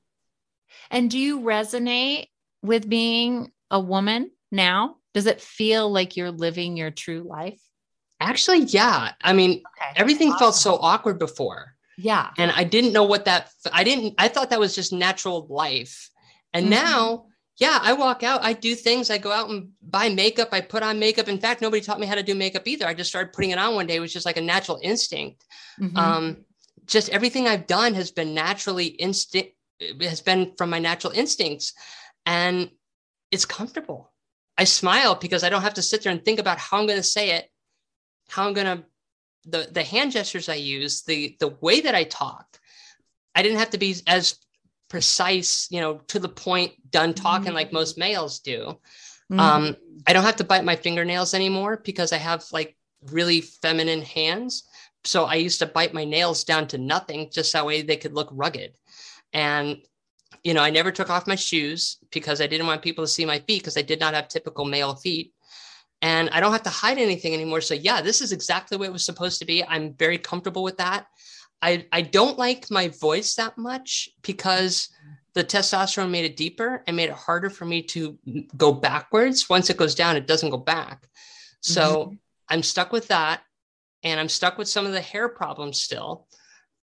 And 0.92 1.10
do 1.10 1.18
you 1.18 1.42
resonate 1.42 2.28
with 2.62 2.88
being 2.88 3.52
a 3.72 3.80
woman 3.80 4.32
now? 4.52 4.98
Does 5.14 5.26
it 5.26 5.42
feel 5.42 5.92
like 5.92 6.16
you're 6.16 6.32
living 6.32 6.78
your 6.78 6.92
true 6.92 7.24
life? 7.28 7.60
Actually, 8.20 8.60
yeah. 8.60 9.12
I 9.24 9.34
mean, 9.34 9.52
okay. 9.52 9.94
everything 9.96 10.30
awesome. 10.30 10.40
felt 10.40 10.56
so 10.56 10.76
awkward 10.76 11.20
before. 11.20 11.74
Yeah. 11.98 12.30
And 12.38 12.52
I 12.52 12.64
didn't 12.64 12.94
know 12.94 13.04
what 13.04 13.26
that 13.26 13.50
I 13.74 13.84
didn't 13.84 14.16
I 14.20 14.28
thought 14.28 14.52
that 14.52 14.60
was 14.60 14.76
just 14.76 14.94
natural 14.94 15.48
life. 15.50 16.10
And 16.54 16.66
mm-hmm. 16.66 16.86
now, 16.86 17.26
yeah, 17.58 17.80
I 17.82 17.94
walk 17.94 18.24
out, 18.24 18.44
I 18.44 18.54
do 18.54 18.76
things, 18.76 19.10
I 19.10 19.18
go 19.18 19.32
out 19.32 19.50
and 19.50 19.70
buy 19.82 20.10
makeup, 20.10 20.50
I 20.52 20.62
put 20.62 20.84
on 20.84 21.00
makeup. 21.00 21.28
In 21.28 21.40
fact, 21.40 21.62
nobody 21.62 21.82
taught 21.82 22.00
me 22.00 22.06
how 22.06 22.16
to 22.16 22.24
do 22.24 22.36
makeup 22.36 22.68
either. 22.68 22.86
I 22.86 22.94
just 22.94 23.10
started 23.10 23.34
putting 23.34 23.50
it 23.50 23.58
on 23.58 23.74
one 23.74 23.88
day. 23.88 23.96
It 23.96 24.00
was 24.00 24.14
just 24.14 24.26
like 24.26 24.38
a 24.38 24.42
natural 24.42 24.80
instinct. 24.84 25.44
Mm-hmm. 25.80 25.98
Um, 25.98 26.38
just 26.86 27.10
everything 27.10 27.48
I've 27.48 27.68
done 27.68 27.96
has 27.96 28.12
been 28.12 28.34
naturally 28.34 28.86
instinct 28.86 29.54
has 30.02 30.22
been 30.22 30.54
from 30.58 30.70
my 30.70 30.80
natural 30.80 31.14
instincts. 31.14 31.74
And 32.26 32.70
it's 33.32 33.46
comfortable. 33.46 34.12
I 34.58 34.64
smile 34.64 35.16
because 35.16 35.44
I 35.44 35.50
don't 35.50 35.62
have 35.62 35.76
to 35.76 35.82
sit 35.82 36.04
there 36.04 36.12
and 36.12 36.24
think 36.24 36.40
about 36.40 36.58
how 36.58 36.80
I'm 36.80 36.88
going 36.88 37.00
to 37.00 37.04
say 37.04 37.32
it, 37.32 37.50
how 38.30 38.48
I'm 38.48 38.54
going 38.54 38.78
to 38.78 38.86
the 39.46 39.70
the 39.72 39.84
hand 39.84 40.12
gestures 40.12 40.50
I 40.50 40.56
use, 40.56 41.04
the 41.04 41.38
the 41.40 41.48
way 41.62 41.82
that 41.82 41.96
I 41.96 42.04
talk. 42.04 42.46
I 43.36 43.44
didn't 43.44 43.60
have 43.60 43.70
to 43.72 43.78
be 43.78 43.96
as 44.08 44.36
precise, 44.90 45.68
you 45.70 45.82
know, 45.82 45.96
to 46.08 46.20
the 46.20 46.30
point, 46.30 46.74
done 46.92 47.14
talking 47.14 47.48
mm-hmm. 47.48 47.56
like 47.56 47.74
most 47.74 47.98
males 47.98 48.40
do. 48.40 48.80
Mm-hmm. 49.32 49.40
Um, 49.40 49.76
I 50.08 50.14
don't 50.14 50.24
have 50.24 50.38
to 50.38 50.44
bite 50.44 50.64
my 50.64 50.76
fingernails 50.76 51.34
anymore 51.34 51.82
because 51.84 52.14
I 52.14 52.18
have 52.18 52.46
like 52.52 52.78
really 53.12 53.42
feminine 53.42 54.02
hands. 54.02 54.64
So 55.04 55.26
I 55.26 55.36
used 55.36 55.60
to 55.60 55.66
bite 55.66 55.94
my 55.94 56.06
nails 56.06 56.44
down 56.44 56.68
to 56.68 56.78
nothing 56.78 57.30
just 57.32 57.54
that 57.54 57.66
way 57.66 57.82
they 57.82 57.98
could 57.98 58.14
look 58.14 58.30
rugged. 58.32 58.74
And 59.34 59.82
you 60.44 60.54
know, 60.54 60.62
I 60.62 60.70
never 60.70 60.92
took 60.92 61.10
off 61.10 61.28
my 61.28 61.36
shoes 61.36 61.98
because 62.12 62.42
I 62.42 62.48
didn't 62.48 62.68
want 62.68 62.82
people 62.82 63.04
to 63.04 63.10
see 63.10 63.26
my 63.26 63.40
feet 63.40 63.62
because 63.62 63.78
I 63.78 63.82
did 63.82 64.00
not 64.00 64.14
have 64.14 64.28
typical 64.28 64.66
male 64.66 64.96
feet. 64.96 65.34
And 66.02 66.30
I 66.30 66.40
don't 66.40 66.52
have 66.52 66.64
to 66.64 66.70
hide 66.70 67.00
anything 67.00 67.34
anymore. 67.34 67.60
So, 67.60 67.74
yeah, 67.74 68.02
this 68.02 68.22
is 68.22 68.32
exactly 68.32 68.78
what 68.78 68.88
it 68.88 68.94
was 68.94 69.04
supposed 69.04 69.40
to 69.40 69.46
be. 69.46 69.64
I'm 69.64 69.94
very 69.94 70.18
comfortable 70.18 70.64
with 70.64 70.78
that. 70.78 71.08
I, 71.62 71.86
I 71.92 72.02
don't 72.02 72.38
like 72.38 72.70
my 72.70 72.90
voice 72.90 73.36
that 73.36 73.58
much 73.58 74.10
because 74.22 74.90
the 75.34 75.44
testosterone 75.44 76.10
made 76.10 76.26
it 76.26 76.38
deeper 76.38 76.84
and 76.88 76.96
made 76.96 77.10
it 77.10 77.16
harder 77.16 77.50
for 77.50 77.66
me 77.66 77.82
to 77.84 78.18
go 78.56 78.72
backwards. 78.72 79.50
Once 79.50 79.70
it 79.70 79.78
goes 79.78 79.96
down, 79.96 80.18
it 80.18 80.28
doesn't 80.28 80.50
go 80.50 80.58
back. 80.58 81.08
So 81.62 81.82
mm-hmm. 81.82 82.16
I'm 82.50 82.64
stuck 82.64 82.92
with 82.92 83.08
that. 83.10 83.42
And 84.04 84.20
I'm 84.20 84.30
stuck 84.30 84.58
with 84.58 84.68
some 84.68 84.86
of 84.86 84.92
the 84.92 85.02
hair 85.02 85.28
problems 85.28 85.82
still. 85.82 86.28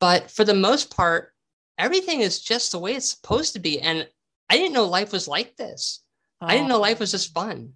But 0.01 0.31
for 0.31 0.45
the 0.45 0.55
most 0.55 0.95
part, 0.95 1.33
everything 1.79 2.21
is 2.21 2.41
just 2.41 2.73
the 2.73 2.79
way 2.79 2.95
it's 2.95 3.11
supposed 3.11 3.53
to 3.53 3.61
be. 3.61 3.81
And 3.81 4.09
I 4.49 4.57
didn't 4.57 4.73
know 4.73 4.87
life 4.87 5.13
was 5.13 5.29
like 5.29 5.57
this. 5.57 6.03
Oh. 6.41 6.47
I 6.47 6.53
didn't 6.53 6.69
know 6.69 6.81
life 6.81 7.01
was 7.01 7.13
just 7.13 7.35
fun. 7.35 7.75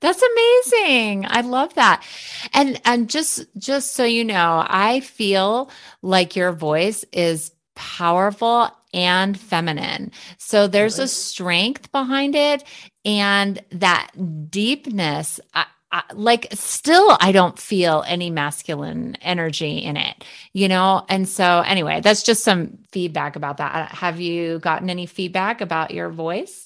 That's 0.00 0.22
amazing. 0.22 1.26
I 1.28 1.40
love 1.40 1.74
that. 1.74 2.04
And 2.52 2.80
and 2.84 3.08
just 3.08 3.46
just 3.58 3.92
so 3.94 4.04
you 4.04 4.24
know, 4.24 4.64
I 4.68 5.00
feel 5.00 5.70
like 6.02 6.36
your 6.36 6.52
voice 6.52 7.04
is 7.12 7.52
powerful 7.74 8.70
and 8.92 9.38
feminine. 9.38 10.12
So 10.38 10.66
there's 10.68 10.98
a 10.98 11.08
strength 11.08 11.90
behind 11.92 12.34
it 12.34 12.64
and 13.04 13.62
that 13.70 14.10
deepness. 14.50 15.40
I, 15.54 15.66
I, 15.92 16.02
like 16.14 16.48
still 16.52 17.16
I 17.20 17.32
don't 17.32 17.58
feel 17.58 18.04
any 18.06 18.30
masculine 18.30 19.16
energy 19.22 19.78
in 19.78 19.96
it, 19.96 20.24
you 20.52 20.68
know? 20.68 21.04
And 21.08 21.28
so 21.28 21.62
anyway, 21.66 22.00
that's 22.02 22.22
just 22.22 22.44
some 22.44 22.78
feedback 22.92 23.36
about 23.36 23.58
that. 23.58 23.74
Uh, 23.74 23.94
have 23.94 24.20
you 24.20 24.58
gotten 24.60 24.90
any 24.90 25.06
feedback 25.06 25.60
about 25.60 25.90
your 25.92 26.10
voice? 26.10 26.65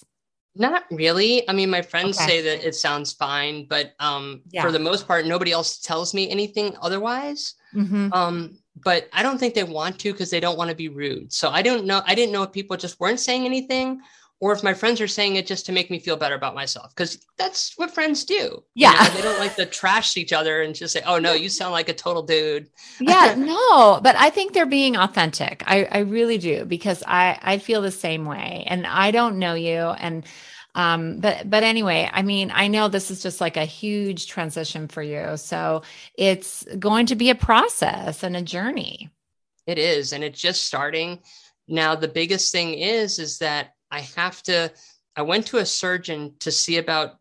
Not 0.57 0.85
really. 0.91 1.49
I 1.49 1.53
mean, 1.53 1.71
my 1.71 1.83
friends 1.83 2.19
okay. 2.19 2.27
say 2.27 2.43
that 2.43 2.67
it 2.67 2.75
sounds 2.75 3.13
fine, 3.13 3.67
but 3.67 3.93
um, 4.01 4.43
yeah. 4.51 4.63
for 4.63 4.73
the 4.73 4.79
most 4.79 5.07
part, 5.07 5.27
nobody 5.27 5.53
else 5.53 5.79
tells 5.79 6.13
me 6.13 6.29
anything 6.29 6.77
otherwise. 6.83 7.55
Mm-hmm. 7.75 8.13
Um, 8.13 8.59
but 8.83 9.09
I 9.13 9.23
don't 9.23 9.39
think 9.39 9.55
they 9.55 9.65
want 9.65 9.99
to 10.01 10.13
because 10.13 10.31
they 10.31 10.41
don't 10.41 10.59
want 10.59 10.71
to 10.71 10.77
be 10.77 10.89
rude. 10.89 11.33
So 11.33 11.51
I 11.51 11.63
don't 11.63 11.85
know. 11.85 12.03
I 12.05 12.15
didn't 12.15 12.33
know 12.33 12.43
if 12.43 12.53
people 12.53 12.77
just 12.77 12.99
weren't 12.99 13.21
saying 13.21 13.45
anything 13.45 14.01
or 14.41 14.53
if 14.53 14.63
my 14.63 14.73
friends 14.73 15.01
are 15.01 15.09
saying 15.09 15.37
it 15.37 15.47
just 15.47 15.67
to 15.67 15.73
make 15.73 15.91
me 15.91 15.99
feel 15.99 16.17
better 16.17 16.35
about 16.35 16.55
myself 16.55 16.95
because 16.95 17.25
that's 17.37 17.77
what 17.77 17.91
friends 17.91 18.25
do. 18.25 18.63
Yeah 18.75 18.93
you 18.93 19.09
know, 19.09 19.15
they 19.15 19.23
don't 19.23 19.39
like 19.39 19.57
to 19.57 19.67
trash 19.67 20.17
each 20.17 20.33
other 20.33 20.63
and 20.63 20.75
just 20.75 20.93
say 20.93 21.03
oh 21.07 21.19
no 21.19 21.33
you 21.33 21.49
sound 21.49 21.73
like 21.73 21.89
a 21.89 21.95
total 21.95 22.23
dude. 22.23 22.69
Yeah 23.01 23.35
no 23.37 24.01
but 24.03 24.17
i 24.17 24.31
think 24.31 24.53
they're 24.53 24.67
being 24.67 24.97
authentic. 24.97 25.63
I, 25.67 25.85
I 25.85 25.99
really 25.99 26.39
do 26.39 26.65
because 26.65 27.03
i 27.07 27.39
i 27.43 27.59
feel 27.59 27.83
the 27.83 27.91
same 27.91 28.25
way 28.25 28.65
and 28.67 28.87
i 28.87 29.11
don't 29.11 29.39
know 29.39 29.55
you 29.55 29.79
and 29.79 30.25
um 30.75 31.19
but 31.19 31.51
but 31.51 31.65
anyway 31.65 32.09
i 32.13 32.23
mean 32.23 32.53
i 32.55 32.69
know 32.69 32.87
this 32.87 33.11
is 33.11 33.23
just 33.23 33.41
like 33.41 33.57
a 33.57 33.65
huge 33.65 34.29
transition 34.29 34.87
for 34.87 35.03
you 35.03 35.37
so 35.37 35.83
it's 36.15 36.65
going 36.79 37.07
to 37.07 37.17
be 37.17 37.31
a 37.31 37.35
process 37.35 38.23
and 38.23 38.37
a 38.37 38.43
journey. 38.43 39.11
It 39.67 39.79
is 39.79 40.13
and 40.13 40.25
it's 40.25 40.41
just 40.41 40.65
starting. 40.65 41.21
Now 41.69 41.95
the 41.95 42.09
biggest 42.09 42.53
thing 42.53 42.75
is 42.75 43.19
is 43.19 43.39
that 43.39 43.75
I 43.91 44.01
have 44.17 44.43
to, 44.45 44.73
I 45.17 45.23
went 45.23 45.47
to 45.49 45.59
a 45.59 45.67
surgeon 45.67 46.35
to 46.41 46.51
see 46.51 46.79
about 46.79 47.17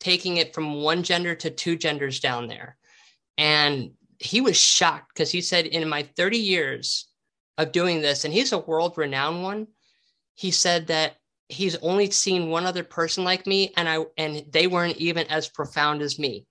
taking 0.00 0.38
it 0.38 0.54
from 0.54 0.82
one 0.82 1.02
gender 1.02 1.34
to 1.36 1.50
two 1.50 1.76
genders 1.76 2.20
down 2.20 2.48
there. 2.48 2.76
And 3.38 3.92
he 4.18 4.40
was 4.40 4.56
shocked 4.56 5.12
because 5.14 5.30
he 5.30 5.40
said, 5.40 5.66
in 5.66 5.88
my 5.88 6.02
30 6.16 6.38
years 6.38 7.08
of 7.58 7.72
doing 7.72 8.00
this, 8.00 8.24
and 8.24 8.34
he's 8.34 8.52
a 8.52 8.58
world 8.58 8.96
renowned 8.96 9.42
one, 9.42 9.66
he 10.34 10.50
said 10.50 10.86
that 10.88 11.16
he's 11.50 11.76
only 11.76 12.10
seen 12.10 12.48
one 12.48 12.64
other 12.64 12.84
person 12.84 13.24
like 13.24 13.46
me, 13.46 13.72
and 13.76 13.88
I 13.88 14.04
and 14.16 14.44
they 14.50 14.66
weren't 14.66 14.96
even 14.96 15.26
as 15.26 15.48
profound 15.48 16.00
as 16.00 16.18
me. 16.18 16.46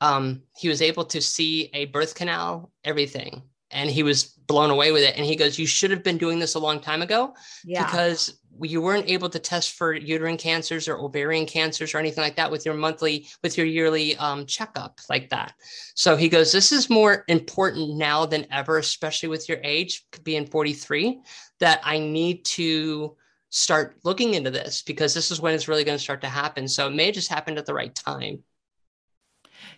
Um, 0.00 0.42
he 0.58 0.68
was 0.68 0.82
able 0.82 1.04
to 1.06 1.22
see 1.22 1.70
a 1.72 1.86
birth 1.86 2.14
canal, 2.14 2.72
everything, 2.84 3.42
and 3.70 3.88
he 3.88 4.02
was 4.02 4.24
blown 4.24 4.70
away 4.70 4.92
with 4.92 5.02
it. 5.02 5.16
And 5.16 5.24
he 5.24 5.36
goes, 5.36 5.58
"You 5.58 5.66
should 5.66 5.90
have 5.92 6.02
been 6.02 6.18
doing 6.18 6.38
this 6.38 6.54
a 6.54 6.58
long 6.58 6.80
time 6.80 7.02
ago, 7.02 7.34
yeah. 7.64 7.86
because 7.86 8.38
you 8.60 8.80
weren't 8.80 9.08
able 9.08 9.28
to 9.30 9.38
test 9.38 9.72
for 9.72 9.94
uterine 9.94 10.36
cancers 10.36 10.88
or 10.88 10.98
ovarian 10.98 11.46
cancers 11.46 11.94
or 11.94 11.98
anything 11.98 12.22
like 12.22 12.36
that 12.36 12.50
with 12.50 12.66
your 12.66 12.74
monthly 12.74 13.26
with 13.42 13.56
your 13.56 13.66
yearly 13.66 14.16
um, 14.16 14.46
checkup 14.46 15.00
like 15.08 15.30
that. 15.30 15.54
So 15.94 16.16
he 16.16 16.28
goes 16.28 16.52
this 16.52 16.72
is 16.72 16.90
more 16.90 17.24
important 17.28 17.96
now 17.96 18.26
than 18.26 18.46
ever 18.50 18.78
especially 18.78 19.28
with 19.28 19.48
your 19.48 19.58
age 19.62 20.04
being 20.22 20.46
43 20.46 21.20
that 21.60 21.80
i 21.84 21.98
need 21.98 22.44
to 22.44 23.16
start 23.52 23.98
looking 24.02 24.32
into 24.32 24.50
this 24.50 24.82
because 24.82 25.12
this 25.12 25.30
is 25.30 25.38
when 25.38 25.54
it's 25.54 25.68
really 25.68 25.84
going 25.84 25.96
to 25.96 26.02
start 26.02 26.22
to 26.22 26.28
happen. 26.28 26.66
So 26.66 26.86
it 26.86 26.94
may 26.94 27.12
just 27.12 27.28
happened 27.28 27.58
at 27.58 27.66
the 27.66 27.74
right 27.74 27.94
time 27.94 28.42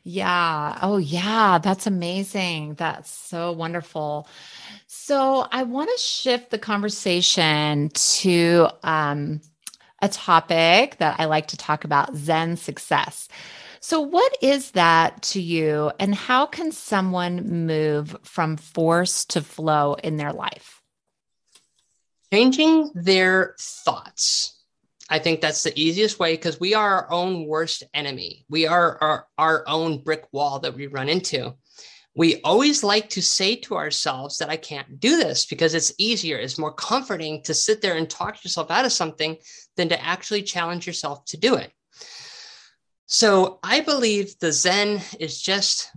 yeah. 0.04 0.78
Oh, 0.82 0.98
yeah. 0.98 1.58
That's 1.58 1.86
amazing. 1.86 2.74
That's 2.74 3.10
so 3.10 3.52
wonderful. 3.52 4.28
So, 4.86 5.46
I 5.50 5.62
want 5.62 5.90
to 5.90 6.02
shift 6.02 6.50
the 6.50 6.58
conversation 6.58 7.88
to 7.88 8.68
um, 8.82 9.40
a 10.02 10.08
topic 10.08 10.98
that 10.98 11.18
I 11.18 11.24
like 11.24 11.48
to 11.48 11.56
talk 11.56 11.84
about 11.84 12.14
Zen 12.16 12.56
success. 12.56 13.28
So, 13.80 14.00
what 14.00 14.36
is 14.42 14.72
that 14.72 15.22
to 15.22 15.40
you, 15.40 15.90
and 15.98 16.14
how 16.14 16.46
can 16.46 16.72
someone 16.72 17.66
move 17.66 18.16
from 18.22 18.56
force 18.56 19.24
to 19.26 19.40
flow 19.42 19.94
in 19.94 20.16
their 20.16 20.32
life? 20.32 20.82
Changing 22.32 22.90
their 22.94 23.54
thoughts 23.58 24.53
I 25.10 25.18
think 25.18 25.40
that's 25.40 25.62
the 25.62 25.78
easiest 25.78 26.18
way 26.18 26.34
because 26.34 26.58
we 26.58 26.74
are 26.74 27.04
our 27.04 27.12
own 27.12 27.46
worst 27.46 27.82
enemy. 27.92 28.46
We 28.48 28.66
are 28.66 28.98
our, 29.02 29.26
our 29.36 29.64
own 29.68 29.98
brick 30.02 30.24
wall 30.32 30.60
that 30.60 30.74
we 30.74 30.86
run 30.86 31.08
into. 31.08 31.54
We 32.16 32.40
always 32.42 32.82
like 32.82 33.10
to 33.10 33.22
say 33.22 33.56
to 33.56 33.74
ourselves 33.74 34.38
that 34.38 34.48
I 34.48 34.56
can't 34.56 35.00
do 35.00 35.16
this 35.16 35.46
because 35.46 35.74
it's 35.74 35.92
easier, 35.98 36.38
it's 36.38 36.58
more 36.58 36.72
comforting 36.72 37.42
to 37.42 37.52
sit 37.52 37.82
there 37.82 37.96
and 37.96 38.08
talk 38.08 38.42
yourself 38.44 38.70
out 38.70 38.84
of 38.84 38.92
something 38.92 39.36
than 39.76 39.88
to 39.88 40.02
actually 40.02 40.42
challenge 40.42 40.86
yourself 40.86 41.24
to 41.26 41.36
do 41.36 41.56
it. 41.56 41.72
So 43.06 43.58
I 43.62 43.80
believe 43.80 44.38
the 44.38 44.52
Zen 44.52 45.02
is 45.18 45.42
just 45.42 45.90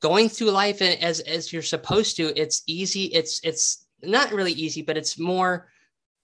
going 0.00 0.30
through 0.30 0.50
life 0.50 0.82
as, 0.82 1.20
as 1.20 1.52
you're 1.52 1.62
supposed 1.62 2.16
to. 2.16 2.38
It's 2.38 2.62
easy. 2.66 3.04
It's, 3.04 3.40
it's 3.44 3.86
not 4.02 4.32
really 4.32 4.52
easy, 4.52 4.82
but 4.82 4.96
it's 4.96 5.18
more, 5.18 5.68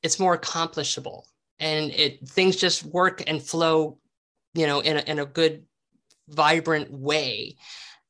it's 0.03 0.19
more 0.19 0.35
accomplishable 0.35 1.27
and 1.63 1.93
it 1.93 2.29
things 2.29 2.57
just 2.57 2.85
work 2.85 3.23
and 3.27 3.43
flow 3.43 3.97
you 4.53 4.67
know 4.67 4.81
in 4.81 4.99
a, 4.99 5.01
in 5.01 5.19
a 5.21 5.25
good 5.25 5.65
vibrant 6.29 6.91
way. 6.91 7.57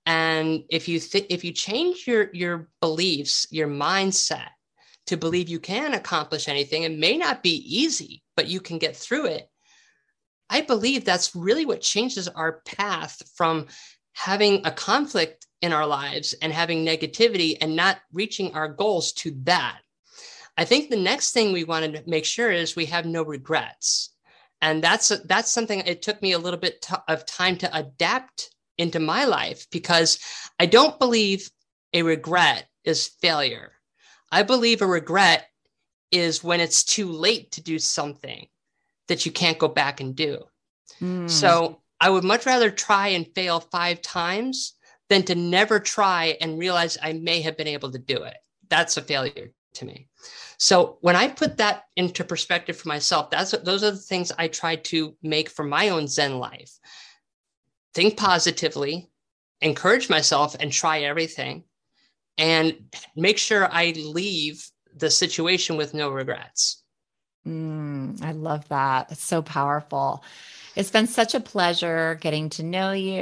And 0.05 0.65
if 0.69 0.89
you 0.89 0.99
th- 0.99 1.27
if 1.31 1.45
you 1.45 1.53
change 1.53 2.07
your 2.07 2.31
your 2.33 2.69
beliefs 2.81 3.47
your 3.51 3.69
mindset 3.69 4.49
to 5.07 5.17
believe 5.17 5.49
you 5.49 5.61
can 5.61 5.95
accomplish 5.95 6.49
anything 6.49 6.83
it 6.83 6.97
may 6.97 7.17
not 7.17 7.43
be 7.43 7.57
easy 7.81 8.23
but 8.37 8.49
you 8.49 8.61
can 8.61 8.79
get 8.79 8.97
through 8.97 9.27
it. 9.27 9.49
I 10.51 10.63
believe 10.63 11.05
that's 11.05 11.35
really 11.35 11.65
what 11.65 11.81
changes 11.81 12.29
our 12.29 12.61
path 12.67 13.23
from 13.37 13.67
having 14.15 14.67
a 14.67 14.71
conflict 14.71 15.47
in 15.63 15.73
our 15.73 15.87
lives 15.87 16.35
and 16.43 16.53
having 16.53 16.85
negativity 16.85 17.57
and 17.61 17.77
not 17.77 17.99
reaching 18.13 18.53
our 18.55 18.69
goals 18.69 19.13
to 19.13 19.31
that 19.45 19.79
I 20.57 20.65
think 20.65 20.91
the 20.91 20.97
next 20.97 21.33
thing 21.33 21.53
we 21.53 21.65
want 21.65 21.95
to 21.95 22.03
make 22.07 22.25
sure 22.25 22.51
is 22.51 22.77
we 22.77 22.87
have 22.87 23.07
no 23.07 23.23
regrets. 23.23 24.11
And 24.61 24.83
that's 24.83 25.09
that's 25.25 25.51
something 25.51 25.81
it 25.81 26.03
took 26.03 26.23
me 26.23 26.33
a 26.33 26.39
little 26.39 26.61
bit 26.61 26.87
of 27.09 27.27
time 27.27 27.57
to 27.59 27.77
adapt 27.77 28.51
into 28.79 29.01
my 29.01 29.25
life 29.25 29.67
because 29.71 30.19
I 30.59 30.67
don't 30.67 30.99
believe 30.99 31.51
a 31.93 32.03
regret 32.03 32.67
is 32.85 33.09
failure. 33.21 33.73
I 34.31 34.45
believe 34.45 34.81
a 34.81 34.87
regret 34.87 35.47
is 36.11 36.45
when 36.45 36.61
it's 36.61 36.85
too 36.85 37.11
late 37.11 37.53
to 37.53 37.63
do 37.63 37.79
something 37.79 38.47
that 39.09 39.27
you 39.27 39.33
can't 39.33 39.59
go 39.59 39.69
back 39.69 40.01
and 40.01 40.15
do. 40.15 40.45
Mm. 41.01 41.29
So 41.29 41.81
I 42.01 42.11
would 42.11 42.25
much 42.25 42.47
rather 42.47 42.71
try 42.71 43.09
and 43.09 43.27
fail 43.35 43.61
five 43.61 44.01
times 44.01 44.75
than 45.09 45.23
to 45.25 45.35
never 45.35 45.81
try 45.81 46.37
and 46.41 46.59
realize 46.59 46.99
I 47.03 47.15
may 47.15 47.43
have 47.43 47.57
been 47.57 47.67
able 47.67 47.91
to 47.93 47.99
do 47.99 48.23
it. 48.23 48.37
That's 48.69 48.97
a 48.97 49.03
failure 49.03 49.53
to 49.75 49.85
me. 49.85 50.09
So 50.59 50.99
when 51.01 51.17
I 51.17 51.29
put 51.29 51.57
that 51.57 51.85
into 51.97 52.25
perspective 52.25 52.77
for 52.77 52.89
myself, 52.89 53.31
that's 53.31 53.51
those 53.51 53.83
are 53.83 53.91
the 53.91 53.97
things 53.97 54.33
I 54.39 54.49
try 54.49 54.77
to 54.77 55.17
make 55.23 55.49
for 55.49 55.65
my 55.65 55.89
own 55.89 56.07
Zen 56.07 56.39
life. 56.39 56.79
Think 57.95 58.17
positively, 58.17 59.11
encourage 59.61 60.09
myself 60.09 60.57
and 60.59 60.73
try 60.73 61.01
everything, 61.01 61.65
and 62.39 62.95
make 63.17 63.39
sure 63.39 63.69
I 63.71 63.93
leave 63.97 64.67
the 64.95 65.11
situation 65.11 65.77
with 65.77 65.95
no 65.95 66.11
regrets. 66.11 66.83
Mm, 67.47 68.23
I 68.23 68.33
love 68.33 68.69
that. 68.69 69.11
It's 69.11 69.25
so 69.25 69.43
powerful. 69.43 70.25
It's 70.75 70.91
been 70.91 71.07
such 71.07 71.35
a 71.35 71.41
pleasure 71.41 72.19
getting 72.21 72.49
to 72.51 72.63
know 72.63 72.93
you 72.93 73.21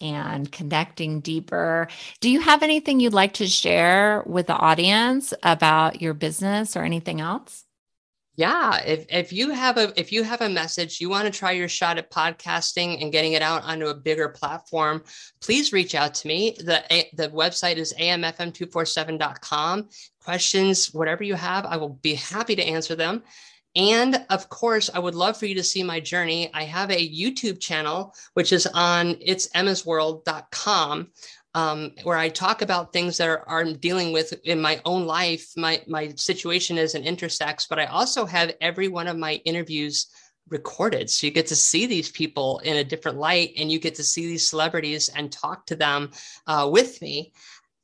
and 0.00 0.50
connecting 0.52 1.20
deeper. 1.20 1.88
Do 2.20 2.30
you 2.30 2.40
have 2.40 2.62
anything 2.62 3.00
you'd 3.00 3.12
like 3.12 3.34
to 3.34 3.48
share 3.48 4.22
with 4.26 4.46
the 4.46 4.54
audience 4.54 5.34
about 5.42 6.00
your 6.00 6.14
business 6.14 6.76
or 6.76 6.82
anything 6.84 7.20
else? 7.20 7.64
Yeah, 8.36 8.80
if, 8.84 9.06
if 9.08 9.32
you 9.32 9.50
have 9.50 9.78
a 9.78 9.92
if 9.98 10.12
you 10.12 10.22
have 10.22 10.42
a 10.42 10.48
message 10.48 11.00
you 11.00 11.10
want 11.10 11.24
to 11.24 11.36
try 11.36 11.50
your 11.50 11.68
shot 11.68 11.98
at 11.98 12.08
podcasting 12.08 13.02
and 13.02 13.10
getting 13.10 13.32
it 13.32 13.42
out 13.42 13.64
onto 13.64 13.86
a 13.86 13.94
bigger 13.94 14.28
platform, 14.28 15.02
please 15.40 15.72
reach 15.72 15.96
out 15.96 16.14
to 16.14 16.28
me. 16.28 16.54
The 16.56 16.84
the 17.14 17.30
website 17.30 17.78
is 17.78 17.92
amfm247.com. 17.94 19.88
Questions, 20.22 20.94
whatever 20.94 21.24
you 21.24 21.34
have, 21.34 21.66
I 21.66 21.78
will 21.78 21.98
be 22.00 22.14
happy 22.14 22.54
to 22.54 22.62
answer 22.62 22.94
them. 22.94 23.24
And 23.78 24.26
of 24.28 24.48
course, 24.48 24.90
I 24.92 24.98
would 24.98 25.14
love 25.14 25.38
for 25.38 25.46
you 25.46 25.54
to 25.54 25.62
see 25.62 25.84
my 25.84 26.00
journey. 26.00 26.50
I 26.52 26.64
have 26.64 26.90
a 26.90 27.08
YouTube 27.08 27.60
channel, 27.60 28.12
which 28.34 28.52
is 28.52 28.66
on 28.74 29.16
it's 29.20 29.48
emmasworld.com, 29.50 31.12
um, 31.54 31.92
where 32.02 32.18
I 32.18 32.28
talk 32.28 32.60
about 32.60 32.92
things 32.92 33.16
that 33.18 33.28
are, 33.28 33.48
I'm 33.48 33.78
dealing 33.78 34.12
with 34.12 34.34
in 34.44 34.60
my 34.60 34.80
own 34.84 35.06
life. 35.06 35.52
My, 35.56 35.80
my 35.86 36.12
situation 36.16 36.76
is 36.76 36.96
an 36.96 37.04
intersex, 37.04 37.68
but 37.68 37.78
I 37.78 37.86
also 37.86 38.26
have 38.26 38.56
every 38.60 38.88
one 38.88 39.06
of 39.06 39.16
my 39.16 39.34
interviews 39.44 40.08
recorded. 40.48 41.08
So 41.08 41.28
you 41.28 41.32
get 41.32 41.46
to 41.46 41.56
see 41.56 41.86
these 41.86 42.10
people 42.10 42.58
in 42.64 42.78
a 42.78 42.84
different 42.84 43.18
light 43.18 43.52
and 43.56 43.70
you 43.70 43.78
get 43.78 43.94
to 43.94 44.02
see 44.02 44.26
these 44.26 44.50
celebrities 44.50 45.08
and 45.08 45.30
talk 45.30 45.66
to 45.66 45.76
them 45.76 46.10
uh, 46.48 46.68
with 46.68 47.00
me 47.00 47.32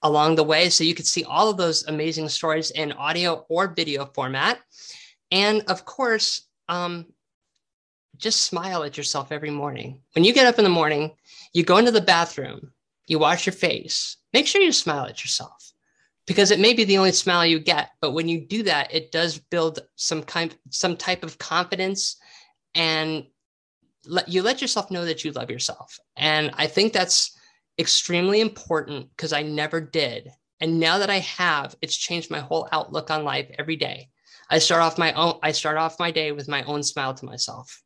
along 0.02 0.34
the 0.34 0.44
way. 0.44 0.70
So 0.70 0.82
you 0.82 0.94
could 0.94 1.06
see 1.06 1.22
all 1.22 1.50
of 1.50 1.56
those 1.56 1.86
amazing 1.86 2.30
stories 2.30 2.72
in 2.72 2.90
audio 2.92 3.46
or 3.48 3.68
video 3.68 4.06
format. 4.06 4.58
And 5.34 5.62
of 5.66 5.84
course, 5.84 6.42
um, 6.68 7.06
just 8.16 8.44
smile 8.44 8.84
at 8.84 8.96
yourself 8.96 9.32
every 9.32 9.50
morning. 9.50 10.00
When 10.12 10.24
you 10.24 10.32
get 10.32 10.46
up 10.46 10.58
in 10.58 10.64
the 10.64 10.70
morning, 10.70 11.10
you 11.52 11.64
go 11.64 11.76
into 11.76 11.90
the 11.90 12.00
bathroom, 12.00 12.72
you 13.08 13.18
wash 13.18 13.44
your 13.44 13.52
face, 13.52 14.16
make 14.32 14.46
sure 14.46 14.62
you 14.62 14.70
smile 14.70 15.06
at 15.06 15.24
yourself 15.24 15.72
because 16.28 16.52
it 16.52 16.60
may 16.60 16.72
be 16.72 16.84
the 16.84 16.98
only 16.98 17.10
smile 17.10 17.44
you 17.44 17.58
get. 17.58 17.90
But 18.00 18.12
when 18.12 18.28
you 18.28 18.46
do 18.46 18.62
that, 18.62 18.94
it 18.94 19.10
does 19.10 19.36
build 19.38 19.80
some 19.96 20.22
kind, 20.22 20.56
some 20.70 20.96
type 20.96 21.24
of 21.24 21.36
confidence 21.38 22.16
and 22.76 23.26
let, 24.06 24.28
you 24.28 24.40
let 24.40 24.62
yourself 24.62 24.88
know 24.92 25.04
that 25.04 25.24
you 25.24 25.32
love 25.32 25.50
yourself. 25.50 25.98
And 26.16 26.52
I 26.54 26.68
think 26.68 26.92
that's 26.92 27.36
extremely 27.76 28.40
important 28.40 29.10
because 29.10 29.32
I 29.32 29.42
never 29.42 29.80
did. 29.80 30.30
And 30.60 30.78
now 30.78 30.98
that 30.98 31.10
I 31.10 31.18
have, 31.18 31.74
it's 31.82 31.96
changed 31.96 32.30
my 32.30 32.38
whole 32.38 32.68
outlook 32.70 33.10
on 33.10 33.24
life 33.24 33.50
every 33.58 33.74
day. 33.74 34.10
I 34.54 34.58
start 34.58 34.82
off 34.82 34.98
my 34.98 35.12
own 35.14 35.40
I 35.42 35.50
start 35.50 35.78
off 35.78 35.98
my 35.98 36.12
day 36.12 36.30
with 36.30 36.46
my 36.46 36.62
own 36.62 36.84
smile 36.84 37.12
to 37.14 37.24
myself. 37.24 37.82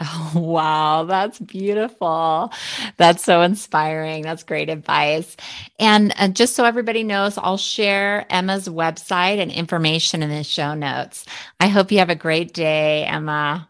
Oh, 0.00 0.32
wow. 0.36 1.04
That's 1.04 1.38
beautiful. 1.38 2.50
That's 2.96 3.22
so 3.22 3.42
inspiring. 3.42 4.22
That's 4.22 4.42
great 4.42 4.70
advice. 4.70 5.36
And 5.78 6.14
uh, 6.18 6.28
just 6.28 6.54
so 6.54 6.64
everybody 6.64 7.02
knows, 7.02 7.36
I'll 7.36 7.58
share 7.58 8.24
Emma's 8.30 8.68
website 8.68 9.38
and 9.38 9.52
information 9.52 10.22
in 10.22 10.30
the 10.30 10.44
show 10.44 10.72
notes. 10.72 11.26
I 11.60 11.68
hope 11.68 11.92
you 11.92 11.98
have 11.98 12.10
a 12.10 12.14
great 12.14 12.54
day, 12.54 13.04
Emma. 13.04 13.68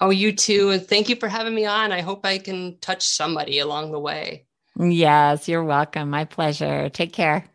Oh, 0.00 0.10
you 0.10 0.32
too. 0.32 0.70
And 0.70 0.86
thank 0.86 1.08
you 1.08 1.16
for 1.16 1.28
having 1.28 1.54
me 1.56 1.64
on. 1.64 1.90
I 1.90 2.02
hope 2.02 2.24
I 2.24 2.38
can 2.38 2.78
touch 2.78 3.04
somebody 3.04 3.58
along 3.58 3.90
the 3.90 4.00
way. 4.00 4.46
Yes, 4.78 5.48
you're 5.48 5.64
welcome. 5.64 6.08
My 6.08 6.24
pleasure. 6.24 6.88
Take 6.88 7.12
care. 7.12 7.51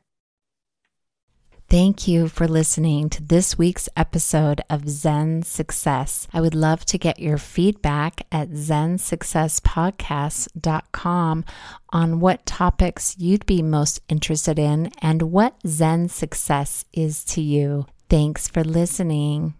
Thank 1.69 2.07
you 2.07 2.29
for 2.29 2.47
listening 2.47 3.09
to 3.09 3.21
this 3.21 3.57
week's 3.57 3.89
episode 3.97 4.61
of 4.69 4.87
Zen 4.87 5.43
Success. 5.43 6.25
I 6.31 6.39
would 6.39 6.55
love 6.55 6.85
to 6.85 6.97
get 6.97 7.19
your 7.19 7.37
feedback 7.37 8.25
at 8.31 8.51
zensuccesspodcast.com 8.51 11.45
on 11.89 12.19
what 12.21 12.45
topics 12.45 13.17
you'd 13.19 13.45
be 13.45 13.61
most 13.61 13.99
interested 14.07 14.57
in 14.57 14.93
and 15.01 15.23
what 15.23 15.55
Zen 15.67 16.07
success 16.07 16.85
is 16.93 17.25
to 17.25 17.41
you. 17.41 17.85
Thanks 18.09 18.47
for 18.47 18.63
listening. 18.63 19.55